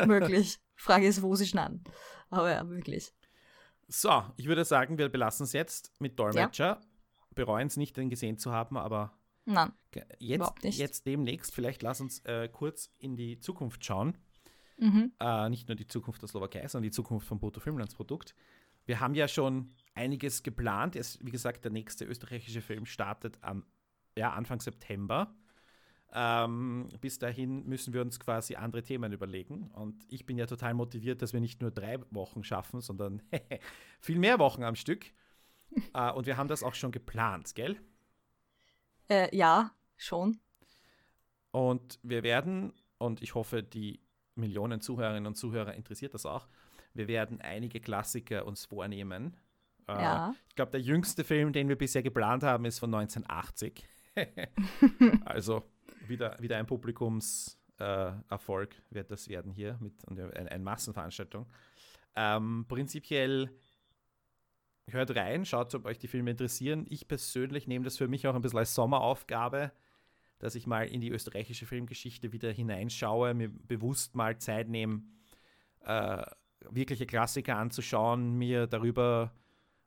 Möglich. 0.04 0.58
Frage 0.76 1.06
ist, 1.06 1.22
wo 1.22 1.34
sie 1.34 1.46
schneiden. 1.46 1.84
Aber 2.30 2.50
ja, 2.50 2.68
wirklich. 2.68 3.12
So, 3.88 4.24
ich 4.36 4.46
würde 4.46 4.64
sagen, 4.64 4.98
wir 4.98 5.08
belassen 5.08 5.44
es 5.44 5.52
jetzt 5.52 5.92
mit 6.00 6.18
Dolmetscher. 6.18 6.80
Bereuen 7.34 7.66
es 7.66 7.76
nicht, 7.76 7.96
den 7.96 8.10
gesehen 8.10 8.38
zu 8.38 8.52
haben, 8.52 8.76
aber 8.76 9.12
Nein. 9.46 9.72
jetzt, 10.18 10.52
jetzt 10.62 11.06
demnächst, 11.06 11.54
vielleicht 11.54 11.82
lass 11.82 12.00
uns 12.00 12.20
äh, 12.20 12.48
kurz 12.48 12.90
in 12.98 13.16
die 13.16 13.38
Zukunft 13.38 13.84
schauen. 13.84 14.16
Mhm. 14.78 15.12
Äh, 15.20 15.48
nicht 15.50 15.68
nur 15.68 15.76
die 15.76 15.86
Zukunft 15.86 16.22
der 16.22 16.28
Slowakei, 16.28 16.66
sondern 16.66 16.84
die 16.84 16.94
Zukunft 16.94 17.26
vom 17.26 17.38
Brutto 17.38 17.60
Filmlandsprodukt. 17.60 18.34
Wir 18.86 19.00
haben 19.00 19.14
ja 19.14 19.28
schon 19.28 19.74
einiges 19.94 20.42
geplant. 20.42 20.96
Es, 20.96 21.18
wie 21.24 21.30
gesagt, 21.30 21.64
der 21.64 21.72
nächste 21.72 22.04
österreichische 22.04 22.60
Film 22.60 22.86
startet 22.86 23.38
am 23.42 23.64
ja, 24.16 24.32
Anfang 24.32 24.60
September. 24.60 25.34
Ähm, 26.12 26.88
bis 27.00 27.18
dahin 27.18 27.66
müssen 27.66 27.92
wir 27.92 28.00
uns 28.00 28.20
quasi 28.20 28.54
andere 28.54 28.82
Themen 28.82 29.12
überlegen. 29.12 29.70
Und 29.72 30.04
ich 30.08 30.26
bin 30.26 30.38
ja 30.38 30.46
total 30.46 30.74
motiviert, 30.74 31.22
dass 31.22 31.32
wir 31.32 31.40
nicht 31.40 31.60
nur 31.60 31.70
drei 31.70 31.98
Wochen 32.10 32.44
schaffen, 32.44 32.80
sondern 32.80 33.22
viel 34.00 34.18
mehr 34.18 34.38
Wochen 34.38 34.62
am 34.62 34.76
Stück. 34.76 35.06
äh, 35.94 36.12
und 36.12 36.26
wir 36.26 36.36
haben 36.36 36.48
das 36.48 36.62
auch 36.62 36.74
schon 36.74 36.92
geplant, 36.92 37.54
gell? 37.54 37.76
Äh, 39.14 39.36
ja, 39.36 39.70
schon. 39.96 40.40
Und 41.52 42.00
wir 42.02 42.24
werden, 42.24 42.72
und 42.98 43.22
ich 43.22 43.34
hoffe, 43.34 43.62
die 43.62 44.00
Millionen 44.34 44.80
Zuhörerinnen 44.80 45.26
und 45.26 45.36
Zuhörer 45.36 45.74
interessiert 45.74 46.14
das 46.14 46.26
auch, 46.26 46.48
wir 46.94 47.06
werden 47.06 47.40
einige 47.40 47.80
Klassiker 47.80 48.46
uns 48.46 48.64
vornehmen. 48.64 49.36
Äh, 49.86 49.92
Ja. 49.92 50.34
Ich 50.48 50.56
glaube, 50.56 50.72
der 50.72 50.80
jüngste 50.80 51.22
Film, 51.22 51.52
den 51.52 51.68
wir 51.68 51.76
bisher 51.76 52.02
geplant 52.02 52.42
haben, 52.42 52.64
ist 52.64 52.80
von 52.80 52.92
1980. 52.92 53.84
also 55.24 55.62
wieder, 56.06 56.36
wieder 56.40 56.56
ein 56.56 56.66
Publikumserfolg 56.66 58.74
äh, 58.74 58.94
wird 58.94 59.12
das 59.12 59.28
werden 59.28 59.52
hier 59.52 59.78
mit 59.80 60.04
und 60.04 60.18
eine, 60.18 60.50
eine 60.50 60.64
Massenveranstaltung. 60.64 61.46
Ähm, 62.16 62.64
prinzipiell 62.68 63.50
hört 64.90 65.14
rein, 65.16 65.44
schaut, 65.44 65.74
ob 65.74 65.86
euch 65.86 65.98
die 65.98 66.08
Filme 66.08 66.30
interessieren. 66.30 66.86
Ich 66.88 67.08
persönlich 67.08 67.66
nehme 67.66 67.84
das 67.84 67.96
für 67.96 68.08
mich 68.08 68.26
auch 68.26 68.34
ein 68.34 68.42
bisschen 68.42 68.58
als 68.58 68.74
Sommeraufgabe, 68.74 69.72
dass 70.38 70.54
ich 70.54 70.66
mal 70.66 70.86
in 70.86 71.00
die 71.00 71.10
österreichische 71.10 71.66
Filmgeschichte 71.66 72.32
wieder 72.32 72.50
hineinschaue, 72.50 73.34
mir 73.34 73.48
bewusst 73.48 74.14
mal 74.14 74.38
Zeit 74.38 74.68
nehme, 74.68 75.02
äh, 75.84 76.22
wirkliche 76.70 77.06
Klassiker 77.06 77.56
anzuschauen, 77.56 78.36
mir 78.36 78.66
darüber, 78.66 79.32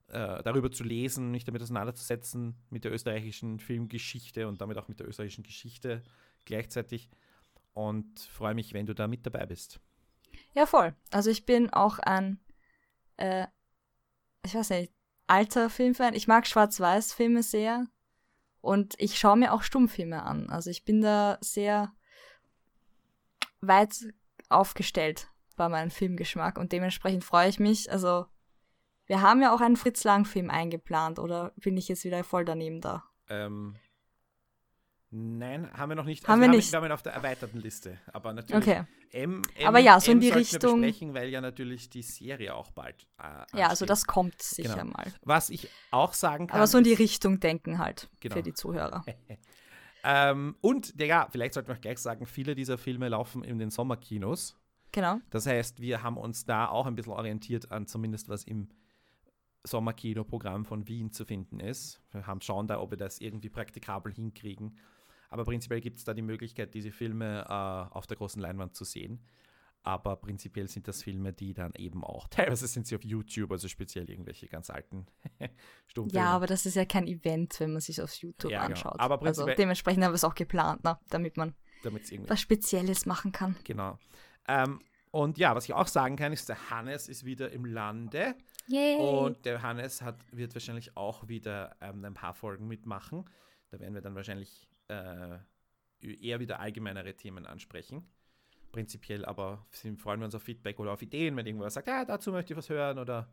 äh, 0.08 0.42
darüber 0.44 0.72
zu 0.72 0.84
lesen, 0.84 1.32
mich 1.32 1.44
damit 1.44 1.62
auseinanderzusetzen 1.62 2.56
mit 2.70 2.84
der 2.84 2.92
österreichischen 2.92 3.60
Filmgeschichte 3.60 4.48
und 4.48 4.62
damit 4.62 4.78
auch 4.78 4.88
mit 4.88 5.00
der 5.00 5.08
österreichischen 5.08 5.44
Geschichte 5.44 6.04
gleichzeitig. 6.46 7.10
Und 7.74 8.20
freue 8.20 8.56
mich, 8.56 8.74
wenn 8.74 8.88
du 8.88 8.96
da 8.96 9.08
mit 9.08 9.26
dabei 9.26 9.46
bist. 9.46 9.80
Ja, 10.56 10.66
voll. 10.66 10.96
Also 11.12 11.30
ich 11.30 11.46
bin 11.46 11.72
auch 11.72 12.00
ein, 12.00 12.40
äh, 13.18 13.46
ich 14.46 14.56
weiß 14.56 14.70
nicht, 14.72 14.92
alter 15.28 15.70
Filmfan. 15.70 16.14
Ich 16.14 16.28
mag 16.28 16.48
Schwarz-Weiß-Filme 16.48 17.44
sehr. 17.44 17.88
Und 18.62 18.96
ich 18.98 19.18
schaue 19.20 19.38
mir 19.38 19.54
auch 19.54 19.62
Stummfilme 19.62 20.24
an. 20.24 20.50
Also 20.50 20.70
ich 20.70 20.84
bin 20.84 21.02
da 21.02 21.38
sehr 21.42 21.94
weit 23.62 24.14
aufgestellt 24.50 25.30
bei 25.56 25.70
meinem 25.70 25.92
Filmgeschmack. 25.92 26.58
Und 26.58 26.72
dementsprechend 26.72 27.24
freue 27.24 27.50
ich 27.50 27.60
mich. 27.60 27.92
Also 27.92 28.26
wir 29.06 29.22
haben 29.22 29.42
ja 29.42 29.54
auch 29.54 29.62
einen 29.62 29.78
Fritz 29.78 30.04
Lang-Film 30.04 30.50
eingeplant. 30.50 31.20
Oder 31.20 31.54
bin 31.58 31.78
ich 31.78 31.88
jetzt 31.88 32.04
wieder 32.04 32.24
voll 32.24 32.46
daneben 32.46 32.82
da? 32.82 33.04
Ähm, 33.30 33.76
nein, 35.12 35.72
haben 35.74 35.90
wir 35.90 35.96
noch 35.96 36.06
nicht. 36.06 36.28
Haben 36.28 36.42
wir 36.42 36.48
haben, 36.48 36.56
nicht. 36.56 36.72
Wir 36.72 36.78
haben 36.78 36.86
ihn 36.86 36.92
auf 36.92 37.02
der 37.04 37.14
erweiterten 37.14 37.60
Liste. 37.60 37.98
Aber 38.14 38.34
natürlich. 38.34 38.68
Okay. 38.68 38.84
M, 39.12 39.42
Aber 39.66 39.80
ja, 39.80 40.00
so 40.00 40.12
in 40.12 40.18
M 40.18 40.22
die 40.22 40.28
sollten 40.28 40.40
Richtung- 40.40 40.82
Wir 40.82 40.88
besprechen, 40.88 41.14
weil 41.14 41.30
ja 41.30 41.40
natürlich 41.42 41.90
die 41.90 42.02
Serie 42.02 42.54
auch 42.54 42.72
bald. 42.72 43.08
Äh, 43.18 43.24
Ja, 43.24 43.68
also 43.70 43.86
ansteht. 43.86 43.90
das 43.90 44.06
kommt 44.06 44.42
sicher 44.42 44.76
Genau. 44.76 44.92
mal. 44.92 45.14
Was 45.24 45.50
ich 45.50 45.70
auch 45.92 46.14
sagen 46.14 46.48
kann. 46.48 46.58
Aber 46.58 46.68
so 46.68 46.78
in 46.78 46.84
die 46.84 46.94
Richtung 46.94 47.40
denken 47.40 47.78
halt 47.80 48.10
Genau. 48.20 48.36
für 48.36 48.44
die 48.44 48.54
Zuhörer. 48.54 49.04
Ähm, 50.04 50.56
und, 50.62 50.94
ja, 51.02 51.28
vielleicht 51.30 51.54
sollten 51.54 51.68
wir 51.70 51.76
auch 51.76 51.82
gleich 51.82 51.98
sagen, 51.98 52.26
viele 52.28 52.56
dieser 52.56 52.78
Filme 52.78 53.10
laufen 53.10 53.44
in 53.44 53.58
den 53.60 53.72
Sommerkinos. 53.72 54.56
Genau. 54.94 55.18
Das 55.32 55.46
heißt, 55.48 55.82
wir 55.82 56.02
haben 56.02 56.16
uns 56.16 56.46
da 56.46 56.68
auch 56.70 56.86
ein 56.86 56.96
bisschen 56.96 57.12
orientiert 57.12 57.72
an 57.72 57.88
zumindest, 57.88 58.30
was 58.30 58.46
im 58.46 58.70
Sommerkinoprogramm 59.66 60.64
von 60.66 60.88
Wien 60.88 61.12
zu 61.12 61.26
finden 61.26 61.60
ist. 61.60 62.00
Wir 62.12 62.26
haben 62.26 62.40
schauen 62.42 62.68
da, 62.68 62.80
ob 62.80 62.92
wir 62.92 62.98
das 62.98 63.20
irgendwie 63.20 63.50
praktikabel 63.50 64.14
hinkriegen. 64.14 64.78
Aber 65.30 65.44
prinzipiell 65.44 65.82
gibt 65.82 65.98
es 65.98 66.04
da 66.04 66.14
die 66.14 66.22
Möglichkeit, 66.22 66.74
diese 66.74 66.92
Filme 66.92 67.46
äh, 67.48 67.96
auf 67.96 68.08
der 68.08 68.18
großen 68.18 68.42
Leinwand 68.42 68.76
zu 68.76 68.84
sehen. 68.86 69.20
aber 69.84 70.18
prinzipiell 70.18 70.68
sind 70.68 70.88
das 70.88 71.04
Filme, 71.04 71.32
die 71.32 71.54
dann 71.54 71.72
eben 71.78 72.04
auch, 72.04 72.28
teilweise 72.30 72.68
sind 72.68 72.88
sie 72.88 72.96
auf 72.96 73.04
YouTube, 73.04 73.52
also 73.52 73.68
speziell 73.70 74.10
irgendwelche 74.10 74.48
ganz 74.48 74.70
alten 74.70 75.06
Stummfilme. 75.88 76.26
Ja, 76.26 76.32
aber 76.32 76.46
das 76.48 76.66
ist 76.66 76.76
ja 76.76 76.86
kein 76.86 77.08
Event, 77.08 77.60
wenn 77.60 77.72
man 77.72 77.82
sich 77.82 78.02
auf 78.02 78.14
YouTube 78.16 78.52
Ja, 78.52 78.64
genau. 78.68 78.76
anschaut. 78.76 79.00
Aber 79.00 79.22
also 79.26 79.46
dementsprechend 79.46 80.04
haben 80.04 80.12
wir 80.12 80.16
es 80.16 80.24
auch 80.26 80.36
geplant, 80.36 80.84
ne? 80.84 81.00
damit 81.10 81.38
man 81.38 81.56
was 82.28 82.42
Spezielles 82.42 83.06
machen 83.06 83.32
kann. 83.32 83.56
Genau. 83.64 83.98
Ähm, 84.48 84.82
und 85.12 85.38
ja, 85.38 85.56
was 85.56 85.66
ich 85.66 85.74
auch 85.74 85.88
sagen 85.88 86.18
kann, 86.18 86.34
ist, 86.34 86.50
der 86.50 86.70
Hannes 86.70 87.08
ist 87.08 87.24
wieder 87.24 87.52
im 87.52 87.64
Lande. 87.64 88.36
Yay! 88.68 88.98
Und 88.98 89.46
der 89.46 89.62
Hannes 89.62 90.02
hat, 90.02 90.18
wird 90.32 90.54
wahrscheinlich 90.54 90.98
auch 90.98 91.30
wieder 91.30 91.78
ähm, 91.80 92.04
ein 92.04 92.14
paar 92.14 92.34
Folgen 92.34 92.68
mitmachen. 92.68 93.24
Da 93.70 93.80
werden 93.80 93.94
wir 93.94 94.02
dann 94.02 94.16
wahrscheinlich 94.16 94.68
äh, 94.88 95.38
eher 96.00 96.40
wieder 96.40 96.60
allgemeinere 96.60 97.16
Themen 97.16 97.46
ansprechen. 97.46 98.08
Prinzipiell 98.72 99.26
aber 99.26 99.66
sind, 99.72 100.00
freuen 100.00 100.20
wir 100.20 100.26
uns 100.26 100.36
auf 100.36 100.44
Feedback 100.44 100.80
oder 100.80 100.92
auf 100.92 101.02
Ideen, 101.02 101.36
wenn 101.36 101.46
irgendwer 101.46 101.70
sagt, 101.70 101.88
ja, 101.88 102.06
dazu 102.06 102.32
möchte 102.32 102.54
ich 102.54 102.58
was 102.58 102.70
hören 102.70 103.00
oder 103.00 103.30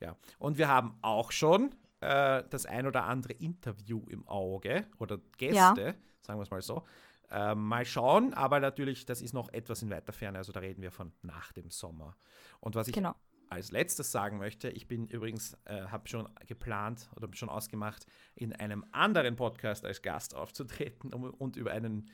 ja. 0.00 0.16
Und 0.38 0.58
wir 0.58 0.68
haben 0.68 0.98
auch 1.02 1.32
schon 1.32 1.74
äh, 2.00 2.44
das 2.50 2.66
ein 2.66 2.86
oder 2.86 3.04
andere 3.04 3.32
Interview 3.32 4.04
im 4.08 4.26
Auge 4.28 4.86
oder 4.98 5.18
Gäste, 5.38 5.94
sagen 6.20 6.38
wir 6.38 6.42
es 6.42 6.50
mal 6.50 6.62
so. 6.62 6.84
Ähm, 7.30 7.64
mal 7.66 7.84
schauen, 7.84 8.34
aber 8.34 8.60
natürlich, 8.60 9.04
das 9.04 9.20
ist 9.20 9.32
noch 9.32 9.52
etwas 9.52 9.82
in 9.82 9.90
weiter 9.90 10.12
Ferne, 10.12 10.38
also 10.38 10.52
da 10.52 10.60
reden 10.60 10.82
wir 10.82 10.92
von 10.92 11.12
nach 11.22 11.52
dem 11.52 11.70
Sommer. 11.70 12.16
Und 12.60 12.76
was 12.76 12.86
ich 12.86 12.94
Genau. 12.94 13.16
Als 13.48 13.70
letztes 13.70 14.12
sagen 14.12 14.38
möchte, 14.38 14.68
ich 14.70 14.88
bin 14.88 15.06
übrigens, 15.06 15.56
äh, 15.64 15.86
habe 15.86 16.08
schon 16.08 16.28
geplant 16.46 17.08
oder 17.16 17.28
schon 17.32 17.48
ausgemacht, 17.48 18.06
in 18.34 18.52
einem 18.52 18.84
anderen 18.92 19.36
Podcast 19.36 19.84
als 19.84 20.02
Gast 20.02 20.34
aufzutreten 20.34 21.12
um, 21.12 21.24
und 21.24 21.56
über 21.56 21.72
einen 21.72 22.10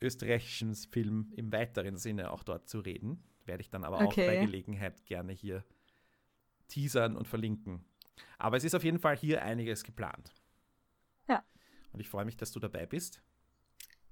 österreichischen 0.00 0.74
Film 0.74 1.32
im 1.36 1.52
weiteren 1.52 1.96
Sinne 1.96 2.30
auch 2.30 2.44
dort 2.44 2.68
zu 2.68 2.80
reden. 2.80 3.22
Werde 3.44 3.62
ich 3.62 3.70
dann 3.70 3.84
aber 3.84 3.96
auch 3.96 4.14
bei 4.14 4.28
Okay. 4.28 4.46
Gelegenheit 4.46 5.04
gerne 5.06 5.32
hier 5.32 5.64
teasern 6.68 7.16
und 7.16 7.26
verlinken. 7.26 7.84
Aber 8.38 8.56
es 8.56 8.64
ist 8.64 8.74
auf 8.74 8.84
jeden 8.84 8.98
Fall 8.98 9.16
hier 9.16 9.42
einiges 9.42 9.84
geplant. 9.84 10.34
Ja. 11.28 11.42
Und 11.92 12.00
ich 12.00 12.08
freue 12.08 12.24
mich, 12.24 12.36
dass 12.36 12.52
du 12.52 12.60
dabei 12.60 12.86
bist. 12.86 13.22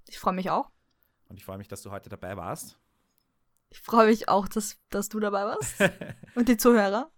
Ich 0.09 0.19
freue 0.19 0.35
mich 0.35 0.51
auch. 0.51 0.71
Und 1.29 1.37
ich 1.37 1.45
freue 1.45 1.59
mich, 1.59 1.69
dass 1.69 1.83
du 1.83 1.91
heute 1.91 2.09
dabei 2.09 2.37
warst. 2.37 2.79
Ich 3.71 3.81
freue 3.81 4.07
mich 4.07 4.29
auch, 4.29 4.49
dass, 4.49 4.79
dass 4.91 5.09
du 5.09 5.21
dabei 5.21 5.45
warst. 5.45 5.75
Und 6.35 6.49
die 6.49 6.57
Zuhörer. 6.57 7.11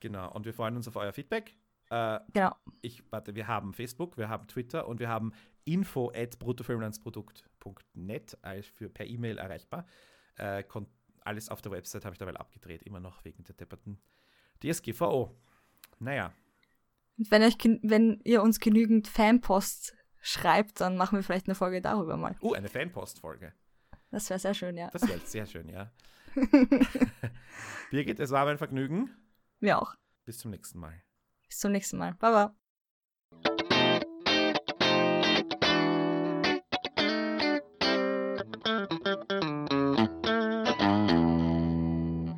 Genau. 0.00 0.32
Und 0.32 0.44
wir 0.46 0.54
freuen 0.54 0.76
uns 0.76 0.88
auf 0.88 0.96
euer 0.96 1.12
Feedback. 1.12 1.56
Äh, 1.90 2.18
Genau. 2.32 2.54
ich, 2.82 3.02
warte, 3.12 3.34
wir 3.34 3.46
haben 3.46 3.72
Facebook, 3.74 4.16
wir 4.16 4.28
haben 4.28 4.48
Twitter 4.48 4.88
und 4.88 4.98
wir 4.98 5.08
haben 5.08 5.32
info 5.64 6.10
at 6.14 6.38
bruttofilmlandsprodukt.net 6.40 8.38
für 8.72 8.88
per 8.88 9.06
E-Mail 9.06 9.38
erreichbar. 9.38 9.86
Äh, 10.36 10.64
alles 11.20 11.48
auf 11.48 11.62
der 11.62 11.72
Website 11.72 12.04
habe 12.04 12.14
ich 12.14 12.18
dabei 12.18 12.34
abgedreht, 12.34 12.82
immer 12.82 13.00
noch 13.00 13.24
wegen 13.24 13.44
der 13.44 13.54
depperten 13.54 14.00
DSGVO. 14.62 15.36
Naja, 15.98 16.32
Und 17.18 17.30
wenn, 17.30 17.42
euch, 17.42 17.56
wenn 17.82 18.20
ihr 18.24 18.42
uns 18.42 18.60
genügend 18.60 19.08
Fanpost 19.08 19.94
schreibt, 20.20 20.80
dann 20.80 20.96
machen 20.96 21.16
wir 21.18 21.22
vielleicht 21.22 21.46
eine 21.46 21.54
Folge 21.54 21.80
darüber 21.80 22.16
mal. 22.16 22.36
uh, 22.42 22.52
eine 22.54 22.68
Fanpost-Folge. 22.68 23.52
Das 24.10 24.30
wäre 24.30 24.38
sehr 24.38 24.54
schön, 24.54 24.76
ja. 24.76 24.88
Das 24.90 25.06
wäre 25.06 25.20
sehr 25.24 25.46
schön, 25.46 25.68
ja. 25.68 25.90
Birgit, 27.90 28.20
es 28.20 28.30
war 28.30 28.44
mein 28.44 28.58
Vergnügen. 28.58 29.10
Wir 29.60 29.80
auch. 29.80 29.94
Bis 30.24 30.38
zum 30.38 30.50
nächsten 30.50 30.78
Mal. 30.78 31.02
Bis 31.48 31.58
zum 31.58 31.72
nächsten 31.72 31.98
Mal. 31.98 32.14
Baba. 32.14 32.54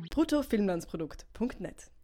bruttofilmlandsprodukt.net 0.09 1.91